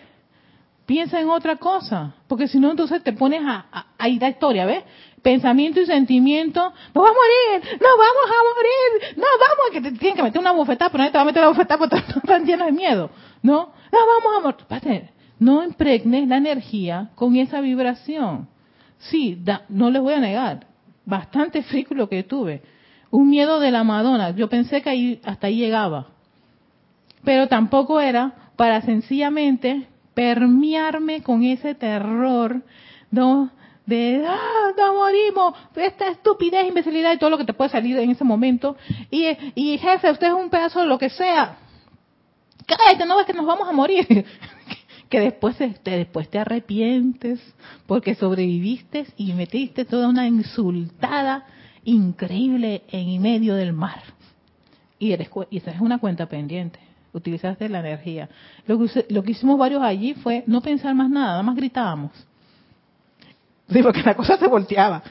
piensa 0.87 1.20
en 1.20 1.28
otra 1.28 1.57
cosa, 1.57 2.14
porque 2.26 2.49
si 2.49 2.59
no 2.59 2.70
entonces 2.70 3.03
te 3.03 3.12
pones 3.12 3.43
a, 3.45 4.09
ir 4.09 4.24
a 4.24 4.30
historia, 4.30 4.64
¿ves? 4.64 4.83
Pensamiento 5.23 5.81
y 5.81 5.87
sentimiento, 5.87 6.61
nos 6.61 6.95
vamos 6.95 7.11
a 7.11 7.14
morir, 7.14 7.81
nos 7.81 7.93
vamos 7.99 8.27
a 8.27 8.39
morir, 8.57 9.16
nos 9.16 9.27
vamos, 9.39 9.73
que 9.73 9.81
te 9.81 9.93
tienen 9.93 10.16
que 10.16 10.23
meter 10.23 10.41
una 10.41 10.53
bofetada, 10.53 10.91
pero 10.91 10.99
nadie 10.99 11.12
te 11.12 11.18
va 11.18 11.23
a 11.23 11.27
meter 11.27 11.43
la 11.43 11.49
bofetada 11.49 11.79
porque 11.79 11.97
están 12.23 12.45
llenos 12.45 12.66
de 12.66 12.73
miedo, 12.73 13.11
¿no? 13.43 13.73
Nos 13.93 14.03
vamos 14.25 14.61
a 14.61 14.81
morir. 14.81 15.11
No 15.39 15.64
impregnes 15.64 16.29
la 16.29 16.37
energía 16.37 17.11
con 17.14 17.37
esa 17.37 17.61
vibración. 17.61 18.49
Sí, 18.99 19.43
no 19.68 19.91
les 19.91 20.01
voy 20.01 20.14
a 20.14 20.20
negar, 20.20 20.66
bastante 21.05 21.62
frículo 21.62 22.09
que 22.09 22.23
tuve. 22.23 22.62
Un 23.11 23.29
miedo 23.29 23.59
de 23.59 23.70
la 23.70 23.85
Madonna, 23.85 24.31
yo 24.31 24.49
pensé 24.49 24.83
que 24.83 24.91
ahí, 24.91 25.20
hasta 25.25 25.49
ahí 25.49 25.57
llegaba. 25.57 26.07
Pero 27.25 27.49
tampoco 27.49 28.01
era 28.01 28.51
para 28.57 28.81
sencillamente 28.83 29.89
permearme 30.14 31.23
con 31.23 31.43
ese 31.43 31.75
terror, 31.75 32.62
¿no? 33.11 33.51
De 33.87 34.24
ah, 34.26 34.70
no 34.76 34.95
morimos, 34.95 35.55
esta 35.74 36.09
estupidez, 36.09 36.66
imbecilidad 36.66 37.12
y 37.12 37.18
todo 37.18 37.30
lo 37.30 37.39
que 37.39 37.45
te 37.45 37.53
puede 37.53 37.70
salir 37.70 37.99
en 37.99 38.11
ese 38.11 38.24
momento. 38.24 38.76
Y, 39.11 39.78
jefe, 39.78 40.11
usted 40.11 40.28
es 40.28 40.33
un 40.33 40.51
pedazo 40.51 40.80
de 40.80 40.87
lo 40.87 40.99
que 40.99 41.11
sea. 41.11 41.59
Cállate, 42.66 43.05
no 43.07 43.16
ves 43.16 43.26
que 43.26 43.33
nos 43.33 43.47
vamos 43.47 43.68
a 43.68 43.72
morir. 43.72 44.07
que 45.09 45.20
después 45.20 45.57
te, 45.57 45.74
después 45.85 46.28
te 46.30 46.39
arrepientes 46.39 47.41
porque 47.87 48.14
sobreviviste 48.14 49.07
y 49.16 49.33
metiste 49.33 49.85
toda 49.85 50.09
una 50.09 50.26
insultada 50.26 51.45
increíble 51.85 52.85
en 52.89 53.20
medio 53.20 53.55
del 53.57 53.72
mar. 53.72 54.03
Y, 54.99 55.12
eres, 55.12 55.28
y 55.51 55.59
esa 55.59 55.72
es 55.72 55.80
una 55.80 55.99
cuenta 55.99 56.26
pendiente. 56.26 56.78
Utilizaste 57.12 57.68
la 57.68 57.80
energía. 57.80 58.30
Lo 58.66 58.78
que, 58.78 59.07
lo 59.11 59.22
que 59.22 59.33
hicimos 59.33 59.59
varios 59.59 59.83
allí 59.83 60.14
fue 60.14 60.45
no 60.47 60.62
pensar 60.62 60.95
más 60.95 61.11
nada, 61.11 61.33
nada 61.33 61.43
más 61.43 61.57
gritábamos 61.57 62.12
Sí, 63.73 63.83
porque 63.83 64.03
la 64.03 64.14
cosa 64.14 64.37
se 64.37 64.47
volteaba. 64.47 65.03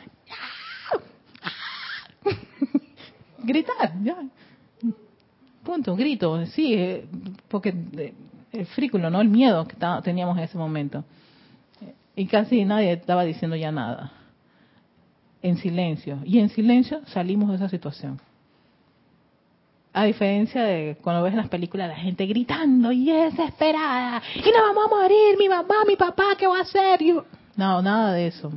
Gritar, 3.44 3.94
ya. 4.04 4.18
Punto, 5.64 5.96
grito, 5.96 6.44
sí, 6.48 6.74
eh, 6.74 7.06
porque 7.48 7.74
eh, 7.98 8.14
el 8.52 8.66
frículo, 8.66 9.10
¿no? 9.10 9.22
El 9.22 9.30
miedo 9.30 9.68
que 9.68 9.76
teníamos 10.04 10.38
en 10.38 10.44
ese 10.44 10.58
momento. 10.58 11.04
Y 12.16 12.26
casi 12.26 12.66
nadie 12.66 12.94
estaba 12.94 13.24
diciendo 13.24 13.56
ya 13.56 13.72
nada. 13.72 14.12
En 15.42 15.58
silencio. 15.58 16.20
Y 16.24 16.40
en 16.40 16.50
silencio 16.50 17.02
salimos 17.08 17.50
de 17.50 17.56
esa 17.56 17.70
situación. 17.70 18.20
A 19.94 20.06
diferencia 20.06 20.64
de 20.64 20.98
cuando 21.02 21.24
ves 21.24 21.34
en 21.34 21.38
las 21.38 21.50
películas 21.50 21.90
la 21.90 21.96
gente 21.96 22.26
gritando 22.26 22.92
y 22.92 23.06
desesperada. 23.06 24.22
Y 24.36 24.52
nos 24.52 24.62
vamos 24.62 24.86
a 24.86 24.96
morir, 24.96 25.38
mi 25.38 25.50
mamá, 25.50 25.84
mi 25.88 25.96
papá, 25.96 26.36
¿qué 26.38 26.48
va 26.48 26.60
a 26.60 26.62
hacer? 26.62 27.02
Y 27.02 27.14
no, 27.56 27.82
nada 27.82 28.14
de 28.14 28.28
eso. 28.28 28.52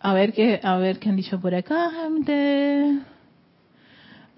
A 0.00 0.14
ver 0.14 0.32
qué, 0.32 0.60
a 0.62 0.76
ver 0.76 0.98
qué 0.98 1.10
han 1.10 1.16
dicho 1.16 1.40
por 1.40 1.54
acá, 1.54 1.90
gente. 1.90 3.00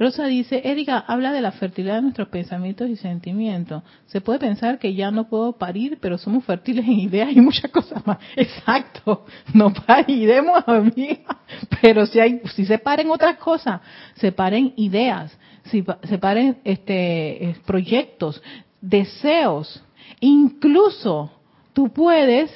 Rosa 0.03 0.27
dice, 0.27 0.63
Erika 0.65 0.99
habla 0.99 1.31
de 1.33 1.41
la 1.41 1.53
fertilidad 1.53 1.97
de 1.97 2.03
nuestros 2.03 2.27
pensamientos 2.27 2.89
y 2.89 2.97
sentimientos. 2.97 3.85
Se 4.07 4.21
puede 4.21 4.41
pensar 4.41 4.81
que 4.81 4.95
ya 4.95 5.13
no 5.13 5.29
puedo 5.29 5.53
parir, 5.53 5.99
pero 6.01 6.19
somos 6.19 6.45
fértiles 6.45 6.85
en 6.85 6.99
ideas 6.99 7.31
y 7.33 7.41
muchas 7.41 7.71
cosas 7.71 8.05
más. 8.05 8.19
Exacto, 8.37 9.25
no 9.55 9.73
pariremos, 9.73 10.65
amiga. 10.67 11.39
Pero 11.81 12.05
si 12.07 12.19
hay, 12.19 12.41
si 12.57 12.67
se 12.67 12.79
paren 12.79 13.11
otras 13.11 13.37
cosas, 13.37 13.81
se 14.17 14.33
paren 14.33 14.73
ideas, 14.77 15.39
si 15.67 15.85
se 16.03 16.19
paren 16.19 16.59
este, 16.65 17.55
proyectos, 17.65 18.43
deseos, 18.81 19.85
incluso 20.19 21.31
tú 21.73 21.89
puedes 21.91 22.51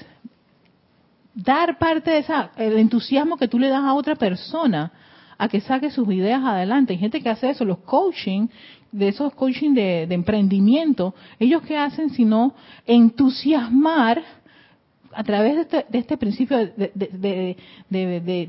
dar 1.34 1.78
parte 1.78 2.10
de 2.10 2.18
esa, 2.18 2.50
el 2.56 2.78
entusiasmo 2.78 3.36
que 3.36 3.48
tú 3.48 3.58
le 3.58 3.68
das 3.68 3.84
a 3.84 3.94
otra 3.94 4.16
persona 4.16 4.92
a 5.38 5.48
que 5.48 5.60
saque 5.60 5.90
sus 5.90 6.10
ideas 6.12 6.42
adelante. 6.42 6.94
Hay 6.94 6.98
gente 6.98 7.22
que 7.22 7.28
hace 7.28 7.50
eso, 7.50 7.64
los 7.64 7.78
coaching, 7.78 8.48
de 8.90 9.08
esos 9.08 9.34
coaching 9.34 9.74
de, 9.74 10.02
emprendimiento, 10.04 11.14
ellos 11.38 11.62
que 11.62 11.76
hacen 11.76 12.10
sino 12.10 12.54
entusiasmar 12.86 14.22
a 15.12 15.24
través 15.24 15.56
de 15.56 15.60
este, 15.62 15.86
de 15.88 15.98
este 15.98 16.16
principio 16.16 16.56
de, 16.58 17.56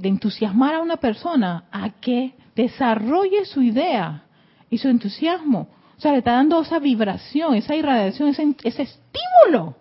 entusiasmar 0.03 0.75
a 0.75 0.81
una 0.81 0.97
persona 0.97 1.65
a 1.71 1.89
que 1.89 2.33
desarrolle 2.55 3.45
su 3.45 3.61
idea 3.61 4.23
y 4.69 4.77
su 4.77 4.87
entusiasmo. 4.87 5.67
O 5.97 5.99
sea, 5.99 6.11
le 6.11 6.19
está 6.19 6.33
dando 6.33 6.61
esa 6.61 6.79
vibración, 6.79 7.55
esa 7.55 7.75
irradiación, 7.75 8.29
ese 8.29 8.81
estímulo. 8.81 9.75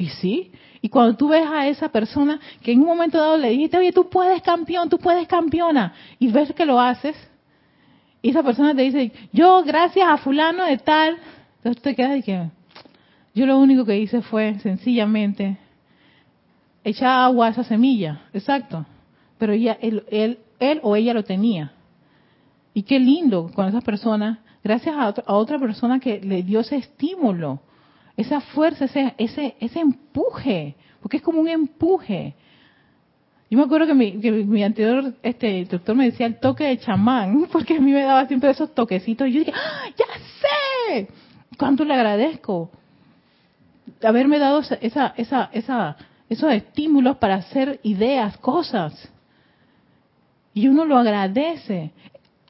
Y 0.00 0.10
sí, 0.10 0.52
y 0.80 0.88
cuando 0.88 1.16
tú 1.16 1.26
ves 1.26 1.44
a 1.44 1.66
esa 1.66 1.88
persona 1.88 2.38
que 2.62 2.70
en 2.70 2.80
un 2.80 2.86
momento 2.86 3.18
dado 3.18 3.36
le 3.36 3.50
dijiste, 3.50 3.78
oye, 3.78 3.90
tú 3.92 4.08
puedes 4.08 4.40
campeón, 4.42 4.88
tú 4.88 4.98
puedes 4.98 5.26
campeona, 5.26 5.92
y 6.20 6.28
ves 6.28 6.52
que 6.52 6.64
lo 6.64 6.80
haces, 6.80 7.16
y 8.22 8.30
esa 8.30 8.44
persona 8.44 8.76
te 8.76 8.82
dice, 8.82 9.12
yo 9.32 9.64
gracias 9.64 10.08
a 10.08 10.18
fulano 10.18 10.64
de 10.64 10.78
tal, 10.78 11.18
entonces 11.56 11.82
te 11.82 11.96
quedas 11.96 12.18
y 12.18 12.22
que 12.22 12.48
yo 13.34 13.46
lo 13.46 13.58
único 13.58 13.84
que 13.84 13.98
hice 13.98 14.22
fue 14.22 14.60
sencillamente 14.60 15.58
echar 16.84 17.24
agua 17.24 17.48
a 17.48 17.50
esa 17.50 17.64
semilla, 17.64 18.22
exacto, 18.32 18.86
pero 19.36 19.52
ella, 19.52 19.78
él, 19.80 20.04
él, 20.10 20.38
él 20.60 20.80
o 20.84 20.94
ella 20.94 21.12
lo 21.12 21.24
tenía. 21.24 21.72
Y 22.72 22.84
qué 22.84 23.00
lindo 23.00 23.50
con 23.52 23.66
esa 23.66 23.80
persona, 23.80 24.44
gracias 24.62 24.94
a, 24.96 25.08
a 25.08 25.34
otra 25.34 25.58
persona 25.58 25.98
que 25.98 26.20
le 26.20 26.44
dio 26.44 26.60
ese 26.60 26.76
estímulo 26.76 27.60
esa 28.18 28.40
fuerza, 28.40 28.86
ese, 28.86 29.14
ese, 29.16 29.54
ese 29.60 29.78
empuje, 29.78 30.74
porque 31.00 31.18
es 31.18 31.22
como 31.22 31.40
un 31.40 31.48
empuje. 31.48 32.34
Yo 33.48 33.56
me 33.56 33.64
acuerdo 33.64 33.86
que 33.86 33.94
mi, 33.94 34.20
que 34.20 34.32
mi 34.32 34.64
anterior 34.64 35.14
este, 35.22 35.58
instructor 35.58 35.94
me 35.94 36.06
decía 36.06 36.26
el 36.26 36.40
toque 36.40 36.64
de 36.64 36.78
chamán, 36.78 37.46
porque 37.52 37.76
a 37.76 37.80
mí 37.80 37.92
me 37.92 38.02
daba 38.02 38.26
siempre 38.26 38.50
esos 38.50 38.74
toquecitos. 38.74 39.28
Y 39.28 39.32
yo 39.32 39.38
dije, 39.38 39.52
¡Ah, 39.54 39.86
ya 39.96 40.06
sé! 40.40 41.08
¿Cuánto 41.56 41.84
le 41.84 41.94
agradezco? 41.94 42.72
Haberme 44.02 44.40
dado 44.40 44.62
esa, 44.80 45.14
esa, 45.16 45.50
esa, 45.52 45.96
esos 46.28 46.52
estímulos 46.52 47.18
para 47.18 47.36
hacer 47.36 47.78
ideas, 47.84 48.36
cosas. 48.38 49.12
Y 50.54 50.66
uno 50.66 50.84
lo 50.84 50.98
agradece. 50.98 51.92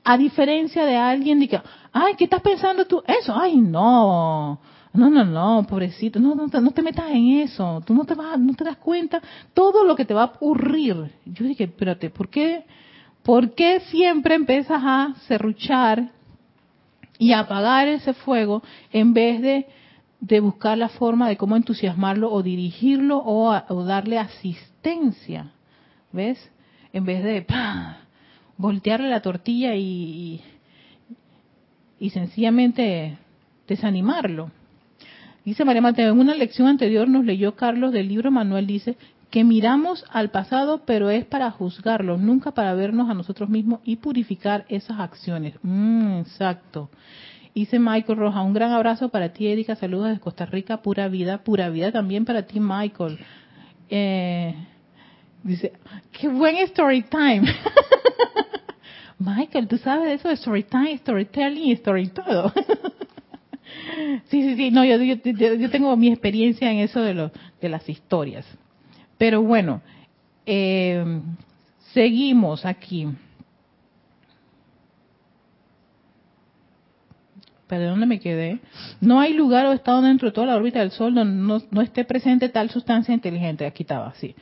A 0.03 0.17
diferencia 0.17 0.87
de 0.87 0.97
alguien 0.97 1.47
que, 1.47 1.61
ay, 1.93 2.15
¿qué 2.17 2.25
estás 2.25 2.41
pensando 2.41 2.87
tú? 2.87 3.03
Eso, 3.07 3.35
ay, 3.39 3.59
no 3.59 4.59
no, 4.93 5.11
no, 5.11 5.25
no, 5.25 5.67
pobrecito, 5.69 6.19
no, 6.19 6.35
no, 6.35 6.47
no 6.47 6.71
te 6.71 6.83
metas 6.83 7.11
en 7.11 7.41
eso, 7.41 7.83
tú 7.87 7.95
no 7.95 8.05
te 8.05 8.15
vas, 8.15 8.39
no 8.39 8.55
te 8.55 8.65
das 8.65 8.79
cuenta 8.79 9.21
todo 9.55 9.85
lo 9.85 9.95
que 9.95 10.05
te 10.05 10.15
va 10.15 10.23
a 10.23 10.27
ocurrir. 10.27 11.13
Yo 11.27 11.45
dije, 11.45 11.65
espérate, 11.65 12.11
¿por 12.11 12.29
qué, 12.29 12.65
por 13.23 13.55
qué 13.55 13.81
siempre 13.81 14.35
empiezas 14.35 14.83
a 14.83 15.15
serruchar 15.27 16.11
y 17.19 17.33
a 17.33 17.41
apagar 17.41 17.89
ese 17.89 18.15
fuego 18.15 18.63
en 18.93 19.13
vez 19.13 19.43
de, 19.43 19.67
de 20.21 20.41
buscar 20.41 20.79
la 20.79 20.89
forma 20.89 21.29
de 21.29 21.37
cómo 21.37 21.57
entusiasmarlo 21.57 22.33
o 22.33 22.43
dirigirlo 22.43 23.23
o, 23.25 23.85
darle 23.85 24.19
asistencia? 24.19 25.53
¿Ves? 26.13 26.51
En 26.93 27.05
vez 27.05 27.23
de 27.23 27.47
voltearle 28.57 29.11
la 29.11 29.21
tortilla 29.21 29.75
y, 29.75 30.43
y 32.01 32.11
sencillamente 32.11 33.19
desanimarlo. 33.67 34.51
Dice 35.49 35.65
María 35.65 35.81
Mateo, 35.81 36.13
en 36.13 36.21
una 36.21 36.35
lección 36.35 36.69
anterior 36.69 37.09
nos 37.09 37.25
leyó 37.25 37.57
Carlos 37.57 37.91
del 37.91 38.07
libro 38.07 38.31
Manuel, 38.31 38.67
dice 38.67 38.99
que 39.31 39.45
miramos 39.45 40.05
al 40.11 40.29
pasado, 40.29 40.83
pero 40.85 41.09
es 41.09 41.25
para 41.25 41.51
juzgarlo, 41.51 42.19
nunca 42.19 42.51
para 42.51 42.75
vernos 42.75 43.09
a 43.09 43.15
nosotros 43.15 43.49
mismos 43.49 43.81
y 43.83 43.97
purificar 43.97 44.67
esas 44.69 45.01
acciones. 45.01 45.55
Mm, 45.63 46.19
exacto. 46.19 46.91
Dice 47.55 47.79
Michael 47.79 48.19
Roja, 48.19 48.43
un 48.43 48.53
gran 48.53 48.73
abrazo 48.73 49.09
para 49.09 49.31
ti, 49.31 49.47
Erika, 49.47 49.75
saludos 49.75 50.09
desde 50.09 50.21
Costa 50.21 50.45
Rica, 50.45 50.83
pura 50.83 51.09
vida, 51.09 51.39
pura 51.39 51.71
vida 51.71 51.93
también 51.93 52.27
para 52.27 52.43
ti, 52.43 52.61
Michael. 52.61 53.19
Eh, 53.89 54.55
dice, 55.45 55.73
qué 56.13 56.29
buen 56.29 56.57
story 56.57 57.05
time. 57.05 57.45
Michael, 59.19 59.67
tú 59.67 59.79
sabes 59.79 60.09
de 60.09 60.13
eso 60.13 60.29
de 60.29 60.35
story 60.35 60.65
time, 60.65 60.99
storytelling 60.99 61.69
y 61.69 61.73
story 61.73 62.09
todo. 62.09 62.53
Sí, 64.29 64.43
sí, 64.43 64.57
sí, 64.57 64.71
no, 64.71 64.85
yo, 64.85 64.97
yo, 64.97 65.71
tengo 65.71 65.97
mi 65.97 66.09
experiencia 66.09 66.71
en 66.71 66.79
eso 66.79 67.01
de, 67.01 67.15
lo, 67.15 67.31
de 67.61 67.69
las 67.69 67.89
historias. 67.89 68.47
Pero 69.17 69.43
bueno, 69.43 69.83
eh, 70.47 71.21
seguimos 71.93 72.65
aquí. 72.65 73.09
¿Pero 77.67 77.91
dónde 77.91 78.07
me 78.07 78.19
quedé? 78.19 78.61
No 79.01 79.21
hay 79.21 79.35
lugar 79.35 79.67
o 79.67 79.73
estado 79.73 80.01
dentro 80.01 80.29
de 80.29 80.33
toda 80.33 80.47
la 80.47 80.57
órbita 80.57 80.81
del 80.81 80.91
Sol 80.91 81.15
donde 81.15 81.37
no, 81.37 81.63
no 81.71 81.83
esté 81.83 82.05
presente 82.05 82.49
tal 82.49 82.71
sustancia 82.71 83.13
inteligente. 83.13 83.67
Aquí 83.67 83.83
estaba, 83.83 84.15
sí. 84.15 84.35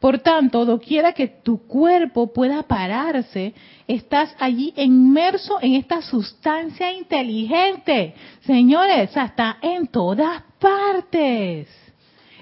Por 0.00 0.20
tanto, 0.20 0.64
doquiera 0.64 1.12
que 1.12 1.26
tu 1.26 1.66
cuerpo 1.66 2.32
pueda 2.32 2.62
pararse, 2.62 3.54
estás 3.88 4.34
allí 4.38 4.72
inmerso 4.76 5.58
en 5.60 5.74
esta 5.74 6.02
sustancia 6.02 6.92
inteligente. 6.92 8.14
Señores, 8.42 9.16
está 9.16 9.58
en 9.60 9.88
todas 9.88 10.42
partes. 10.60 11.68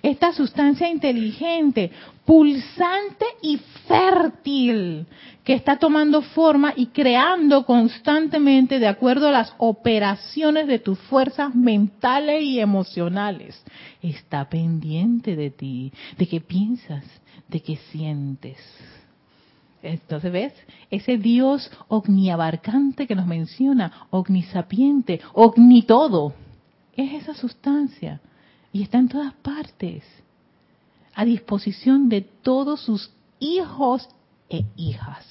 Esta 0.03 0.33
sustancia 0.33 0.89
inteligente, 0.89 1.91
pulsante 2.27 3.25
y 3.41 3.59
fértil 3.89 5.07
que 5.43 5.55
está 5.55 5.79
tomando 5.79 6.23
forma 6.23 6.75
y 6.77 6.87
creando 6.87 7.65
constantemente 7.65 8.79
de 8.79 8.89
acuerdo 8.89 9.29
a 9.29 9.33
las 9.33 9.55
operaciones 9.59 10.67
de 10.67 10.81
tus 10.81 10.99
fuerzas 10.99 11.55
mentales 11.55 12.43
y 12.43 12.61
emocionales. 12.61 13.63
Está 14.03 14.49
pendiente 14.49 15.37
de 15.37 15.51
ti, 15.51 15.93
de 16.19 16.27
qué 16.27 16.41
piensas, 16.41 17.05
de 17.49 17.61
qué 17.61 17.77
sientes. 17.91 18.59
Entonces, 19.83 20.33
¿ves? 20.33 20.53
Ese 20.91 21.19
Dios 21.19 21.71
omniabarcante 21.89 23.07
que 23.07 23.15
nos 23.15 23.27
menciona, 23.27 24.07
omnisapiente, 24.11 25.21
todo, 25.87 26.35
es 26.97 27.23
esa 27.23 27.35
sustancia 27.35 28.21
y 28.73 28.83
está 28.83 28.99
en 28.99 29.09
todas 29.09 29.33
partes, 29.35 30.03
a 31.15 31.25
disposición 31.25 32.09
de 32.09 32.23
todos 32.23 32.81
sus 32.81 33.11
hijos 33.39 34.09
e 34.49 34.65
hijas. 34.77 35.27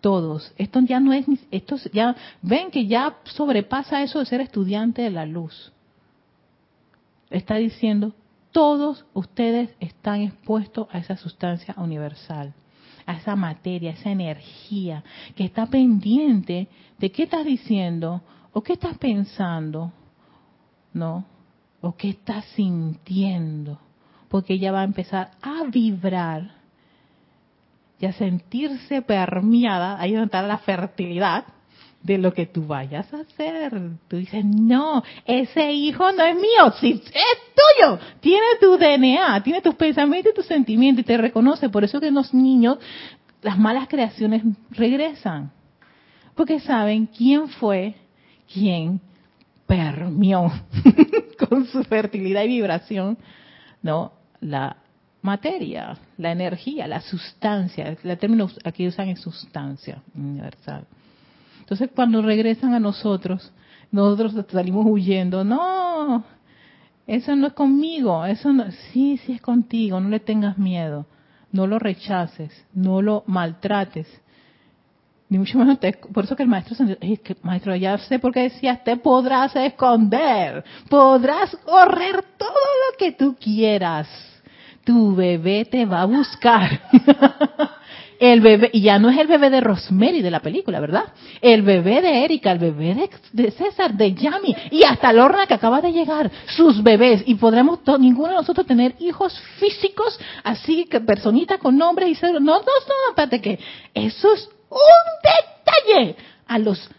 Todos. 0.00 0.52
Esto 0.56 0.80
ya 0.80 0.98
no 0.98 1.12
es, 1.12 1.26
esto 1.50 1.76
ya, 1.92 2.16
ven 2.40 2.70
que 2.70 2.86
ya 2.86 3.18
sobrepasa 3.24 4.02
eso 4.02 4.18
de 4.18 4.26
ser 4.26 4.40
estudiante 4.40 5.02
de 5.02 5.10
la 5.10 5.26
luz. 5.26 5.72
Está 7.28 7.56
diciendo, 7.56 8.14
todos 8.52 9.06
ustedes 9.14 9.70
están 9.80 10.22
expuestos 10.22 10.88
a 10.90 10.98
esa 10.98 11.16
sustancia 11.16 11.74
universal 11.76 12.54
a 13.10 13.14
esa 13.14 13.34
materia, 13.34 13.90
a 13.90 13.94
esa 13.94 14.10
energía 14.10 15.02
que 15.34 15.44
está 15.44 15.66
pendiente 15.66 16.68
de 16.98 17.10
qué 17.10 17.24
estás 17.24 17.44
diciendo 17.44 18.22
o 18.52 18.62
qué 18.62 18.74
estás 18.74 18.98
pensando, 18.98 19.92
¿no? 20.92 21.24
O 21.80 21.96
qué 21.96 22.10
estás 22.10 22.44
sintiendo, 22.56 23.80
porque 24.28 24.54
ella 24.54 24.70
va 24.70 24.82
a 24.82 24.84
empezar 24.84 25.32
a 25.42 25.64
vibrar 25.64 26.52
y 27.98 28.06
a 28.06 28.12
sentirse 28.12 29.02
permeada, 29.02 30.00
ahí 30.00 30.12
donde 30.12 30.26
está 30.26 30.42
la 30.42 30.58
fertilidad, 30.58 31.44
de 32.02 32.18
lo 32.18 32.32
que 32.32 32.46
tú 32.46 32.66
vayas 32.66 33.12
a 33.12 33.20
hacer. 33.20 33.72
Tú 34.08 34.16
dices, 34.16 34.44
no, 34.44 35.02
ese 35.24 35.72
hijo 35.72 36.10
no 36.12 36.24
es 36.24 36.34
mío, 36.34 36.72
sí, 36.80 37.02
es 37.04 37.82
tuyo. 37.82 37.98
Tiene 38.20 38.46
tu 38.60 38.76
DNA, 38.78 39.42
tiene 39.42 39.60
tus 39.60 39.74
pensamientos 39.74 40.32
y 40.32 40.36
tus 40.36 40.46
sentimientos 40.46 41.02
y 41.02 41.06
te 41.06 41.16
reconoce. 41.16 41.68
Por 41.68 41.84
eso 41.84 42.00
que 42.00 42.10
los 42.10 42.32
niños 42.32 42.78
las 43.42 43.58
malas 43.58 43.88
creaciones 43.88 44.42
regresan. 44.70 45.52
Porque 46.34 46.60
saben 46.60 47.06
quién 47.06 47.48
fue 47.48 47.94
quien 48.52 49.00
permió 49.66 50.50
con 51.48 51.66
su 51.66 51.84
fertilidad 51.84 52.42
y 52.44 52.48
vibración, 52.48 53.18
¿no? 53.82 54.12
La 54.40 54.76
materia, 55.22 55.98
la 56.16 56.32
energía, 56.32 56.86
la 56.86 57.00
sustancia. 57.00 57.96
El 58.02 58.18
término 58.18 58.48
aquí 58.64 58.86
usan 58.86 59.08
es 59.08 59.20
sustancia 59.20 60.02
universal. 60.14 60.86
Entonces, 61.70 61.90
cuando 61.94 62.20
regresan 62.20 62.74
a 62.74 62.80
nosotros, 62.80 63.52
nosotros 63.92 64.34
salimos 64.50 64.84
huyendo. 64.88 65.44
No, 65.44 66.24
eso 67.06 67.36
no 67.36 67.46
es 67.46 67.52
conmigo. 67.52 68.24
Eso 68.26 68.52
no, 68.52 68.64
sí, 68.92 69.18
sí 69.18 69.34
es 69.34 69.40
contigo. 69.40 70.00
No 70.00 70.08
le 70.08 70.18
tengas 70.18 70.58
miedo. 70.58 71.06
No 71.52 71.68
lo 71.68 71.78
rechaces. 71.78 72.50
No 72.74 73.00
lo 73.02 73.22
maltrates. 73.28 74.08
Ni 75.28 75.38
mucho 75.38 75.58
menos 75.58 75.78
te, 75.78 75.92
por 75.92 76.24
eso 76.24 76.34
que 76.34 76.42
el 76.42 76.48
maestro, 76.48 76.76
es 77.00 77.20
que, 77.20 77.36
maestro, 77.42 77.76
ya 77.76 77.96
sé 77.98 78.18
por 78.18 78.32
qué 78.32 78.40
decías, 78.40 78.82
te 78.82 78.96
podrás 78.96 79.54
esconder, 79.54 80.64
podrás 80.88 81.56
correr 81.64 82.24
todo 82.36 82.48
lo 82.50 82.98
que 82.98 83.12
tú 83.12 83.36
quieras. 83.38 84.08
Tu 84.82 85.14
bebé 85.14 85.64
te 85.66 85.86
va 85.86 86.02
a 86.02 86.06
buscar. 86.06 86.80
el 88.20 88.42
bebé, 88.42 88.68
y 88.74 88.82
ya 88.82 88.98
no 88.98 89.08
es 89.08 89.18
el 89.18 89.26
bebé 89.26 89.48
de 89.48 89.62
Rosemary 89.62 90.20
de 90.20 90.30
la 90.30 90.40
película, 90.40 90.78
¿verdad? 90.78 91.04
El 91.40 91.62
bebé 91.62 92.02
de 92.02 92.22
Erika, 92.24 92.52
el 92.52 92.58
bebé 92.58 93.08
de, 93.32 93.50
César, 93.50 93.94
de 93.94 94.12
Yami, 94.12 94.54
y 94.70 94.84
hasta 94.84 95.10
Lorna 95.10 95.46
que 95.46 95.54
acaba 95.54 95.80
de 95.80 95.90
llegar, 95.90 96.30
sus 96.54 96.82
bebés, 96.82 97.22
y 97.24 97.36
podremos 97.36 97.80
ninguno 97.98 98.28
de 98.28 98.34
nosotros 98.34 98.66
tener 98.66 98.94
hijos 99.00 99.40
físicos, 99.58 100.20
así 100.44 100.84
que 100.84 101.00
personitas 101.00 101.58
con 101.58 101.78
nombres 101.78 102.10
y 102.10 102.14
ser, 102.14 102.34
no, 102.34 102.40
no, 102.40 102.58
no, 102.58 103.12
aparte 103.12 103.40
que 103.40 103.58
eso 103.94 104.34
es 104.34 104.50
un 104.68 105.96
detalle 105.96 106.16
a 106.46 106.58
los 106.58 106.90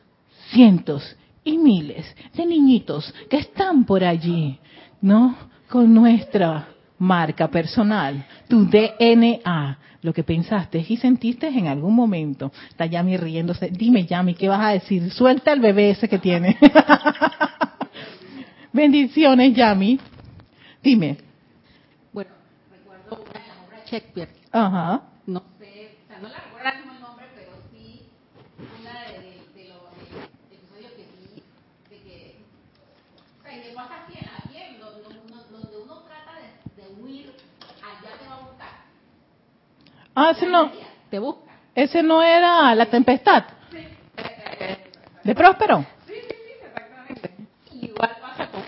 cientos 0.49 1.15
y 1.43 1.59
miles 1.59 2.05
de 2.33 2.47
niñitos 2.47 3.13
que 3.29 3.37
están 3.37 3.85
por 3.85 4.03
allí, 4.03 4.57
¿no? 5.01 5.35
Con 5.69 5.93
nuestra 5.93 6.67
marca 7.01 7.49
personal, 7.49 8.25
tu 8.47 8.65
DNA, 8.65 9.77
lo 10.01 10.13
que 10.13 10.23
pensaste 10.23 10.85
y 10.87 10.95
sentiste 10.97 11.47
en 11.47 11.67
algún 11.67 11.95
momento. 11.95 12.51
Está 12.69 12.85
Yami 12.85 13.17
riéndose. 13.17 13.69
Dime, 13.69 14.05
Yami, 14.05 14.35
¿qué 14.35 14.47
vas 14.47 14.61
a 14.61 14.69
decir? 14.69 15.11
Suelta 15.11 15.51
el 15.53 15.59
bebé 15.59 15.89
ese 15.91 16.07
que 16.07 16.19
tiene. 16.19 16.57
Bendiciones, 18.73 19.53
Yami. 19.53 19.99
Dime. 20.81 21.17
Bueno, 22.13 22.31
recuerdo 22.71 23.25
una 23.29 23.85
Shakespeare. 23.85 24.29
Ajá. 24.51 25.01
No 25.25 25.43
sé, 25.59 25.97
o 26.03 26.07
sea, 26.07 26.19
no 26.19 26.29
la 26.29 26.39
recuerdo 26.39 26.69
el 26.93 27.01
nombre, 27.01 27.25
pero 27.35 27.51
sí 27.71 28.07
una 28.79 29.01
de, 29.01 29.41
de, 29.53 29.67
los 29.69 29.81
episodios 30.49 30.91
que 30.93 31.03
sí, 31.03 31.43
de 31.89 31.97
que, 32.01 32.37
o 33.39 33.43
sea, 33.43 33.57
y 33.57 33.59
de 33.67 33.73
pasa 33.75 33.95
así 34.05 34.17
en 34.17 34.25
la 34.25 34.39
piel, 34.49 34.79
donde 34.79 35.09
uno 35.77 36.03
trata 36.07 36.31
de, 36.39 36.47
de 36.81 36.87
huir, 37.01 37.33
allá 37.83 38.11
te 38.17 38.25
va 38.27 38.35
a 38.35 38.39
buscar. 38.39 38.75
Ah, 40.15 40.31
ese 40.31 40.47
no. 40.47 40.71
Te. 41.09 41.19
Ese 41.75 42.03
no 42.03 42.21
era 42.21 42.73
la 42.75 42.85
tempestad. 42.87 43.43
¿De 45.23 45.35
Próspero? 45.35 45.85
Sí, 46.07 46.13
sí, 46.13 46.19
sí, 46.29 46.65
exactamente. 46.65 47.31
Igual 47.81 48.09
pasa 48.21 48.47
con 48.47 48.61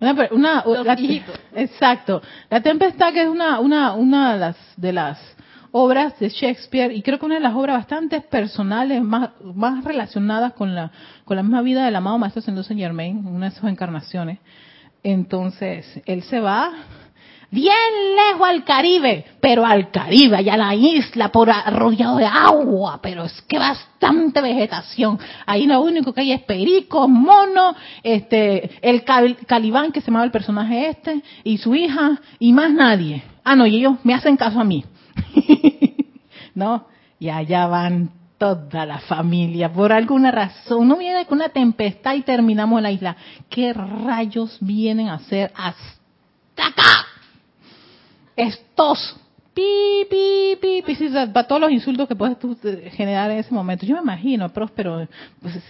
Una, 0.00 0.28
una, 0.32 0.62
Los 0.66 0.86
la- 0.86 0.94
hijitos. 1.00 1.34
exacto. 1.54 2.22
La 2.50 2.60
tempestad 2.60 3.12
que 3.12 3.22
es 3.22 3.28
una, 3.28 3.60
una, 3.60 3.92
una 3.94 4.32
de 4.34 4.38
las, 4.38 4.56
de 4.76 4.92
las 4.92 5.36
obras 5.72 6.18
de 6.18 6.28
Shakespeare 6.28 6.92
y 6.92 7.02
creo 7.02 7.18
que 7.18 7.26
una 7.26 7.36
de 7.36 7.40
las 7.40 7.54
obras 7.54 7.76
bastante 7.78 8.20
personales, 8.20 9.02
más, 9.02 9.30
más 9.42 9.84
relacionadas 9.84 10.52
con 10.54 10.74
la, 10.74 10.90
con 11.24 11.36
la 11.36 11.42
misma 11.42 11.62
vida 11.62 11.84
del 11.84 11.96
amado 11.96 12.18
Maestro 12.18 12.40
Ascendido 12.40 12.62
Saint 12.64 12.80
Germain, 12.80 13.26
una 13.26 13.50
de 13.50 13.56
sus 13.56 13.68
encarnaciones. 13.68 14.38
Entonces, 15.02 16.00
él 16.06 16.22
se 16.22 16.40
va 16.40 16.72
bien 17.52 17.76
lejos 18.16 18.48
al 18.48 18.64
Caribe, 18.64 19.24
pero 19.40 19.64
al 19.64 19.90
Caribe, 19.92 20.38
allá 20.38 20.54
a 20.54 20.56
la 20.56 20.74
isla, 20.74 21.28
por 21.30 21.48
rodeado 21.48 22.16
de 22.16 22.26
agua, 22.26 22.98
pero 23.00 23.24
es 23.24 23.42
que 23.42 23.58
bastante 23.58 24.40
vegetación. 24.40 25.18
Ahí 25.46 25.66
lo 25.66 25.80
único 25.82 26.12
que 26.12 26.22
hay 26.22 26.32
es 26.32 26.42
perico, 26.42 27.06
mono, 27.06 27.76
este, 28.02 28.70
el 28.80 29.04
cal- 29.04 29.36
calibán 29.46 29.92
que 29.92 30.00
se 30.00 30.06
llamaba 30.08 30.24
el 30.24 30.30
personaje 30.32 30.88
este, 30.88 31.22
y 31.44 31.58
su 31.58 31.74
hija, 31.74 32.20
y 32.40 32.52
más 32.52 32.72
nadie. 32.72 33.22
Ah, 33.44 33.54
no, 33.54 33.66
y 33.66 33.76
ellos 33.76 33.94
me 34.02 34.14
hacen 34.14 34.36
caso 34.36 34.58
a 34.58 34.64
mí. 34.64 34.84
¿No? 36.54 36.86
Y 37.18 37.28
allá 37.28 37.66
van 37.66 38.10
toda 38.38 38.86
la 38.86 38.98
familia, 38.98 39.72
por 39.72 39.92
alguna 39.92 40.30
razón. 40.30 40.78
Uno 40.80 40.96
viene 40.96 41.26
con 41.26 41.38
una 41.38 41.50
tempestad 41.50 42.14
y 42.14 42.22
terminamos 42.22 42.78
en 42.78 42.82
la 42.82 42.90
isla. 42.90 43.16
¿Qué 43.48 43.72
rayos 43.72 44.56
vienen 44.60 45.08
a 45.08 45.14
hacer 45.14 45.52
hasta 45.54 46.66
acá? 46.66 47.06
Estos. 48.36 49.16
Pi, 49.54 50.06
pi, 50.08 50.56
pi, 50.58 50.82
pi, 50.82 51.08
para 51.30 51.46
todos 51.46 51.60
los 51.60 51.70
insultos 51.70 52.08
que 52.08 52.16
puedes 52.16 52.38
tú 52.38 52.56
eh, 52.64 52.90
generar 52.94 53.30
en 53.30 53.38
ese 53.38 53.52
momento. 53.52 53.84
Yo 53.84 53.96
me 53.96 54.00
imagino 54.00 54.48
Próspero, 54.48 55.06
pues, 55.42 55.62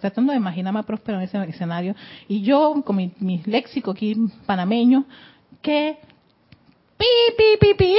tratando 0.00 0.30
de 0.30 0.38
imaginarme 0.38 0.78
a 0.78 0.84
Próspero 0.84 1.18
en 1.18 1.24
ese 1.24 1.42
escenario. 1.48 1.96
Y 2.28 2.42
yo, 2.42 2.80
con 2.86 2.94
mi, 2.94 3.10
mi 3.18 3.42
léxico 3.44 3.90
aquí 3.90 4.14
panameño, 4.46 5.04
que 5.60 5.98
pi, 6.96 7.06
pi, 7.36 7.44
pi, 7.60 7.74
pi, 7.74 7.94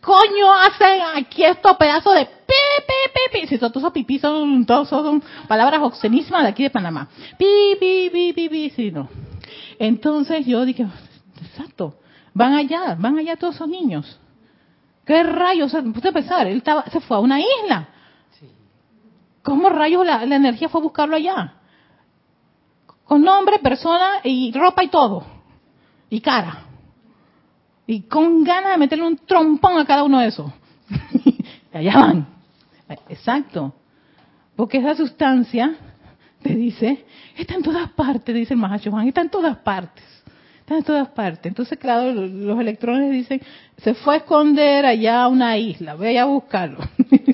coño 0.00 0.52
hacen 0.52 1.02
aquí 1.14 1.44
estos 1.44 1.76
pedazos 1.76 2.14
de 2.14 2.26
pi, 2.26 2.84
pi, 2.86 3.10
pi, 3.14 3.40
pi. 3.40 3.46
Si 3.46 3.58
todos 3.58 3.76
esos 3.76 3.92
pipí 3.92 4.18
son, 4.18 4.66
todos 4.66 4.88
son 4.88 5.22
palabras 5.46 5.80
obscenísimas 5.82 6.42
de 6.42 6.48
aquí 6.48 6.64
de 6.64 6.70
Panamá. 6.70 7.08
Pi, 7.38 7.76
pi, 7.78 8.10
pi, 8.12 8.32
pi, 8.32 8.48
pi, 8.48 8.70
sí, 8.70 8.90
no. 8.90 9.08
Entonces 9.78 10.44
yo 10.46 10.64
dije, 10.64 10.86
exacto, 11.40 11.94
van 12.34 12.52
allá, 12.52 12.96
van 12.98 13.18
allá 13.18 13.36
todos 13.36 13.54
esos 13.54 13.68
niños. 13.68 14.18
¿Qué 15.06 15.22
rayos? 15.22 15.72
O 15.72 15.80
sea, 16.00 16.12
pensar, 16.12 16.46
él 16.46 16.58
estaba, 16.58 16.84
se 16.86 17.00
fue 17.00 17.16
a 17.16 17.20
una 17.20 17.40
isla. 17.40 17.88
¿Cómo 19.42 19.68
rayos 19.68 20.04
la, 20.04 20.24
la 20.24 20.36
energía 20.36 20.68
fue 20.68 20.80
a 20.80 20.84
buscarlo 20.84 21.16
allá? 21.16 21.54
Con 23.04 23.22
nombre, 23.22 23.58
persona 23.58 24.20
y 24.24 24.52
ropa 24.52 24.82
y 24.82 24.88
todo. 24.88 25.24
Y 26.08 26.20
cara. 26.20 26.64
Y 27.86 28.02
con 28.02 28.42
ganas 28.44 28.72
de 28.72 28.78
meterle 28.78 29.06
un 29.06 29.18
trompón 29.18 29.78
a 29.78 29.84
cada 29.84 30.02
uno 30.04 30.20
de 30.20 30.28
esos. 30.28 30.50
y 31.24 31.76
allá 31.76 31.98
van. 31.98 32.26
Exacto. 33.08 33.74
Porque 34.56 34.78
esa 34.78 34.94
sustancia, 34.94 35.76
te 36.42 36.54
dice, 36.54 37.04
está 37.36 37.54
en 37.54 37.62
todas 37.62 37.90
partes, 37.90 38.34
dice 38.34 38.54
el 38.54 38.60
Mahashohan, 38.60 39.08
está 39.08 39.20
en 39.20 39.30
todas 39.30 39.58
partes. 39.58 40.04
Está 40.64 40.78
en 40.78 40.84
todas 40.84 41.08
partes. 41.08 41.44
Entonces, 41.44 41.78
claro, 41.78 42.10
los 42.10 42.58
electrones 42.58 43.10
dicen, 43.12 43.38
se 43.76 43.92
fue 43.92 44.14
a 44.14 44.16
esconder 44.18 44.86
allá 44.86 45.24
a 45.24 45.28
una 45.28 45.58
isla, 45.58 45.94
voy 45.94 46.16
a 46.16 46.24
buscarlo. 46.24 46.78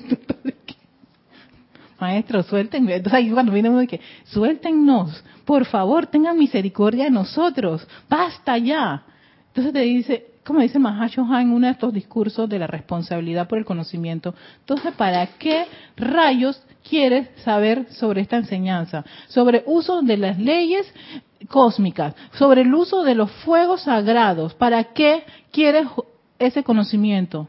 Maestro, 2.01 2.43
suéltenme. 2.43 2.97
Entonces 2.97 3.19
ahí 3.19 3.31
cuando 3.31 3.53
viene 3.53 3.71
uno 3.71 3.87
que, 3.87 4.01
suéltennos, 4.25 5.23
por 5.45 5.65
favor, 5.65 6.09
tengan 6.09 6.37
misericordia 6.37 7.05
de 7.05 7.11
nosotros, 7.13 7.87
basta 8.09 8.59
ya. 8.59 9.05
Entonces 9.47 9.73
te 9.75 9.81
dice, 9.83 10.27
como 10.45 10.59
dice 10.59 10.81
Mahashohan 10.81 11.43
en 11.43 11.53
uno 11.53 11.69
de 11.69 11.75
estos 11.75 11.93
discursos 11.93 12.49
de 12.49 12.59
la 12.59 12.67
responsabilidad 12.67 13.47
por 13.47 13.59
el 13.59 13.65
conocimiento, 13.65 14.35
entonces, 14.59 14.93
¿para 14.95 15.25
qué 15.39 15.67
rayos 15.97 16.61
quieres 16.83 17.29
saber 17.45 17.87
sobre 17.93 18.23
esta 18.23 18.39
enseñanza? 18.39 19.05
Sobre 19.29 19.63
uso 19.67 20.03
de 20.03 20.17
las 20.17 20.37
leyes 20.37 20.93
cósmicas, 21.49 22.15
sobre 22.33 22.63
el 22.63 22.75
uso 22.75 23.03
de 23.03 23.15
los 23.15 23.31
fuegos 23.31 23.83
sagrados. 23.83 24.55
¿Para 24.55 24.85
qué 24.93 25.25
quieres 25.53 25.87
ese 26.39 26.63
conocimiento? 26.63 27.49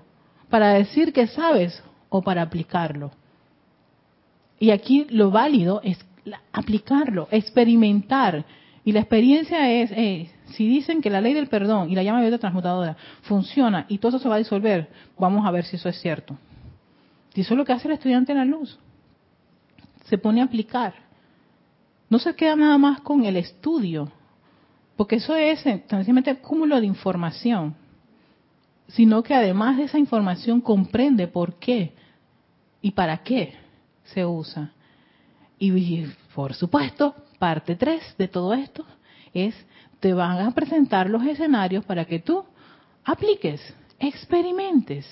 ¿Para 0.50 0.74
decir 0.74 1.14
que 1.14 1.28
sabes 1.28 1.84
o 2.10 2.22
para 2.22 2.42
aplicarlo? 2.42 3.12
Y 4.60 4.72
aquí 4.72 5.08
lo 5.10 5.32
válido 5.32 5.82
es 5.84 5.98
aplicarlo, 6.52 7.28
experimentar. 7.32 8.46
Y 8.84 8.92
la 8.92 9.00
experiencia 9.00 9.72
es, 9.72 9.92
eh, 9.92 10.32
si 10.52 10.68
dicen 10.68 11.02
que 11.02 11.10
la 11.10 11.22
ley 11.22 11.34
del 11.34 11.48
perdón 11.48 11.90
y 11.90 11.96
la 11.96 12.04
llama 12.04 12.22
violeta 12.22 12.40
transmutadora 12.40 12.98
funciona 13.24 13.86
y 13.90 13.98
todo 14.00 14.10
eso 14.10 14.20
se 14.20 14.30
va 14.30 14.36
a 14.36 14.40
disolver, 14.40 14.90
vamos 15.18 15.46
a 15.46 15.52
ver 15.52 15.66
si 15.66 15.76
eso 15.76 15.90
es 15.90 16.00
cierto. 16.00 16.38
Y 17.34 17.42
eso 17.42 17.54
es 17.54 17.58
lo 17.58 17.66
que 17.66 17.74
hace 17.74 17.88
el 17.88 17.94
estudiante 17.94 18.32
en 18.32 18.38
la 18.40 18.46
luz. 18.46 18.78
Se 20.06 20.18
pone 20.18 20.42
a 20.42 20.46
aplicar. 20.46 20.94
No 22.12 22.20
se 22.20 22.36
queda 22.36 22.58
nada 22.58 22.78
más 22.78 23.00
con 23.00 23.24
el 23.24 23.38
estudio, 23.38 24.12
porque 24.98 25.16
eso 25.16 25.34
es 25.34 25.62
sencillamente 25.62 26.36
cúmulo 26.40 26.82
de 26.82 26.86
información, 26.86 27.74
sino 28.90 29.24
que 29.24 29.34
además 29.34 29.78
de 29.78 29.84
esa 29.84 29.98
información 29.98 30.60
comprende 30.60 31.30
por 31.30 31.54
qué 31.54 31.94
y 32.82 32.92
para 32.92 33.20
qué 33.20 33.54
se 34.04 34.26
usa. 34.26 34.74
Y 35.58 36.06
por 36.36 36.54
supuesto, 36.54 37.16
parte 37.40 37.78
3 37.78 38.18
de 38.18 38.28
todo 38.28 38.54
esto 38.56 38.86
es, 39.34 39.56
te 40.02 40.14
van 40.14 40.46
a 40.46 40.52
presentar 40.52 41.10
los 41.10 41.24
escenarios 41.24 41.86
para 41.86 42.04
que 42.04 42.20
tú 42.20 42.44
apliques, 43.06 43.74
experimentes. 44.00 45.08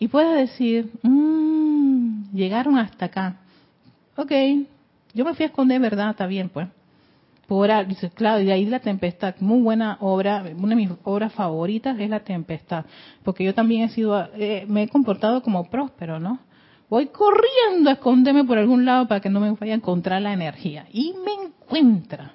Y 0.00 0.08
puedas 0.08 0.34
decir, 0.34 0.90
mmm, 1.04 2.32
llegaron 2.32 2.76
hasta 2.76 3.04
acá. 3.04 3.36
Ok, 4.16 4.32
yo 5.16 5.24
me 5.24 5.34
fui 5.34 5.44
a 5.44 5.48
esconder, 5.48 5.80
¿verdad? 5.80 6.10
Está 6.10 6.26
bien, 6.26 6.48
pues. 6.48 6.68
Por, 7.48 7.70
dice, 7.86 8.10
claro, 8.10 8.42
y 8.42 8.50
ahí 8.50 8.66
la 8.66 8.80
tempestad, 8.80 9.36
muy 9.40 9.62
buena 9.62 9.98
obra, 10.00 10.44
una 10.56 10.70
de 10.70 10.76
mis 10.76 10.90
obras 11.04 11.32
favoritas 11.32 11.98
es 11.98 12.10
la 12.10 12.20
tempestad, 12.20 12.84
porque 13.22 13.44
yo 13.44 13.54
también 13.54 13.82
he 13.82 13.88
sido, 13.90 14.28
eh, 14.34 14.64
me 14.68 14.82
he 14.82 14.88
comportado 14.88 15.42
como 15.42 15.70
próspero, 15.70 16.18
¿no? 16.18 16.40
voy 16.88 17.08
corriendo 17.08 17.90
a 17.90 17.94
esconderme 17.94 18.44
por 18.44 18.58
algún 18.58 18.84
lado 18.84 19.08
para 19.08 19.20
que 19.20 19.30
no 19.30 19.40
me 19.40 19.50
vaya 19.52 19.72
a 19.72 19.76
encontrar 19.76 20.22
la 20.22 20.32
energía. 20.32 20.86
Y 20.92 21.14
me 21.24 21.46
encuentra. 21.46 22.32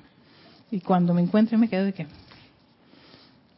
Y 0.69 0.79
cuando 0.81 1.13
me 1.13 1.21
encuentre 1.21 1.57
me 1.57 1.69
quedo 1.69 1.85
de 1.85 1.93
que 1.93 2.07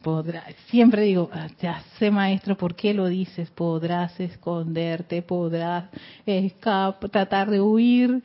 podrá, 0.02 0.44
siempre 0.68 1.02
digo, 1.02 1.30
ah, 1.32 1.48
ya 1.60 1.82
sé 1.98 2.10
maestro, 2.10 2.56
¿por 2.56 2.74
qué 2.74 2.92
lo 2.92 3.06
dices? 3.06 3.50
Podrás 3.50 4.18
esconderte, 4.20 5.22
podrás 5.22 5.86
escapar, 6.26 7.08
tratar 7.10 7.50
de 7.50 7.60
huir, 7.60 8.22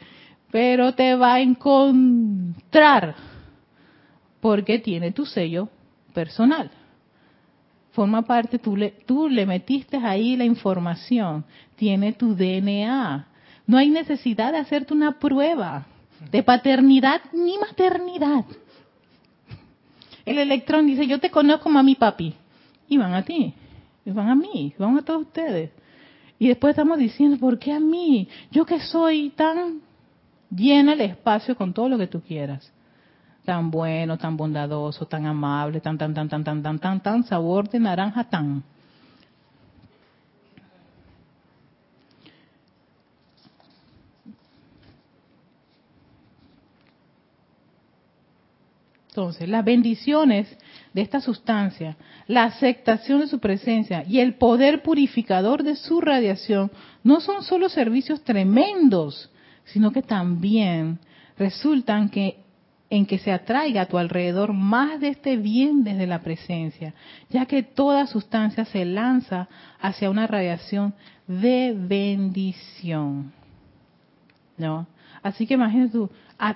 pero 0.51 0.93
te 0.93 1.15
va 1.15 1.35
a 1.35 1.41
encontrar 1.41 3.15
porque 4.41 4.79
tiene 4.79 5.11
tu 5.11 5.25
sello 5.25 5.69
personal 6.13 6.71
forma 7.99 8.21
parte, 8.21 8.59
tú 8.59 8.77
le, 8.77 8.91
tú 9.05 9.27
le 9.27 9.45
metiste 9.45 9.97
ahí 9.97 10.37
la 10.37 10.45
información, 10.45 11.43
tiene 11.75 12.13
tu 12.13 12.33
DNA. 12.33 13.27
No 13.67 13.77
hay 13.77 13.89
necesidad 13.89 14.53
de 14.53 14.59
hacerte 14.59 14.93
una 14.93 15.19
prueba 15.19 15.85
de 16.31 16.41
paternidad 16.41 17.21
ni 17.33 17.57
maternidad. 17.57 18.45
El 20.25 20.37
electrón 20.37 20.87
dice, 20.87 21.07
yo 21.07 21.19
te 21.19 21.29
conozco 21.29 21.67
mami 21.67 21.95
papi. 21.95 22.33
Y 22.87 22.97
van 22.97 23.13
a 23.13 23.23
ti, 23.23 23.53
y 24.05 24.11
van 24.11 24.29
a 24.29 24.35
mí, 24.35 24.73
van 24.79 24.97
a 24.97 25.01
todos 25.01 25.23
ustedes. 25.23 25.71
Y 26.39 26.47
después 26.47 26.71
estamos 26.71 26.97
diciendo, 26.97 27.37
¿por 27.37 27.59
qué 27.59 27.73
a 27.73 27.81
mí? 27.81 28.29
Yo 28.49 28.65
que 28.65 28.79
soy 28.79 29.31
tan 29.31 29.81
llena 30.49 30.93
el 30.93 31.01
espacio 31.01 31.55
con 31.55 31.73
todo 31.73 31.89
lo 31.89 31.97
que 31.97 32.07
tú 32.07 32.21
quieras 32.21 32.71
tan 33.49 33.71
bueno, 33.71 34.15
tan 34.19 34.37
bondadoso, 34.37 35.07
tan 35.07 35.25
amable, 35.25 35.81
tan, 35.81 35.97
tan, 35.97 36.13
tan, 36.13 36.29
tan, 36.29 36.43
tan, 36.43 36.61
tan, 36.61 36.77
tan, 36.77 37.01
tan, 37.01 37.23
sabor 37.23 37.67
de 37.67 37.79
naranja, 37.79 38.23
tan. 38.25 38.63
Entonces, 49.07 49.49
las 49.49 49.65
bendiciones 49.65 50.55
de 50.93 51.01
esta 51.01 51.19
sustancia, 51.19 51.97
la 52.27 52.43
aceptación 52.43 53.21
de 53.21 53.27
su 53.27 53.39
presencia 53.39 54.03
y 54.07 54.19
el 54.19 54.35
poder 54.35 54.83
purificador 54.83 55.63
de 55.63 55.75
su 55.75 55.99
radiación 56.01 56.69
no 57.03 57.19
son 57.19 57.41
solo 57.41 57.67
servicios 57.67 58.23
tremendos, 58.23 59.31
sino 59.71 59.91
que 59.91 60.01
también 60.01 60.99
resultan 61.37 62.09
que 62.09 62.37
en 62.89 63.05
que 63.05 63.19
se 63.19 63.31
atraiga 63.31 63.83
a 63.83 63.85
tu 63.85 63.97
alrededor 63.97 64.53
más 64.53 64.99
de 64.99 65.09
este 65.09 65.37
bien 65.37 65.83
desde 65.83 66.07
la 66.07 66.21
presencia, 66.21 66.93
ya 67.29 67.45
que 67.45 67.61
toda 67.61 68.07
sustancia 68.07 68.65
se 68.65 68.83
lanza 68.83 69.47
hacia 69.79 70.09
una 70.09 70.25
radiación 70.25 70.93
de 71.27 71.75
bendición. 71.77 73.31
¿No? 74.57 74.87
Así 75.21 75.45
que 75.45 75.53
imagínate 75.53 75.91
tú, 75.91 76.09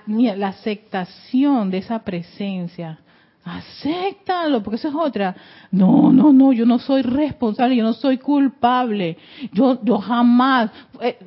la 0.06 0.48
aceptación 0.48 1.70
de 1.70 1.78
esa 1.78 2.00
presencia. 2.00 2.98
Acéptalo, 3.44 4.62
porque 4.62 4.76
eso 4.76 4.88
es 4.88 4.94
otra. 4.94 5.36
No, 5.70 6.10
no, 6.10 6.32
no, 6.32 6.52
yo 6.52 6.64
no 6.64 6.78
soy 6.78 7.02
responsable, 7.02 7.76
yo 7.76 7.84
no 7.84 7.92
soy 7.92 8.16
culpable. 8.16 9.18
Yo, 9.52 9.84
yo 9.84 9.98
jamás. 9.98 10.70
Eh, 11.00 11.18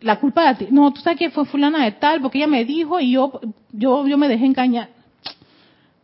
la 0.00 0.20
culpa 0.20 0.54
de. 0.54 0.70
No, 0.70 0.92
tú 0.92 1.00
sabes 1.00 1.18
que 1.18 1.30
fue 1.30 1.44
fulana 1.46 1.84
de 1.84 1.92
tal, 1.92 2.20
porque 2.20 2.38
ella 2.38 2.46
me 2.46 2.64
dijo 2.64 3.00
y 3.00 3.12
yo, 3.12 3.40
yo, 3.72 4.06
yo 4.06 4.18
me 4.18 4.28
dejé 4.28 4.46
engañar. 4.46 4.90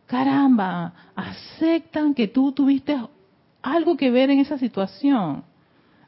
Caramba, 0.05 0.93
aceptan 1.15 2.13
que 2.13 2.27
tú 2.27 2.51
tuviste 2.51 2.97
algo 3.61 3.97
que 3.97 4.11
ver 4.11 4.29
en 4.29 4.39
esa 4.39 4.57
situación. 4.57 5.43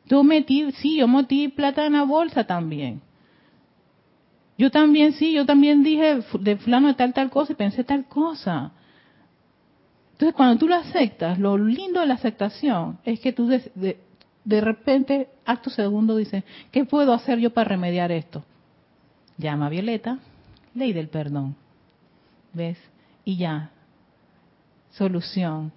Yo 0.06 0.24
metí, 0.24 0.72
sí, 0.74 0.98
yo 0.98 1.08
metí 1.08 1.48
plata 1.48 1.86
en 1.86 1.94
la 1.94 2.04
bolsa 2.04 2.46
también. 2.46 3.02
Yo 4.58 4.72
también, 4.72 5.14
sí, 5.14 5.34
yo 5.34 5.46
también 5.46 5.84
dije 5.84 6.20
de 6.40 6.58
fulano 6.58 6.88
de 6.88 6.94
tal, 6.96 7.14
tal 7.14 7.30
cosa 7.30 7.54
y 7.54 7.56
pensé 7.56 7.84
tal 7.84 8.06
cosa. 8.06 8.72
Entonces, 10.14 10.36
cuando 10.36 10.58
tú 10.58 10.68
lo 10.68 10.76
aceptas, 10.76 11.38
lo 11.38 11.58
lindo 11.58 12.00
de 12.00 12.08
la 12.08 12.16
aceptación 12.16 13.00
es 13.04 13.20
que 13.20 13.34
tú 13.34 13.48
de, 13.48 13.72
de 13.76 14.00
repente, 14.62 15.28
acto 15.46 15.70
segundo, 15.70 16.16
dice, 16.16 16.44
¿qué 16.72 16.86
puedo 16.86 17.14
hacer 17.14 17.40
yo 17.40 17.54
para 17.54 17.70
remediar 17.70 18.12
esto? 18.12 18.44
Llama 19.38 19.66
a 19.66 19.70
Violeta, 19.70 20.20
ley 20.74 20.94
del 20.94 21.10
perdón. 21.10 21.56
¿Ves? 22.54 22.78
Y 23.26 23.36
ya, 23.36 23.72
solución. 24.92 25.74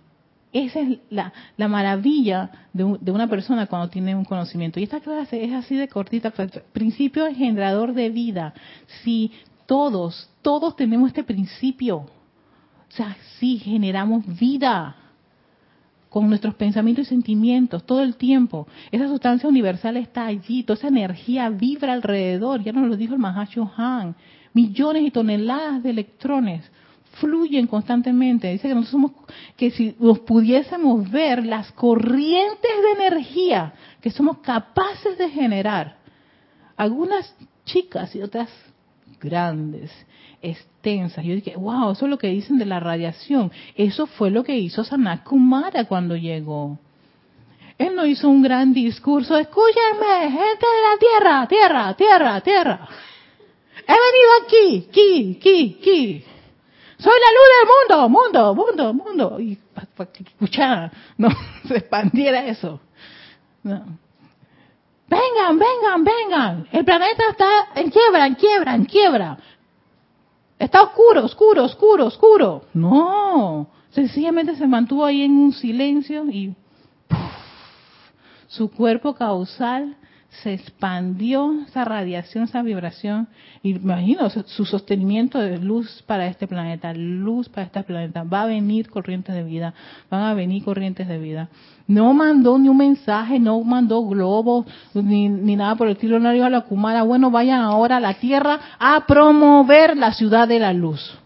Esa 0.53 0.81
es 0.81 0.99
la, 1.11 1.33
la 1.57 1.69
maravilla 1.69 2.69
de, 2.73 2.97
de, 3.01 3.13
una 3.13 3.29
persona 3.29 3.67
cuando 3.67 3.89
tiene 3.89 4.15
un 4.15 4.25
conocimiento. 4.25 4.79
Y 4.79 4.85
esta 4.85 5.01
clase 5.01 5.45
es 5.45 5.53
así 5.53 5.77
de 5.77 5.89
cortita, 5.89 6.33
principio 6.73 7.27
engendrador 7.27 7.93
de 7.93 8.09
vida. 8.11 8.55
Si 9.03 9.33
todos, 9.67 10.29
todos 10.43 10.77
tenemos 10.77 11.09
este 11.09 11.25
principio, 11.25 11.99
o 11.99 12.93
sea, 12.93 13.17
si 13.39 13.59
generamos 13.59 14.25
vida, 14.39 14.97
con 16.11 16.29
nuestros 16.29 16.55
pensamientos 16.57 17.07
y 17.07 17.09
sentimientos 17.09 17.87
todo 17.87 18.03
el 18.03 18.17
tiempo. 18.17 18.67
Esa 18.91 19.09
sustancia 19.09 19.49
universal 19.49 19.97
está 19.97 20.27
allí, 20.27 20.65
toda 20.65 20.77
esa 20.77 20.89
energía 20.89 21.49
vibra 21.49 21.95
alrededor, 21.95 22.63
ya 22.63 22.73
nos 22.73 22.89
lo 22.89 22.97
dijo 22.97 23.15
el 23.15 23.21
Mahacho 23.21 23.71
Han. 23.77 24.17
Millones 24.53 25.05
y 25.05 25.11
toneladas 25.13 25.83
de 25.85 25.91
electrones 25.91 26.71
fluyen 27.21 27.69
constantemente. 27.69 28.51
Dice 28.51 28.69
que 28.69 28.75
nosotros 28.75 28.91
somos, 28.91 29.13
que 29.57 29.71
si 29.71 29.95
nos 30.01 30.19
pudiésemos 30.21 31.09
ver 31.11 31.47
las 31.47 31.71
corrientes 31.73 32.71
de 32.83 33.05
energía 33.05 33.73
que 34.01 34.11
somos 34.11 34.39
capaces 34.39 35.17
de 35.17 35.31
generar, 35.31 35.99
algunas 36.77 37.35
chicas 37.65 38.15
y 38.17 38.23
otras 38.23 38.49
grandes, 39.21 39.93
extensas. 40.43 41.25
Yo 41.25 41.35
dije, 41.35 41.55
wow, 41.57 41.93
eso 41.93 42.07
es 42.07 42.11
lo 42.11 42.19
que 42.19 42.29
dicen 42.29 42.59
de 42.59 42.67
la 42.67 42.81
radiación. 42.81 43.53
Eso 43.75 44.07
fue 44.07 44.31
lo 44.31 44.45
que 44.45 44.57
hizo 44.57 44.85
Sanat 44.85 45.25
Kumara 45.25 45.85
cuando 45.85 46.17
llegó. 46.17 46.79
Él 47.79 47.95
no 47.95 48.05
hizo 48.05 48.29
un 48.29 48.43
gran 48.43 48.75
discurso, 48.75 49.39
escúchenme, 49.39 50.31
gente 50.31 50.67
de 50.67 50.83
la 50.83 50.99
tierra, 50.99 51.49
tierra, 51.49 51.95
tierra, 51.95 52.41
tierra. 52.43 52.89
He 53.87 53.93
venido 53.93 54.31
aquí, 54.45 54.87
aquí, 54.89 55.37
aquí, 55.39 55.79
aquí. 55.81 56.25
soy 56.99 57.13
la 57.13 57.31
luz 57.37 57.49
del 57.57 57.69
mundo, 57.99 58.09
mundo, 58.09 58.55
mundo, 58.55 58.93
mundo. 58.93 59.41
Y 59.41 59.59
para 59.97 60.13
que 60.13 60.25
escuchara, 60.25 60.93
no 61.17 61.31
se 61.69 61.79
expandiera 61.79 62.45
eso. 62.47 62.81
No. 63.63 63.99
Vengan, 65.09 65.59
vengan, 65.59 66.05
vengan. 66.05 66.69
El 66.71 66.85
planeta 66.85 67.25
está 67.31 67.69
en 67.75 67.91
quiebra, 67.91 68.27
en 68.27 68.35
quiebra, 68.35 68.75
en 68.75 68.85
quiebra. 68.85 69.39
Está 70.61 70.83
oscuro, 70.83 71.25
oscuro, 71.25 71.65
oscuro, 71.65 72.05
oscuro. 72.05 72.63
No, 72.75 73.67
sencillamente 73.89 74.55
se 74.57 74.67
mantuvo 74.67 75.07
ahí 75.07 75.23
en 75.23 75.33
un 75.33 75.53
silencio 75.55 76.27
y 76.27 76.55
su 78.47 78.71
cuerpo 78.71 79.15
causal 79.15 79.97
se 80.31 80.55
expandió 80.55 81.53
esa 81.67 81.85
radiación, 81.85 82.45
esa 82.45 82.63
vibración. 82.63 83.29
Imagino 83.63 84.31
su 84.31 84.65
sostenimiento 84.65 85.39
de 85.39 85.59
luz 85.59 86.03
para 86.07 86.29
este 86.29 86.47
planeta, 86.47 86.95
luz 86.95 87.49
para 87.49 87.67
este 87.67 87.83
planeta. 87.83 88.23
Va 88.23 88.43
a 88.43 88.47
venir 88.47 88.89
corrientes 88.89 89.35
de 89.35 89.43
vida, 89.43 89.75
van 90.09 90.23
a 90.23 90.35
venir 90.35 90.65
corrientes 90.65 91.09
de 91.09 91.19
vida. 91.19 91.49
No 91.89 92.15
mandó 92.15 92.59
ni 92.59 92.69
un 92.69 92.77
mensaje, 92.77 93.41
no 93.41 93.61
mandó 93.63 94.07
globos, 94.07 94.67
ni, 94.95 95.29
ni 95.29 95.57
nada 95.57 95.75
por 95.75 95.89
el 95.89 95.95
estilo. 95.95 96.21
No 96.21 96.31
dijo 96.31 96.45
a 96.45 96.51
la 96.51 96.61
Kumara, 96.63 97.03
bueno, 97.03 97.33
vayan 97.33 97.61
ahora 97.61 97.97
a 97.97 98.01
la 98.01 98.15
Tierra 98.15 98.61
a 98.79 99.07
promover 99.07 99.97
la 99.97 100.13
ciudad 100.13 100.47
de 100.47 100.61
la 100.61 100.73
luz. 100.73 101.19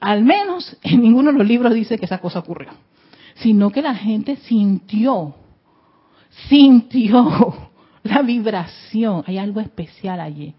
Al 0.00 0.24
menos 0.24 0.76
en 0.82 1.00
ninguno 1.00 1.30
de 1.30 1.38
los 1.38 1.46
libros 1.46 1.74
dice 1.74 1.96
que 1.96 2.06
esa 2.06 2.18
cosa 2.18 2.40
ocurrió. 2.40 2.70
Sino 3.36 3.70
que 3.70 3.82
la 3.82 3.94
gente 3.94 4.36
sintió, 4.36 5.36
sintió 6.48 7.70
la 8.02 8.22
vibración, 8.22 9.24
hay 9.26 9.38
algo 9.38 9.60
especial 9.60 10.20
allí. 10.20 10.54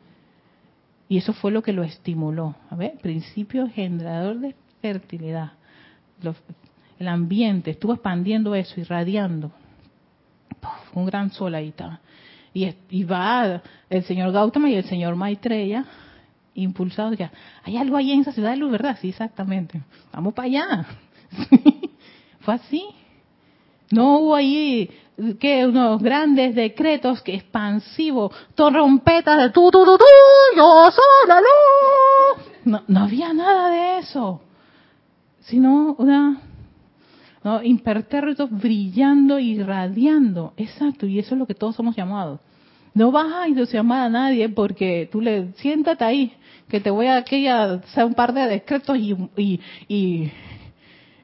Y 1.09 1.17
eso 1.17 1.33
fue 1.33 1.51
lo 1.51 1.61
que 1.61 1.73
lo 1.73 1.83
estimuló. 1.83 2.55
A 2.69 2.75
ver, 2.75 2.97
principio 3.01 3.69
generador 3.69 4.39
de 4.39 4.55
fertilidad. 4.81 5.53
el 6.99 7.07
ambiente 7.07 7.71
estuvo 7.71 7.93
expandiendo 7.93 8.55
eso, 8.55 8.79
irradiando. 8.79 9.51
un 10.93 11.05
gran 11.05 11.31
sol 11.31 11.53
ahí 11.55 11.69
estaba. 11.69 11.99
Y, 12.53 13.03
va 13.03 13.61
el 13.89 14.03
señor 14.03 14.31
Gautama 14.31 14.69
y 14.69 14.75
el 14.75 14.85
señor 14.85 15.15
Maitreya 15.15 15.85
impulsados. 16.55 17.17
Que, 17.17 17.29
hay 17.63 17.77
algo 17.77 17.97
ahí 17.97 18.11
en 18.11 18.21
esa 18.21 18.31
ciudad 18.31 18.51
de 18.51 18.57
luz, 18.57 18.71
¿verdad? 18.71 18.97
Sí, 19.01 19.09
exactamente. 19.09 19.81
Vamos 20.11 20.33
para 20.33 20.45
allá. 20.45 20.85
Fue 22.41 22.53
así. 22.53 22.85
No 23.91 24.17
hubo 24.17 24.35
ahí 24.35 24.89
que 25.39 25.65
unos 25.65 26.01
grandes 26.01 26.55
decretos 26.55 27.21
que 27.21 27.35
expansivos, 27.35 28.31
trompetas 28.55 29.37
de 29.37 29.49
tu, 29.51 29.69
tu, 29.69 29.85
tu, 29.85 29.97
tu, 29.97 30.05
yo 30.55 30.91
soy 30.91 31.27
la 31.27 31.39
luz. 31.39 32.83
No, 32.87 32.99
había 32.99 33.33
nada 33.33 33.69
de 33.69 33.99
eso, 33.99 34.41
sino 35.41 35.95
una, 35.99 36.41
no, 37.43 37.61
impertérritos 37.61 38.49
brillando 38.49 39.39
y 39.39 39.61
radiando. 39.61 40.53
Exacto, 40.57 41.05
y 41.05 41.19
eso 41.19 41.35
es 41.35 41.39
lo 41.39 41.45
que 41.45 41.55
todos 41.55 41.75
somos 41.75 41.95
llamados. 41.95 42.39
No 42.95 43.11
vas 43.11 43.31
a 43.33 43.47
entusiasmar 43.47 44.05
a 44.05 44.09
nadie 44.09 44.49
porque 44.49 45.09
tú 45.11 45.19
le 45.19 45.51
siéntate 45.53 46.03
ahí, 46.03 46.33
que 46.69 46.79
te 46.79 46.89
voy 46.89 47.07
a 47.07 47.17
aquella, 47.17 47.73
hacer 47.73 48.05
un 48.05 48.13
par 48.13 48.33
de 48.33 48.47
decretos 48.47 48.97
y, 48.97 49.15
y, 49.35 49.59
y, 49.87 50.31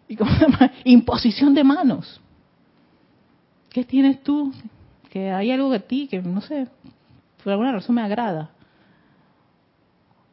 y 0.07 0.15
¿cómo 0.15 0.31
se 0.31 0.45
llama? 0.45 0.71
imposición 0.83 1.53
de 1.53 1.63
manos. 1.63 2.21
¿Qué 3.69 3.83
tienes 3.83 4.23
tú? 4.23 4.53
Que 5.09 5.31
hay 5.31 5.51
algo 5.51 5.69
de 5.69 5.79
ti 5.79 6.07
que, 6.07 6.21
no 6.21 6.41
sé, 6.41 6.67
por 7.43 7.51
alguna 7.53 7.71
razón 7.71 7.95
me 7.95 8.01
agrada. 8.01 8.49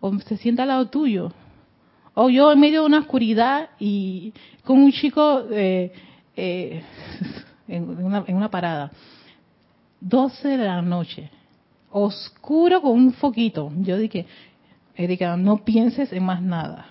O 0.00 0.18
se 0.20 0.36
sienta 0.36 0.62
al 0.62 0.68
lado 0.68 0.88
tuyo. 0.88 1.32
O 2.14 2.30
yo 2.30 2.52
en 2.52 2.60
medio 2.60 2.80
de 2.80 2.86
una 2.86 3.00
oscuridad 3.00 3.70
y 3.78 4.32
con 4.64 4.78
un 4.78 4.92
chico 4.92 5.44
eh, 5.50 5.92
eh, 6.34 6.82
en, 7.68 8.04
una, 8.04 8.24
en 8.26 8.36
una 8.36 8.50
parada. 8.50 8.90
12 10.00 10.48
de 10.48 10.64
la 10.64 10.82
noche. 10.82 11.30
Oscuro 11.90 12.80
con 12.80 12.92
un 12.92 13.12
foquito. 13.12 13.70
Yo 13.78 13.98
dije, 13.98 14.26
Erika, 14.94 15.36
no 15.36 15.58
pienses 15.58 16.12
en 16.12 16.24
más 16.24 16.40
nada. 16.40 16.86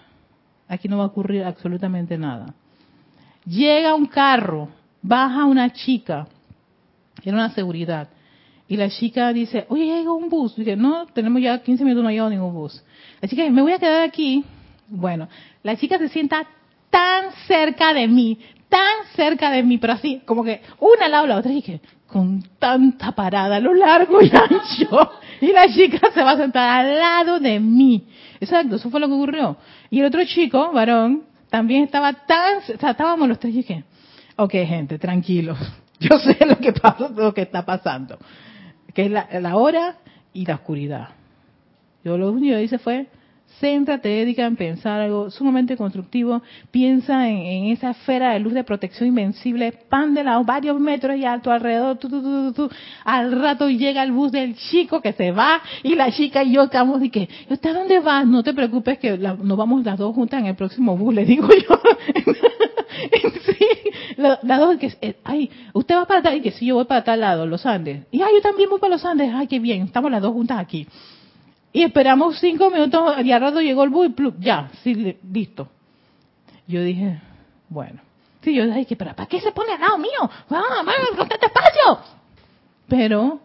Aquí 0.68 0.88
no 0.88 0.98
va 0.98 1.06
a 1.06 1.08
ocurrir 1.08 1.44
absolutamente 1.44 2.18
nada. 2.18 2.54
Llega 3.46 3.94
un 3.94 4.08
carro, 4.08 4.70
baja 5.02 5.46
una 5.46 5.72
chica, 5.72 6.28
era 7.24 7.36
una 7.36 7.50
seguridad. 7.52 8.10
Y 8.68 8.78
la 8.78 8.90
chica 8.90 9.32
dice, 9.32 9.66
oye, 9.70 10.08
un 10.08 10.30
bus. 10.30 10.56
Dije, 10.56 10.76
no, 10.76 11.06
tenemos 11.08 11.42
ya 11.42 11.62
15 11.62 11.84
minutos, 11.84 12.04
no 12.04 12.26
ha 12.26 12.30
ningún 12.30 12.54
bus. 12.54 12.84
La 13.22 13.28
chica 13.28 13.44
dice, 13.44 13.54
me 13.54 13.62
voy 13.62 13.74
a 13.74 13.80
quedar 13.80 14.02
aquí. 14.02 14.44
Bueno, 14.88 15.28
la 15.64 15.76
chica 15.76 15.98
se 15.98 16.10
sienta 16.10 16.48
tan 16.90 17.32
cerca 17.48 17.94
de 17.94 18.08
mí, 18.08 18.40
tan 18.70 19.06
cerca 19.16 19.52
de 19.52 19.64
mí, 19.64 19.78
pero 19.78 19.94
así, 19.94 20.22
como 20.26 20.44
que 20.44 20.62
una 20.80 21.06
al 21.06 21.12
lado 21.12 21.24
de 21.24 21.30
la 21.30 21.38
otra. 21.38 21.52
Y 21.52 21.56
dije, 21.56 21.82
con 22.08 22.44
tanta 22.58 23.12
parada 23.12 23.60
lo 23.60 23.74
largo 23.74 24.22
y 24.22 24.32
ancho. 24.34 25.12
Y 25.42 25.52
la 25.52 25.68
chica 25.68 26.12
se 26.12 26.24
va 26.24 26.32
a 26.32 26.38
sentar 26.38 26.86
al 26.86 26.98
lado 26.98 27.40
de 27.40 27.60
mí. 27.60 28.08
Exacto, 28.40 28.78
eso 28.78 28.90
fue 28.90 29.00
lo 29.00 29.08
que 29.08 29.14
ocurrió. 29.14 29.58
Y 29.92 30.00
el 30.00 30.06
otro 30.06 30.24
chico, 30.26 30.72
varón, 30.72 31.24
también 31.50 31.84
estaba 31.84 32.14
tan, 32.14 32.58
o 32.58 32.78
sea, 32.80 32.92
estábamos 32.92 33.28
los 33.28 33.38
tres 33.38 33.54
y 33.54 33.58
dije, 33.58 33.84
ok 34.38 34.52
gente, 34.52 34.98
tranquilos 34.98 35.58
yo 36.10 36.20
sé 36.20 36.38
lo 36.46 36.58
que 36.58 36.74
pasa, 36.74 37.10
lo 37.10 37.34
que 37.34 37.42
está 37.42 37.66
pasando, 37.66 38.18
que 38.94 39.06
es 39.06 39.12
la, 39.12 39.56
hora 39.56 39.98
y 40.34 40.46
la 40.46 40.56
oscuridad. 40.56 41.10
Yo 42.04 42.18
lo 42.18 42.32
único 42.32 42.56
que 42.56 42.64
hice 42.64 42.78
fue, 42.78 43.08
céntrate, 43.60 44.10
dedica 44.10 44.46
en 44.46 44.56
pensar 44.56 45.02
algo 45.02 45.32
sumamente 45.32 45.76
constructivo, 45.78 46.44
piensa 46.70 47.28
en, 47.28 47.66
esa 47.68 47.92
esfera 47.92 48.34
de 48.34 48.40
luz 48.40 48.54
de 48.54 48.64
protección 48.64 49.10
invencible, 49.10 49.74
lado, 49.90 50.44
varios 50.44 50.80
metros 50.80 51.18
y 51.18 51.26
alto 51.26 51.52
alrededor, 51.52 51.98
al 53.06 53.42
rato 53.42 53.70
llega 53.70 54.04
el 54.04 54.12
bus 54.12 54.32
del 54.32 54.56
chico 54.56 55.02
que 55.02 55.14
se 55.14 55.32
va 55.32 55.62
y 55.84 55.96
la 55.96 56.12
chica 56.12 56.44
y 56.44 56.54
yo 56.54 56.64
estamos 56.64 57.02
y 57.02 57.10
que, 57.10 57.28
¿usted 57.50 57.74
dónde 57.74 58.00
vas? 58.00 58.28
No 58.28 58.44
te 58.44 58.54
preocupes 58.54 59.00
que 59.00 59.18
nos 59.18 59.58
vamos 59.58 59.84
las 59.84 59.98
dos 59.98 60.14
juntas 60.14 60.42
en 60.42 60.48
el 60.48 60.56
próximo 60.56 60.96
bus, 60.98 61.16
le 61.16 61.26
digo 61.26 61.48
yo. 61.48 61.80
sí, 63.46 63.85
las 64.18 64.60
dos 64.60 64.78
que, 64.78 64.94
eh, 65.02 65.20
ay, 65.24 65.50
usted 65.74 65.96
va 65.96 66.06
para 66.06 66.22
tal, 66.22 66.36
y 66.38 66.42
que 66.42 66.52
sí, 66.52 66.68
yo 66.68 66.76
voy 66.76 66.86
para 66.86 67.04
tal 67.04 67.22
lado, 67.22 67.46
los 67.46 67.66
Andes. 67.66 68.06
Y 68.12 68.22
ay, 68.22 68.34
yo 68.36 68.42
también 68.42 68.70
voy 68.70 68.80
para 68.80 68.94
los 68.94 69.06
Andes, 69.06 69.32
ay, 69.34 69.48
qué 69.48 69.60
bien, 69.60 69.84
estamos 69.84 70.12
las 70.12 70.22
dos 70.22 70.34
juntas 70.34 70.60
aquí. 70.60 70.88
Y 71.74 71.84
esperamos 71.84 72.40
cinco 72.40 72.70
minutos 72.70 73.18
y 73.24 73.32
al 73.32 73.42
rato 73.42 73.62
llegó 73.62 73.84
el 73.84 73.90
bus 73.90 74.08
y 74.08 74.44
ya, 74.44 74.70
sí, 74.84 75.18
listo. 75.32 75.68
Yo 76.68 76.82
dije, 76.82 77.20
bueno. 77.70 78.02
Sí, 78.42 78.54
yo 78.54 78.66
dije, 78.66 78.86
que, 78.86 78.96
¿para 78.96 79.26
qué 79.26 79.42
se 79.42 79.52
pone 79.52 79.74
al 79.74 79.82
lado 79.82 79.98
mío? 79.98 80.30
¡Ah, 80.50 80.84
con 81.18 81.28
este 81.30 81.46
espacio! 81.46 82.00
Pero 82.88 83.40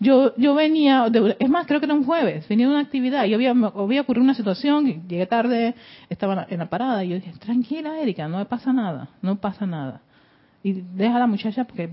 yo 0.00 0.34
yo 0.36 0.54
venía, 0.54 1.06
es 1.38 1.48
más, 1.48 1.66
creo 1.66 1.80
que 1.80 1.86
era 1.86 1.94
un 1.94 2.04
jueves, 2.04 2.46
venía 2.48 2.66
de 2.66 2.72
una 2.72 2.82
actividad, 2.82 3.24
y 3.24 3.34
había, 3.34 3.50
había 3.50 4.00
ocurrido 4.02 4.24
una 4.24 4.34
situación, 4.34 5.06
llegué 5.08 5.26
tarde, 5.26 5.74
estaba 6.08 6.46
en 6.48 6.58
la 6.58 6.68
parada, 6.68 7.04
y 7.04 7.10
yo 7.10 7.14
dije, 7.16 7.32
tranquila, 7.38 8.00
Erika, 8.00 8.28
no 8.28 8.38
me 8.38 8.44
pasa 8.44 8.72
nada, 8.72 9.08
no 9.22 9.36
pasa 9.36 9.66
nada. 9.66 10.02
Y 10.62 10.72
deja 10.72 11.16
a 11.16 11.18
la 11.18 11.26
muchacha 11.26 11.64
porque 11.64 11.90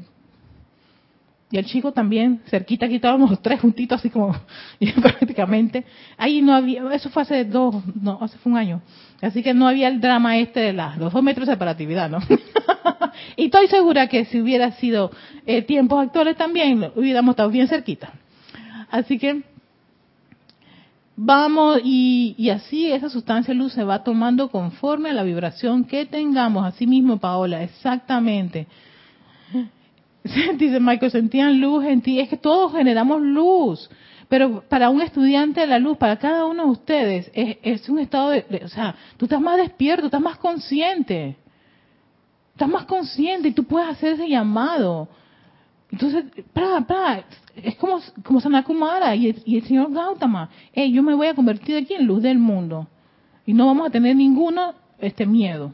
y 1.52 1.58
el 1.58 1.66
chico 1.66 1.92
también, 1.92 2.42
cerquita, 2.50 2.86
aquí 2.86 2.96
estábamos 2.96 3.30
los 3.30 3.42
tres 3.42 3.60
juntitos, 3.60 4.00
así 4.00 4.10
como 4.10 4.34
prácticamente. 5.02 5.84
Ahí 6.18 6.42
no 6.42 6.54
había, 6.56 6.82
eso 6.94 7.10
fue 7.10 7.24
hace 7.24 7.44
dos, 7.44 7.76
no, 8.02 8.18
hace 8.22 8.38
fue 8.38 8.54
un 8.54 8.58
año. 8.58 8.82
Así 9.22 9.44
que 9.44 9.54
no 9.54 9.68
había 9.68 9.90
el 9.90 10.00
drama 10.00 10.38
este 10.38 10.62
de 10.62 10.74
las, 10.74 10.98
los 10.98 11.12
dos 11.12 11.22
metros 11.22 11.48
de 11.48 11.54
separatividad, 11.54 12.10
¿no? 12.10 12.20
y 13.36 13.46
estoy 13.46 13.68
segura 13.68 14.08
que 14.08 14.24
si 14.26 14.40
hubiera 14.40 14.72
sido 14.72 15.12
eh, 15.46 15.62
tiempos 15.62 16.02
actuales 16.02 16.38
también, 16.38 16.90
hubiéramos 16.96 17.34
estado 17.34 17.50
bien 17.50 17.68
cerquita. 17.68 18.14
Así 18.90 19.18
que 19.20 19.44
vamos 21.18 21.82
y, 21.84 22.34
y 22.38 22.50
así 22.50 22.90
esa 22.90 23.10
sustancia 23.10 23.54
luz 23.54 23.74
se 23.74 23.84
va 23.84 24.06
tomando 24.06 24.50
conforme 24.50 25.10
a 25.10 25.14
la 25.14 25.24
vibración 25.24 25.84
que 25.84 26.06
tengamos. 26.06 26.66
Así 26.66 26.88
mismo, 26.88 27.18
Paola, 27.18 27.62
exactamente. 27.62 28.68
Dice 30.58 30.80
Michael, 30.80 31.12
sentían 31.12 31.60
luz 31.60 31.86
en 31.86 32.02
ti. 32.02 32.20
Es 32.20 32.30
que 32.30 32.38
todos 32.38 32.74
generamos 32.74 33.22
luz. 33.22 33.90
Pero 34.30 34.64
para 34.70 34.90
un 34.90 35.02
estudiante 35.02 35.62
de 35.62 35.68
la 35.68 35.80
luz, 35.80 35.98
para 35.98 36.18
cada 36.18 36.46
uno 36.46 36.64
de 36.66 36.72
ustedes, 36.72 37.32
es, 37.34 37.90
un 37.90 38.00
estado 38.00 38.30
de, 38.30 38.62
O 38.64 38.70
sea, 38.70 38.96
tú 39.18 39.26
estás 39.26 39.42
más 39.42 39.58
despierto, 39.58 40.06
estás 40.06 40.22
más 40.22 40.38
consciente. 40.38 41.36
Estás 42.54 42.70
más 42.70 42.86
consciente 42.86 43.50
y 43.50 43.52
tú 43.52 43.66
puedes 43.66 43.90
hacer 43.90 44.14
ese 44.14 44.30
llamado. 44.30 45.10
Entonces, 45.92 46.26
para, 46.54 47.26
es 47.56 47.76
como, 47.76 48.00
como 48.24 48.40
Sanakumara 48.40 49.14
y 49.16 49.30
el, 49.30 49.42
y 49.46 49.58
el 49.58 49.64
señor 49.64 49.92
Gautama. 49.92 50.50
Hey, 50.72 50.94
yo 50.94 51.04
me 51.04 51.14
voy 51.14 51.28
a 51.28 51.34
convertir 51.34 51.76
aquí 51.76 51.94
en 51.94 52.06
luz 52.06 52.22
del 52.22 52.38
mundo. 52.38 52.88
Y 53.46 53.54
no 53.54 53.66
vamos 53.66 53.88
a 53.88 53.90
tener 53.90 54.16
ninguno 54.16 54.76
este 55.00 55.26
miedo. 55.26 55.74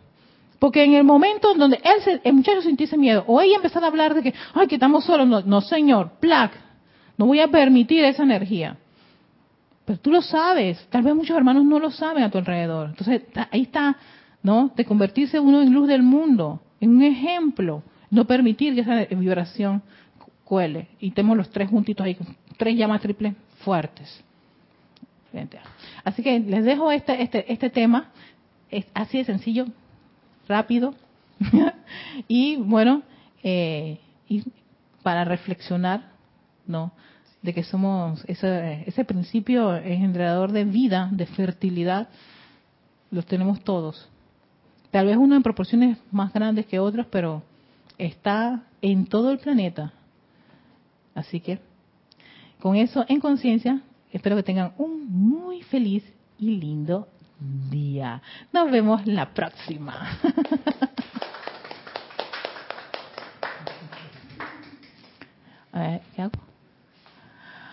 Porque 0.60 0.84
en 0.84 0.94
el 0.94 1.04
momento 1.04 1.54
donde 1.54 1.80
él 1.84 2.22
el 2.24 2.34
muchacho 2.34 2.62
sintió 2.62 2.86
ese 2.86 2.98
miedo, 2.98 3.24
o 3.28 3.42
ella 3.42 3.58
empezó 3.58 3.84
a 3.84 3.88
hablar 3.88 4.16
de 4.16 4.24
que, 4.24 4.34
ay, 4.54 4.68
que 4.68 4.76
estamos 4.76 5.06
solos, 5.06 5.46
no, 5.46 5.62
señor, 5.62 6.12
plac, 6.20 6.52
no 7.18 7.28
voy 7.28 7.40
a 7.40 7.48
permitir 7.48 8.04
esa 8.04 8.24
energía. 8.24 8.78
Pero 9.86 10.00
tú 10.00 10.12
lo 10.12 10.22
sabes, 10.22 10.86
tal 10.90 11.04
vez 11.04 11.16
muchos 11.16 11.38
hermanos 11.38 11.64
no 11.64 11.80
lo 11.80 11.92
saben 11.92 12.24
a 12.24 12.32
tu 12.32 12.38
alrededor. 12.38 12.90
Entonces, 12.90 13.24
ahí 13.52 13.62
está 13.62 13.98
¿no? 14.44 14.72
De 14.76 14.86
convertirse 14.86 15.40
uno 15.40 15.62
en 15.62 15.74
luz 15.74 15.88
del 15.88 16.04
mundo, 16.04 16.62
en 16.80 16.96
un 16.96 17.04
ejemplo, 17.04 17.84
no 18.10 18.26
permitir 18.26 18.76
que 18.76 18.82
esa 18.82 19.04
vibración 19.16 19.82
cuele. 20.44 20.88
Y 21.00 21.12
tenemos 21.12 21.38
los 21.38 21.50
tres 21.50 21.70
juntitos 21.70 22.06
ahí, 22.06 22.18
tres 22.58 22.78
llamas 22.78 23.02
triples 23.02 23.34
fuertes. 23.60 24.24
Así 26.04 26.24
que 26.24 26.40
les 26.40 26.64
dejo 26.64 26.92
este, 26.92 27.22
este, 27.22 27.52
este 27.52 27.70
tema, 27.70 28.10
es 28.72 28.86
así 28.94 29.18
de 29.18 29.26
sencillo, 29.26 29.66
rápido, 30.48 30.94
y 32.28 32.58
bueno, 32.58 33.04
eh, 33.44 34.00
y 34.28 34.44
para 35.04 35.24
reflexionar, 35.24 36.12
¿no? 36.66 36.92
De 37.42 37.54
que 37.54 37.64
somos 37.64 38.24
ese, 38.28 38.84
ese 38.88 39.06
principio 39.06 39.76
engendrador 39.76 40.52
de 40.52 40.66
vida, 40.66 41.10
de 41.12 41.26
fertilidad, 41.28 42.10
los 43.12 43.26
tenemos 43.26 43.64
todos. 43.64 44.10
Tal 44.92 45.06
vez 45.06 45.18
uno 45.18 45.36
en 45.36 45.44
proporciones 45.44 45.98
más 46.12 46.34
grandes 46.34 46.66
que 46.66 46.80
otros, 46.80 47.06
pero 47.12 47.44
está 47.98 48.64
en 48.82 49.06
todo 49.06 49.32
el 49.32 49.40
planeta. 49.40 49.94
Así 51.14 51.40
que, 51.40 51.60
con 52.60 52.76
eso 52.76 53.06
en 53.08 53.20
conciencia, 53.20 53.82
espero 54.12 54.36
que 54.36 54.44
tengan 54.44 54.74
un 54.78 55.08
muy 55.08 55.62
feliz 55.64 56.04
y 56.40 56.58
lindo 56.58 57.08
día. 57.40 58.22
Nos 58.52 58.72
vemos 58.72 59.06
la 59.06 59.34
próxima. 59.34 60.20